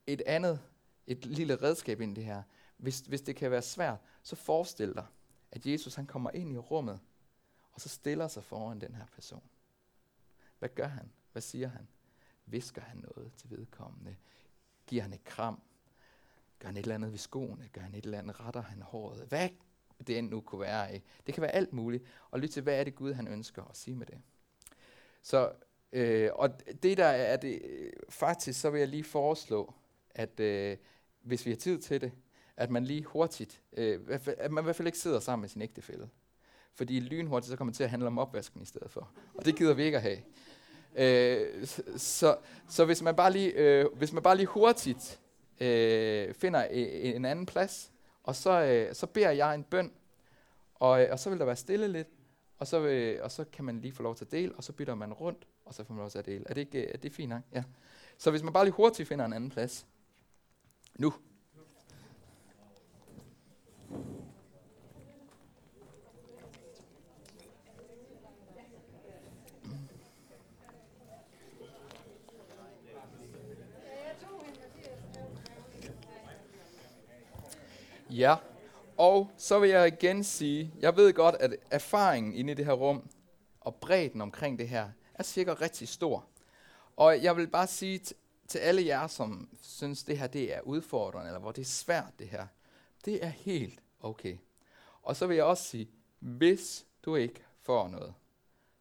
et 0.06 0.22
andet, 0.26 0.60
et 1.06 1.26
lille 1.26 1.56
redskab 1.56 2.00
ind 2.00 2.12
i 2.12 2.14
det 2.20 2.24
her, 2.24 2.42
hvis, 2.76 3.00
hvis 3.00 3.20
det 3.20 3.36
kan 3.36 3.50
være 3.50 3.62
svært, 3.62 3.98
så 4.22 4.36
forestil 4.36 4.94
dig, 4.94 5.06
at 5.52 5.66
Jesus 5.66 5.94
han 5.94 6.06
kommer 6.06 6.30
ind 6.30 6.52
i 6.52 6.58
rummet, 6.58 7.00
og 7.72 7.80
så 7.80 7.88
stiller 7.88 8.28
sig 8.28 8.44
foran 8.44 8.80
den 8.80 8.94
her 8.94 9.06
person. 9.14 9.42
Hvad 10.58 10.68
gør 10.68 10.86
han? 10.86 11.10
Hvad 11.32 11.42
siger 11.42 11.68
han? 11.68 11.88
Visker 12.46 12.82
han 12.82 12.98
noget 12.98 13.32
til 13.36 13.50
vedkommende? 13.50 14.16
Giver 14.86 15.02
han 15.02 15.12
et 15.12 15.24
kram? 15.24 15.62
Gør 16.58 16.66
han 16.68 16.76
et 16.76 16.82
eller 16.82 16.94
andet 16.94 17.10
ved 17.10 17.18
skoene? 17.18 17.68
Gør 17.72 17.80
han 17.80 17.94
et 17.94 18.04
eller 18.04 18.18
andet? 18.18 18.40
Retter 18.40 18.62
han 18.62 18.82
håret? 18.82 19.26
Hvad 19.28 19.48
det 20.06 20.18
end 20.18 20.28
nu 20.28 20.40
kunne 20.40 20.60
være. 20.60 20.94
Ikke? 20.94 21.06
Det 21.26 21.34
kan 21.34 21.42
være 21.42 21.50
alt 21.50 21.72
muligt. 21.72 22.04
Og 22.30 22.40
lyt 22.40 22.50
til, 22.50 22.62
hvad 22.62 22.80
er 22.80 22.84
det 22.84 22.94
Gud, 22.94 23.12
han 23.12 23.28
ønsker 23.28 23.64
at 23.64 23.76
sige 23.76 23.96
med 23.96 24.06
det. 24.06 24.20
Så, 25.22 25.52
øh, 25.92 26.30
og 26.34 26.50
det 26.82 26.96
der 26.96 27.06
er 27.06 27.36
det, 27.36 27.62
øh, 27.64 27.92
faktisk 28.08 28.60
så 28.60 28.70
vil 28.70 28.78
jeg 28.78 28.88
lige 28.88 29.04
foreslå, 29.04 29.74
at 30.10 30.40
øh, 30.40 30.76
hvis 31.22 31.46
vi 31.46 31.50
har 31.50 31.56
tid 31.56 31.78
til 31.78 32.00
det, 32.00 32.12
at 32.56 32.70
man 32.70 32.84
lige 32.84 33.04
hurtigt, 33.04 33.60
øh, 33.76 34.00
at 34.38 34.52
man 34.52 34.62
i 34.62 34.64
hvert 34.64 34.76
fald 34.76 34.88
ikke 34.88 34.98
sidder 34.98 35.20
sammen 35.20 35.42
med 35.42 35.48
sin 35.48 35.62
ægtefælle. 35.62 36.08
Fordi 36.74 37.00
lynhurtigt, 37.00 37.50
så 37.50 37.56
kommer 37.56 37.72
det 37.72 37.76
til 37.76 37.84
at 37.84 37.90
handle 37.90 38.06
om 38.06 38.18
opvasken 38.18 38.62
i 38.62 38.64
stedet 38.64 38.90
for. 38.90 39.10
Og 39.34 39.44
det 39.44 39.56
gider 39.56 39.74
vi 39.74 39.82
ikke 39.82 39.96
at 39.96 40.02
have. 40.02 40.18
Øh, 40.96 41.66
så, 41.96 42.36
så 42.68 42.84
hvis 42.84 43.02
man 43.02 43.16
bare 43.16 43.32
lige, 43.32 43.52
øh, 43.52 43.86
hvis 43.94 44.12
man 44.12 44.22
bare 44.22 44.36
lige 44.36 44.46
hurtigt 44.46 45.20
øh, 45.60 46.34
finder 46.34 46.64
en, 46.64 47.16
en 47.16 47.24
anden 47.24 47.46
plads, 47.46 47.92
og 48.22 48.36
så, 48.36 48.62
øh, 48.62 48.94
så 48.94 49.06
beder 49.06 49.30
jeg 49.30 49.54
en 49.54 49.64
bøn, 49.64 49.92
og, 50.74 51.02
øh, 51.02 51.08
og 51.12 51.18
så 51.18 51.30
vil 51.30 51.38
der 51.38 51.44
være 51.44 51.56
stille 51.56 51.88
lidt, 51.88 52.08
og 52.58 52.66
så, 52.66 52.80
øh, 52.80 53.24
og 53.24 53.30
så 53.30 53.44
kan 53.52 53.64
man 53.64 53.80
lige 53.80 53.92
få 53.92 54.02
lov 54.02 54.14
til 54.14 54.24
at 54.24 54.32
dele, 54.32 54.54
og 54.54 54.64
så 54.64 54.72
bytter 54.72 54.94
man 54.94 55.12
rundt, 55.12 55.46
og 55.64 55.74
så 55.74 55.84
får 55.84 55.94
man 55.94 56.00
lov 56.00 56.10
til 56.10 56.18
at 56.18 56.26
dele. 56.26 56.44
Er 56.46 56.54
det 56.54 56.60
ikke 56.60 56.82
øh, 56.82 56.90
er 56.94 56.96
det 56.96 57.12
fint 57.12 57.28
nok? 57.28 57.42
Ja. 57.52 57.62
Så 58.18 58.30
hvis 58.30 58.42
man 58.42 58.52
bare 58.52 58.64
lige 58.64 58.74
hurtigt 58.74 59.08
finder 59.08 59.24
en 59.24 59.32
anden 59.32 59.50
plads. 59.50 59.86
Nu. 60.94 61.12
Ja, 78.16 78.36
og 78.96 79.30
så 79.36 79.58
vil 79.58 79.70
jeg 79.70 79.86
igen 79.86 80.24
sige, 80.24 80.74
jeg 80.80 80.96
ved 80.96 81.12
godt, 81.12 81.34
at 81.34 81.56
erfaringen 81.70 82.34
inde 82.34 82.52
i 82.52 82.54
det 82.54 82.64
her 82.64 82.72
rum, 82.72 83.10
og 83.60 83.74
bredden 83.74 84.20
omkring 84.20 84.58
det 84.58 84.68
her, 84.68 84.90
er 85.14 85.22
sikkert 85.22 85.60
rigtig 85.60 85.88
stor. 85.88 86.26
Og 86.96 87.22
jeg 87.22 87.36
vil 87.36 87.46
bare 87.46 87.66
sige 87.66 88.00
til 88.48 88.58
alle 88.58 88.86
jer, 88.86 89.06
som 89.06 89.48
synes, 89.62 90.04
det 90.04 90.18
her 90.18 90.26
det 90.26 90.54
er 90.54 90.60
udfordrende, 90.60 91.26
eller 91.26 91.40
hvor 91.40 91.52
det 91.52 91.62
er 91.62 91.66
svært 91.66 92.12
det 92.18 92.28
her, 92.28 92.46
det 93.04 93.24
er 93.24 93.28
helt 93.28 93.82
okay. 94.00 94.36
Og 95.02 95.16
så 95.16 95.26
vil 95.26 95.34
jeg 95.36 95.44
også 95.44 95.64
sige, 95.64 95.90
hvis 96.18 96.86
du 97.04 97.16
ikke 97.16 97.44
får 97.60 97.88
noget, 97.88 98.14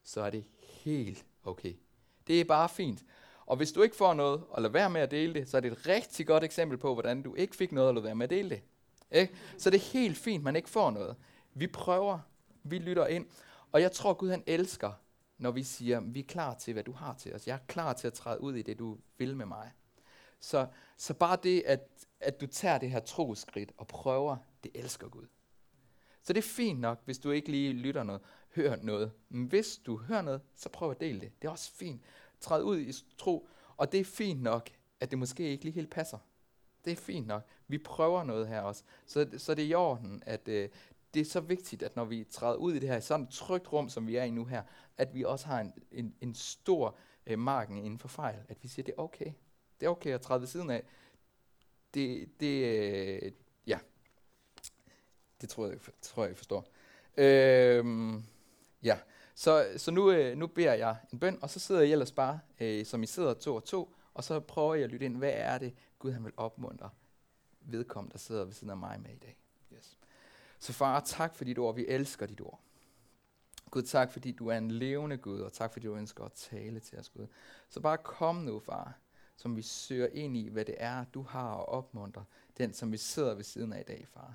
så 0.03 0.21
er 0.21 0.29
det 0.29 0.45
helt 0.59 1.25
okay. 1.43 1.73
Det 2.27 2.41
er 2.41 2.45
bare 2.45 2.69
fint. 2.69 3.03
Og 3.45 3.57
hvis 3.57 3.71
du 3.71 3.81
ikke 3.81 3.95
får 3.95 4.13
noget, 4.13 4.43
og 4.49 4.61
lader 4.61 4.73
være 4.73 4.89
med 4.89 5.01
at 5.01 5.11
dele 5.11 5.33
det, 5.33 5.49
så 5.49 5.57
er 5.57 5.61
det 5.61 5.71
et 5.71 5.87
rigtig 5.87 6.27
godt 6.27 6.43
eksempel 6.43 6.77
på, 6.77 6.93
hvordan 6.93 7.21
du 7.21 7.35
ikke 7.35 7.55
fik 7.55 7.71
noget, 7.71 7.87
og 7.87 7.93
lade 7.93 8.05
være 8.05 8.15
med 8.15 8.23
at 8.23 8.29
dele 8.29 8.49
det. 8.49 8.61
Ikke? 9.13 9.34
Så 9.58 9.69
det 9.69 9.78
er 9.78 9.91
helt 9.91 10.17
fint, 10.17 10.43
man 10.43 10.56
ikke 10.56 10.69
får 10.69 10.91
noget. 10.91 11.15
Vi 11.54 11.67
prøver, 11.67 12.19
vi 12.63 12.80
lytter 12.80 13.08
ind, 13.08 13.26
og 13.71 13.82
jeg 13.82 13.91
tror, 13.91 14.13
Gud 14.13 14.30
han 14.30 14.43
elsker, 14.47 14.91
når 15.38 15.52
vi 15.52 15.63
siger, 15.63 15.99
vi 15.99 16.19
er 16.19 16.23
klar 16.23 16.54
til, 16.54 16.73
hvad 16.73 16.84
du 16.84 16.91
har 16.91 17.13
til 17.13 17.34
os. 17.34 17.47
Jeg 17.47 17.54
er 17.54 17.65
klar 17.67 17.93
til 17.93 18.08
at 18.08 18.13
træde 18.13 18.41
ud 18.41 18.56
i 18.56 18.62
det, 18.62 18.80
du 18.80 18.97
vil 19.17 19.38
med 19.38 19.45
mig. 19.45 19.71
Så, 20.39 20.67
så 20.97 21.13
bare 21.13 21.38
det, 21.43 21.63
at, 21.65 21.88
at 22.19 22.41
du 22.41 22.47
tager 22.47 22.78
det 22.78 22.91
her 22.91 22.99
troskridt 22.99 23.71
og 23.78 23.88
prøver, 23.88 24.38
det 24.63 24.71
elsker 24.76 25.10
Gud. 25.10 25.26
Så 26.23 26.34
det 26.34 26.38
er 26.39 26.47
fint 26.47 26.80
nok, 26.80 27.02
hvis 27.06 27.19
du 27.19 27.32
ikke 27.32 27.52
lige 27.52 27.73
lytter 27.73 28.04
noget, 28.04 28.21
hører 28.56 28.76
noget. 28.82 29.12
Men 29.30 29.45
hvis 29.45 29.78
du 29.78 29.97
hører 29.97 30.21
noget, 30.21 30.41
så 30.56 30.69
prøv 30.69 30.91
at 30.91 30.99
dele 30.99 31.21
det. 31.21 31.41
Det 31.41 31.47
er 31.47 31.52
også 31.52 31.71
fint. 31.71 32.02
Træd 32.39 32.63
ud 32.63 32.80
i 32.80 32.93
tro, 33.17 33.47
og 33.78 33.91
det 33.91 33.99
er 33.99 34.06
fint 34.06 34.41
nok, 34.41 34.69
at 34.99 35.12
det 35.12 35.19
måske 35.19 35.43
ikke 35.43 35.63
lige 35.63 35.73
helt 35.73 35.89
passer. 35.89 36.17
Det 36.85 36.91
er 36.91 36.95
fint 36.95 37.27
nok. 37.27 37.43
Vi 37.67 37.77
prøver 37.77 38.23
noget 38.23 38.47
her 38.47 38.61
også. 38.61 38.83
Så, 39.05 39.29
så 39.37 39.55
det 39.55 39.63
er 39.63 39.67
i 39.67 39.73
orden, 39.73 40.23
at 40.25 40.47
øh, 40.47 40.69
det 41.13 41.19
er 41.19 41.25
så 41.25 41.39
vigtigt, 41.39 41.83
at 41.83 41.95
når 41.95 42.05
vi 42.05 42.23
træder 42.23 42.55
ud 42.55 42.73
i 42.73 42.79
det 42.79 42.89
her 42.89 42.99
sådan 42.99 43.25
et 43.25 43.33
trygt 43.33 43.73
rum, 43.73 43.89
som 43.89 44.07
vi 44.07 44.15
er 44.15 44.23
i 44.23 44.31
nu 44.31 44.45
her, 44.45 44.63
at 44.97 45.13
vi 45.13 45.23
også 45.23 45.47
har 45.47 45.59
en, 45.59 45.73
en, 45.91 46.15
en 46.21 46.35
stor 46.35 46.95
øh, 47.27 47.39
marken 47.39 47.77
inden 47.77 47.99
for 47.99 48.07
fejl. 48.07 48.39
At 48.49 48.57
vi 48.61 48.67
siger, 48.67 48.83
det 48.83 48.93
er 48.97 49.01
okay. 49.01 49.31
Det 49.79 49.85
er 49.85 49.89
okay 49.89 50.13
at 50.13 50.21
træde 50.21 50.39
ved 50.39 50.47
siden 50.47 50.69
af. 50.69 50.83
Det, 51.93 52.29
det 52.39 52.65
øh, 52.65 53.31
ja. 53.67 53.79
Det 55.41 55.49
tror 55.49 55.67
jeg, 55.67 55.77
tror 56.01 56.23
jeg, 56.23 56.31
I 56.31 56.35
forstår. 56.35 56.67
Øh, 57.17 58.13
ja. 58.83 58.97
Så, 59.35 59.73
så 59.77 59.91
nu, 59.91 60.11
øh, 60.11 60.37
nu 60.37 60.47
beder 60.47 60.73
jeg 60.73 60.97
en 61.13 61.19
bøn, 61.19 61.39
og 61.41 61.49
så 61.49 61.59
sidder 61.59 61.81
jeg 61.81 61.91
ellers 61.91 62.11
bare, 62.11 62.39
øh, 62.59 62.85
som 62.85 63.03
I 63.03 63.05
sidder 63.05 63.33
to 63.33 63.55
og 63.55 63.63
to, 63.63 63.92
og 64.13 64.23
så 64.23 64.39
prøver 64.39 64.76
jeg 64.76 64.84
at 64.84 64.89
lytte 64.89 65.06
ind, 65.06 65.17
hvad 65.17 65.34
er 65.34 65.58
det, 65.58 65.73
Gud 65.99 66.12
han 66.12 66.23
vil 66.23 66.34
opmuntre 66.38 66.89
vedkommende, 67.62 68.13
der 68.13 68.19
sidder 68.19 68.43
ved 68.43 68.54
siden 68.54 68.69
af 68.69 68.78
mig 68.78 69.02
med 69.02 69.12
i 69.12 69.17
dag. 69.17 69.38
Yes. 69.73 69.97
Så 70.60 70.73
far, 70.73 70.99
tak 70.99 71.36
for 71.36 71.45
dit 71.45 71.60
ord. 71.60 71.76
Vi 71.76 71.86
elsker 71.88 72.26
dit 72.26 72.41
ord. 72.41 72.60
Gud, 73.71 73.84
tak 73.84 74.12
fordi 74.12 74.32
du 74.32 74.47
er 74.47 74.58
en 74.58 74.71
levende 74.71 75.17
Gud, 75.17 75.39
og 75.39 75.54
tak 75.54 75.73
fordi 75.73 75.88
du 75.88 75.95
ønsker 75.95 76.23
at 76.23 76.32
tale 76.32 76.80
til 76.80 76.99
os, 76.99 77.10
Gud. 77.10 77.28
Så 77.69 77.80
bare 77.80 77.97
kom 77.97 78.36
nu, 78.36 78.60
far, 78.60 78.97
som 79.36 79.56
vi 79.56 79.62
søger 79.62 80.08
ind 80.08 80.38
i, 80.38 80.47
hvad 80.47 80.65
det 80.65 80.76
er, 80.78 81.06
du 81.06 81.21
har 81.21 81.58
at 81.58 81.67
opmuntre 81.67 82.26
den, 82.58 82.73
som 82.73 82.91
vi 82.91 82.97
sidder 82.97 83.36
ved 83.36 83.43
siden 83.43 83.73
af 83.73 83.80
i 83.80 83.84
dag, 83.84 84.08
far. 84.08 84.34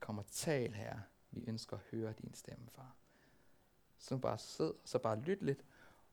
Kom 0.00 0.18
og 0.18 0.26
tal 0.26 0.72
her. 0.72 0.98
Vi 1.30 1.44
ønsker 1.46 1.76
at 1.76 1.82
høre 1.90 2.12
din 2.12 2.34
stemme, 2.34 2.66
far. 2.74 2.94
Så 3.98 4.16
bare 4.16 4.38
sid, 4.38 4.72
så 4.84 4.98
bare 4.98 5.20
lyt 5.20 5.42
lidt. 5.42 5.64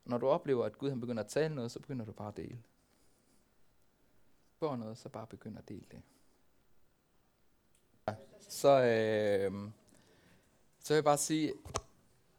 Og 0.05 0.09
når 0.09 0.17
du 0.17 0.27
oplever, 0.27 0.65
at 0.65 0.77
Gud 0.77 0.89
han 0.89 0.99
begynder 0.99 1.23
at 1.23 1.29
tale 1.29 1.55
noget, 1.55 1.71
så 1.71 1.79
begynder 1.79 2.05
du 2.05 2.11
bare 2.11 2.27
at 2.27 2.37
dele 2.37 2.63
spørger 4.63 4.77
noget, 4.77 4.97
så 4.97 5.09
bare 5.09 5.27
begynd 5.27 5.57
at 5.57 5.69
dele 5.69 5.85
det. 5.91 6.01
Så, 8.49 8.69
øh, 8.69 9.51
så 10.79 10.93
vil 10.93 10.95
jeg 10.95 11.03
bare 11.03 11.17
sige, 11.17 11.53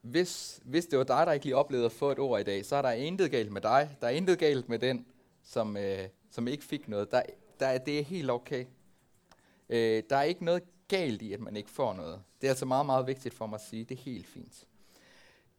hvis, 0.01 0.61
hvis 0.65 0.87
det 0.87 0.99
var 0.99 1.05
dig, 1.05 1.27
der 1.27 1.33
ikke 1.33 1.47
lige 1.47 1.57
oplevede 1.57 1.87
at 1.87 1.93
få 1.93 2.11
et 2.11 2.19
ord 2.19 2.41
i 2.41 2.43
dag, 2.43 2.65
så 2.65 2.77
er 2.77 2.83
der 2.83 2.91
intet 2.91 3.31
galt 3.31 3.53
med 3.53 3.61
dig. 3.61 3.97
Der 4.01 4.07
er 4.07 4.11
intet 4.11 4.39
galt 4.39 4.69
med 4.69 4.79
den, 4.79 5.07
som, 5.43 5.77
øh, 5.77 6.09
som 6.31 6.49
ikke 6.49 6.65
fik 6.65 6.89
noget. 6.89 7.11
Der, 7.11 7.23
der, 7.61 7.79
det 7.79 7.99
er 7.99 8.03
helt 8.03 8.31
okay. 8.31 8.67
Øh, 9.69 10.03
der 10.11 10.17
er 10.17 10.23
ikke 10.23 10.45
noget 10.45 10.63
galt 10.89 11.23
i, 11.23 11.33
at 11.33 11.41
man 11.41 11.57
ikke 11.57 11.71
får 11.71 11.93
noget. 11.93 12.23
Det 12.41 12.47
er 12.47 12.51
altså 12.51 12.67
meget, 12.67 12.87
meget 12.87 13.07
vigtigt 13.07 13.35
for 13.35 13.47
mig 13.47 13.55
at 13.55 13.65
sige. 13.65 13.85
Det 13.85 13.99
er 13.99 14.03
helt 14.03 14.27
fint. 14.27 14.67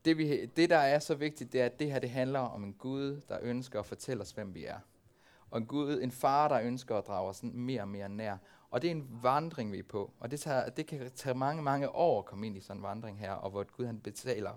Det, 0.06 0.18
vi, 0.18 0.46
det 0.46 0.70
der 0.70 0.78
er 0.78 1.00
så 1.00 1.16
vigtigt, 1.16 1.54
det 1.54 1.62
er, 1.62 1.66
at 1.66 1.80
det 1.80 1.92
her 1.92 2.00
det 2.00 2.10
handler 2.10 2.40
om 2.40 2.64
en 2.64 2.74
Gud, 2.74 3.22
der 3.30 3.38
ønsker 3.42 3.80
at 3.80 3.86
fortælle 3.86 4.22
os, 4.22 4.32
hvem 4.32 4.56
vi 4.56 4.66
er 4.66 4.80
og 5.56 5.62
en 5.62 5.68
Gud, 5.68 6.00
en 6.02 6.12
far, 6.12 6.48
der 6.48 6.62
ønsker 6.62 6.96
at 6.96 7.08
drage 7.08 7.30
os 7.30 7.44
mere 7.44 7.82
og 7.82 7.88
mere 7.88 8.10
nær. 8.10 8.38
Og 8.70 8.82
det 8.82 8.88
er 8.88 8.92
en 8.92 9.20
vandring, 9.22 9.72
vi 9.72 9.80
er 9.80 9.84
på. 9.84 10.14
Og 10.20 10.32
det, 10.32 10.40
tager, 10.40 10.70
det 10.70 10.88
kan 10.88 11.12
tage 11.16 11.38
mange, 11.38 11.64
mange 11.64 11.90
år 11.90 12.20
at 12.20 12.26
komme 12.26 12.48
ind 12.48 12.58
i 12.58 12.62
sådan 12.62 12.78
en 12.80 12.84
vandring 12.84 13.20
her, 13.20 13.32
og 13.32 13.50
hvor 13.50 13.64
Gud 13.64 13.86
han 13.86 14.00
betaler 14.00 14.52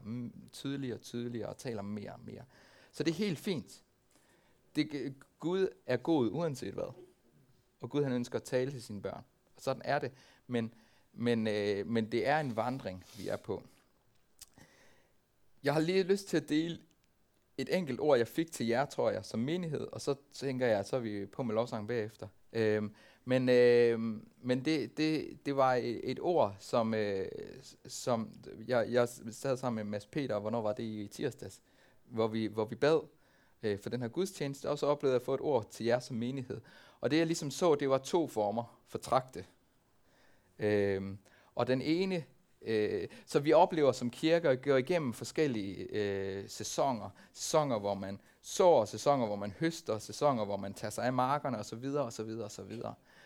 tydeligere 0.52 0.96
og 0.96 1.00
tydeligere 1.00 1.48
og 1.48 1.56
taler 1.56 1.82
mere 1.82 2.12
og 2.12 2.20
mere. 2.20 2.42
Så 2.92 3.02
det 3.02 3.10
er 3.10 3.14
helt 3.14 3.38
fint. 3.38 3.82
Det, 4.76 5.14
Gud 5.38 5.68
er 5.86 5.96
god 5.96 6.30
uanset 6.32 6.74
hvad. 6.74 6.94
og 7.80 7.90
Gud 7.90 8.02
han 8.02 8.12
ønsker 8.12 8.38
at 8.38 8.44
tale 8.44 8.70
til 8.70 8.82
sine 8.82 9.02
børn. 9.02 9.24
Og 9.56 9.62
sådan 9.62 9.82
er 9.84 9.98
det, 9.98 10.12
men, 10.46 10.74
men, 11.12 11.46
øh, 11.46 11.86
men 11.86 12.12
det 12.12 12.28
er 12.28 12.40
en 12.40 12.56
vandring, 12.56 13.04
vi 13.16 13.28
er 13.28 13.36
på. 13.36 13.62
Jeg 15.62 15.74
har 15.74 15.80
lige 15.80 16.02
lyst 16.02 16.28
til 16.28 16.36
at 16.36 16.48
dele 16.48 16.78
et 17.58 17.76
enkelt 17.76 18.00
ord, 18.00 18.18
jeg 18.18 18.28
fik 18.28 18.52
til 18.52 18.66
jer, 18.66 18.84
tror 18.84 19.10
jeg, 19.10 19.24
som 19.24 19.40
menighed, 19.40 19.88
og 19.92 20.00
så 20.00 20.14
tænker 20.32 20.66
jeg, 20.66 20.86
så 20.86 20.96
er 20.96 21.00
vi 21.00 21.26
på 21.26 21.42
med 21.42 21.54
lovsang 21.54 21.88
bagefter. 21.88 22.28
Øhm, 22.52 22.94
men 23.24 23.48
øhm, 23.48 24.28
men 24.42 24.64
det, 24.64 24.96
det, 24.96 25.38
det 25.46 25.56
var 25.56 25.74
et, 25.74 26.10
et 26.10 26.20
ord, 26.20 26.56
som, 26.58 26.94
øh, 26.94 27.26
som 27.86 28.32
jeg, 28.68 28.86
jeg 28.90 29.08
sad 29.30 29.56
sammen 29.56 29.86
med 29.86 29.90
Mads 29.90 30.06
Peter, 30.06 30.34
og 30.34 30.40
hvornår 30.40 30.62
var 30.62 30.72
det 30.72 30.82
i 30.82 31.06
tirsdags, 31.06 31.60
hvor 32.04 32.28
vi, 32.28 32.46
hvor 32.46 32.64
vi 32.64 32.74
bad 32.74 33.00
øh, 33.62 33.78
for 33.78 33.90
den 33.90 34.02
her 34.02 34.08
gudstjeneste, 34.08 34.70
og 34.70 34.78
så 34.78 34.86
oplevede 34.86 35.14
jeg 35.14 35.20
at 35.20 35.24
få 35.24 35.34
et 35.34 35.40
ord 35.40 35.70
til 35.70 35.86
jer 35.86 35.98
som 35.98 36.16
menighed. 36.16 36.60
Og 37.00 37.10
det 37.10 37.16
jeg 37.16 37.26
ligesom 37.26 37.50
så, 37.50 37.74
det 37.74 37.90
var 37.90 37.98
to 37.98 38.28
former 38.28 38.78
for 38.86 38.98
trakte. 38.98 39.44
Øhm, 40.58 41.18
og 41.54 41.66
den 41.66 41.82
ene, 41.82 42.24
øh, 42.62 43.08
så 43.26 43.38
vi 43.38 43.52
oplever 43.52 43.92
som 43.92 44.10
kirker 44.10 44.50
at 44.50 44.62
gå 44.62 44.76
igennem 44.76 45.12
forskellige 45.12 45.76
øh, 45.76 46.44
sæsoner. 46.48 47.10
Sæsoner, 47.32 47.78
hvor 47.78 47.94
man 47.94 48.20
sår, 48.42 48.84
sæsoner, 48.84 49.26
hvor 49.26 49.36
man 49.36 49.54
høster, 49.60 49.98
sæsoner, 49.98 50.44
hvor 50.44 50.56
man 50.56 50.74
tager 50.74 50.90
sig 50.90 51.04
af 51.04 51.12
markerne 51.12 51.58
osv. 51.58 51.84
osv. 51.84 52.40
osv. 52.44 52.82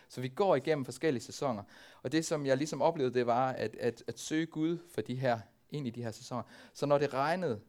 Så 0.09 0.21
vi 0.21 0.27
går 0.27 0.55
igennem 0.55 0.85
forskellige 0.85 1.23
sæsoner. 1.23 1.63
Og 2.03 2.11
det, 2.11 2.25
som 2.25 2.45
jeg 2.45 2.57
ligesom 2.57 2.81
oplevede, 2.81 3.13
det 3.13 3.27
var 3.27 3.51
at, 3.51 3.75
at, 3.75 4.03
at 4.07 4.19
søge 4.19 4.45
Gud 4.45 4.77
for 4.93 5.01
de 5.01 5.15
her, 5.15 5.39
ind 5.71 5.87
i 5.87 5.89
de 5.89 6.03
her 6.03 6.11
sæsoner. 6.11 6.43
Så 6.73 6.85
når 6.85 6.97
det 6.97 7.13
regnede, 7.13 7.59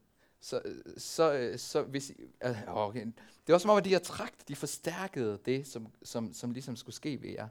så, 0.40 0.60
så, 0.96 1.52
så 1.56 1.82
hvis, 1.82 2.12
øh, 2.44 2.56
okay. 2.68 3.06
det 3.46 3.52
var 3.52 3.58
som 3.58 3.70
om, 3.70 3.76
at 3.76 3.84
de 3.84 3.90
her 3.90 3.98
trakt, 3.98 4.48
de 4.48 4.56
forstærkede 4.56 5.38
det, 5.44 5.66
som, 5.66 5.86
som, 6.02 6.32
som 6.32 6.52
ligesom 6.52 6.76
skulle 6.76 6.94
ske 6.96 7.22
ved 7.22 7.30
jer. 7.30 7.48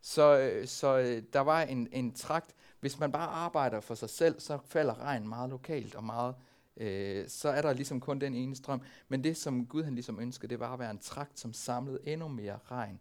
Så, 0.00 0.38
øh, 0.38 0.66
så 0.66 0.98
øh, 0.98 1.22
der 1.32 1.40
var 1.40 1.62
en, 1.62 1.88
en 1.92 2.12
trakt, 2.12 2.54
hvis 2.82 3.00
man 3.00 3.12
bare 3.12 3.28
arbejder 3.28 3.80
for 3.80 3.94
sig 3.94 4.10
selv, 4.10 4.40
så 4.40 4.58
falder 4.64 5.00
regn 5.00 5.28
meget 5.28 5.50
lokalt 5.50 5.94
og 5.94 6.04
meget, 6.04 6.34
øh, 6.76 7.28
så 7.28 7.48
er 7.48 7.62
der 7.62 7.72
ligesom 7.72 8.00
kun 8.00 8.20
den 8.20 8.34
ene 8.34 8.56
strøm. 8.56 8.82
Men 9.08 9.24
det, 9.24 9.36
som 9.36 9.66
Gud 9.66 9.82
han 9.82 9.94
ligesom 9.94 10.20
ønskede, 10.20 10.50
det 10.50 10.60
var 10.60 10.72
at 10.72 10.78
være 10.78 10.90
en 10.90 10.98
trakt, 10.98 11.40
som 11.40 11.52
samlede 11.52 12.00
endnu 12.04 12.28
mere 12.28 12.58
regn, 12.70 13.00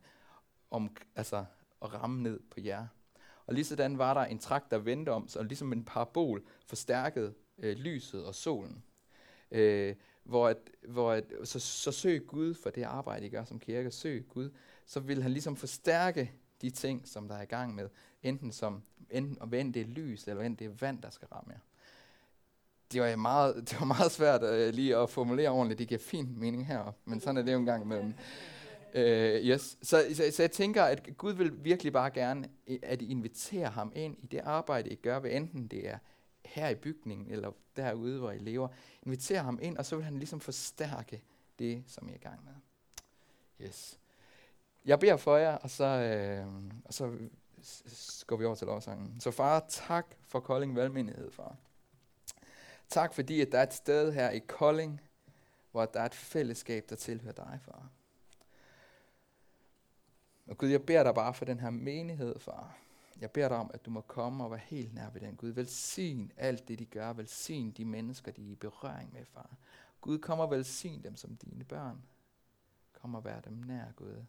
om, 0.71 0.95
altså 1.15 1.45
og 1.79 1.93
ramme 1.93 2.23
ned 2.23 2.39
på 2.51 2.59
jer. 2.59 2.87
Og 3.45 3.53
lige 3.53 3.65
sådan 3.65 3.97
var 3.97 4.13
der 4.13 4.21
en 4.21 4.39
trakt, 4.39 4.71
der 4.71 4.77
vendte 4.77 5.09
om, 5.09 5.27
så 5.27 5.43
ligesom 5.43 5.73
en 5.73 5.85
parabol 5.85 6.43
forstærkede 6.65 7.33
øh, 7.57 7.77
lyset 7.77 8.25
og 8.25 8.35
solen. 8.35 8.83
Øh, 9.51 9.95
hvor, 10.23 10.47
at, 10.47 10.57
hvor 10.87 11.11
at, 11.11 11.33
så, 11.43 11.59
så 11.59 11.91
søg 11.91 12.27
Gud 12.27 12.53
for 12.53 12.69
det 12.69 12.83
arbejde, 12.83 13.25
I 13.25 13.29
gør 13.29 13.43
som 13.43 13.59
kirke, 13.59 13.91
søg 13.91 14.25
Gud, 14.29 14.49
så 14.85 14.99
vil 14.99 15.21
han 15.21 15.31
ligesom 15.31 15.55
forstærke 15.55 16.33
de 16.61 16.69
ting, 16.69 17.07
som 17.07 17.27
der 17.27 17.35
er 17.35 17.41
i 17.41 17.45
gang 17.45 17.75
med, 17.75 17.89
enten 18.23 18.51
som 18.51 18.83
enten 19.09 19.37
om 19.41 19.51
det 19.51 19.77
er 19.77 19.85
lys, 19.85 20.27
eller 20.27 20.43
enten 20.43 20.67
det 20.67 20.73
er 20.73 20.85
vand, 20.85 21.01
der 21.01 21.09
skal 21.09 21.27
ramme 21.27 21.53
jer. 21.53 21.59
Det 22.91 23.01
var 23.01 23.15
meget, 23.15 23.55
det 23.69 23.79
var 23.79 23.85
meget 23.85 24.11
svært 24.11 24.43
uh, 24.43 24.75
lige 24.75 24.97
at 24.97 25.09
formulere 25.09 25.49
ordentligt. 25.49 25.79
Det 25.79 25.87
giver 25.87 25.99
fin 25.99 26.39
mening 26.39 26.67
her, 26.67 26.93
men 27.05 27.19
sådan 27.19 27.37
er 27.37 27.41
det 27.41 27.53
jo 27.53 27.59
en 27.59 27.65
gang 27.65 27.83
imellem. 27.83 28.13
Uh, 28.95 29.01
yes. 29.01 29.77
så, 29.81 30.05
så, 30.13 30.31
så 30.31 30.43
jeg 30.43 30.51
tænker, 30.51 30.83
at 30.83 31.17
Gud 31.17 31.33
vil 31.33 31.63
virkelig 31.63 31.93
bare 31.93 32.11
gerne, 32.11 32.49
at 32.83 33.01
I 33.01 33.11
inviterer 33.11 33.69
ham 33.69 33.91
ind 33.95 34.17
i 34.19 34.25
det 34.25 34.39
arbejde, 34.39 34.89
I 34.89 34.95
gør, 34.95 35.19
hvad 35.19 35.31
enten 35.31 35.67
det 35.67 35.89
er 35.89 35.97
her 36.45 36.69
i 36.69 36.75
bygningen, 36.75 37.31
eller 37.31 37.51
derude, 37.75 38.19
hvor 38.19 38.31
I 38.31 38.37
lever. 38.37 38.67
Inviterer 39.03 39.43
ham 39.43 39.59
ind, 39.61 39.77
og 39.77 39.85
så 39.85 39.95
vil 39.95 40.05
han 40.05 40.17
ligesom 40.17 40.39
forstærke 40.39 41.23
det, 41.59 41.83
som 41.87 42.07
I 42.07 42.11
er 42.11 42.15
i 42.15 42.19
gang 42.19 42.39
med. 42.45 42.53
Yes. 43.67 44.00
Jeg 44.85 44.99
beder 44.99 45.17
for 45.17 45.37
jer, 45.37 45.55
og 45.55 45.69
så, 45.69 45.85
øh, 45.85 46.47
og 46.85 46.93
så 46.93 47.17
går 48.27 48.35
vi 48.35 48.45
over 48.45 48.55
til 48.55 48.67
lovsangen. 48.67 49.19
Så 49.19 49.31
far, 49.31 49.65
tak 49.69 50.15
for 50.27 50.39
Kolding 50.39 50.75
Valgmenighed, 50.75 51.31
far. 51.31 51.55
Tak 52.89 53.13
fordi, 53.13 53.41
at 53.41 53.51
der 53.51 53.59
er 53.59 53.63
et 53.63 53.73
sted 53.73 54.13
her 54.13 54.29
i 54.29 54.39
Kolding, 54.39 55.01
hvor 55.71 55.85
der 55.85 55.99
er 55.99 56.05
et 56.05 56.15
fællesskab, 56.15 56.85
der 56.89 56.95
tilhører 56.95 57.33
dig, 57.33 57.59
far. 57.61 57.89
Og 60.47 60.57
Gud, 60.57 60.69
jeg 60.69 60.85
beder 60.85 61.03
dig 61.03 61.15
bare 61.15 61.33
for 61.33 61.45
den 61.45 61.59
her 61.59 61.69
menighed, 61.69 62.39
far. 62.39 62.77
Jeg 63.21 63.31
beder 63.31 63.47
dig 63.47 63.57
om, 63.57 63.71
at 63.73 63.85
du 63.85 63.91
må 63.91 64.01
komme 64.01 64.43
og 64.43 64.51
være 64.51 64.59
helt 64.59 64.93
nær 64.93 65.09
ved 65.09 65.21
den. 65.21 65.35
Gud, 65.35 65.49
velsign 65.49 66.31
alt 66.37 66.67
det, 66.67 66.79
de 66.79 66.85
gør. 66.85 67.13
Velsign 67.13 67.71
de 67.71 67.85
mennesker, 67.85 68.31
de 68.31 68.47
er 68.47 68.51
i 68.51 68.55
berøring 68.55 69.13
med, 69.13 69.25
far. 69.25 69.49
Gud, 70.01 70.19
kom 70.19 70.39
og 70.39 70.51
velsign 70.51 71.03
dem 71.03 71.15
som 71.15 71.35
dine 71.35 71.63
børn. 71.63 72.03
Kom 72.93 73.15
og 73.15 73.25
vær 73.25 73.39
dem 73.39 73.53
nær, 73.53 73.91
Gud. 73.95 74.25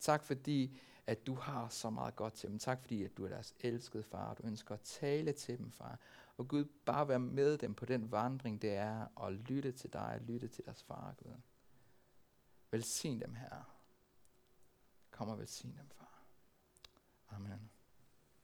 Tak 0.00 0.24
fordi, 0.24 0.80
at 1.06 1.26
du 1.26 1.34
har 1.34 1.68
så 1.68 1.90
meget 1.90 2.16
godt 2.16 2.34
til 2.34 2.50
dem. 2.50 2.58
Tak 2.58 2.80
fordi, 2.80 3.04
at 3.04 3.16
du 3.16 3.24
er 3.24 3.28
deres 3.28 3.54
elskede 3.60 4.02
far. 4.02 4.34
Du 4.34 4.42
ønsker 4.46 4.74
at 4.74 4.80
tale 4.80 5.32
til 5.32 5.58
dem, 5.58 5.70
far. 5.72 5.98
Og 6.36 6.48
Gud, 6.48 6.64
bare 6.64 7.08
være 7.08 7.18
med 7.18 7.58
dem 7.58 7.74
på 7.74 7.84
den 7.84 8.10
vandring, 8.10 8.62
det 8.62 8.74
er 8.74 9.22
at 9.26 9.32
lytte 9.32 9.72
til 9.72 9.92
dig 9.92 10.14
og 10.14 10.20
lytte 10.20 10.48
til 10.48 10.64
deres 10.64 10.82
far, 10.82 11.14
Gud. 11.22 11.32
Velsign 12.70 13.20
dem, 13.20 13.34
her. 13.34 13.78
Kom 15.10 15.28
og 15.28 15.38
velsign 15.38 15.76
dem, 15.76 15.88
far. 15.88 16.22
Amen. 17.28 17.70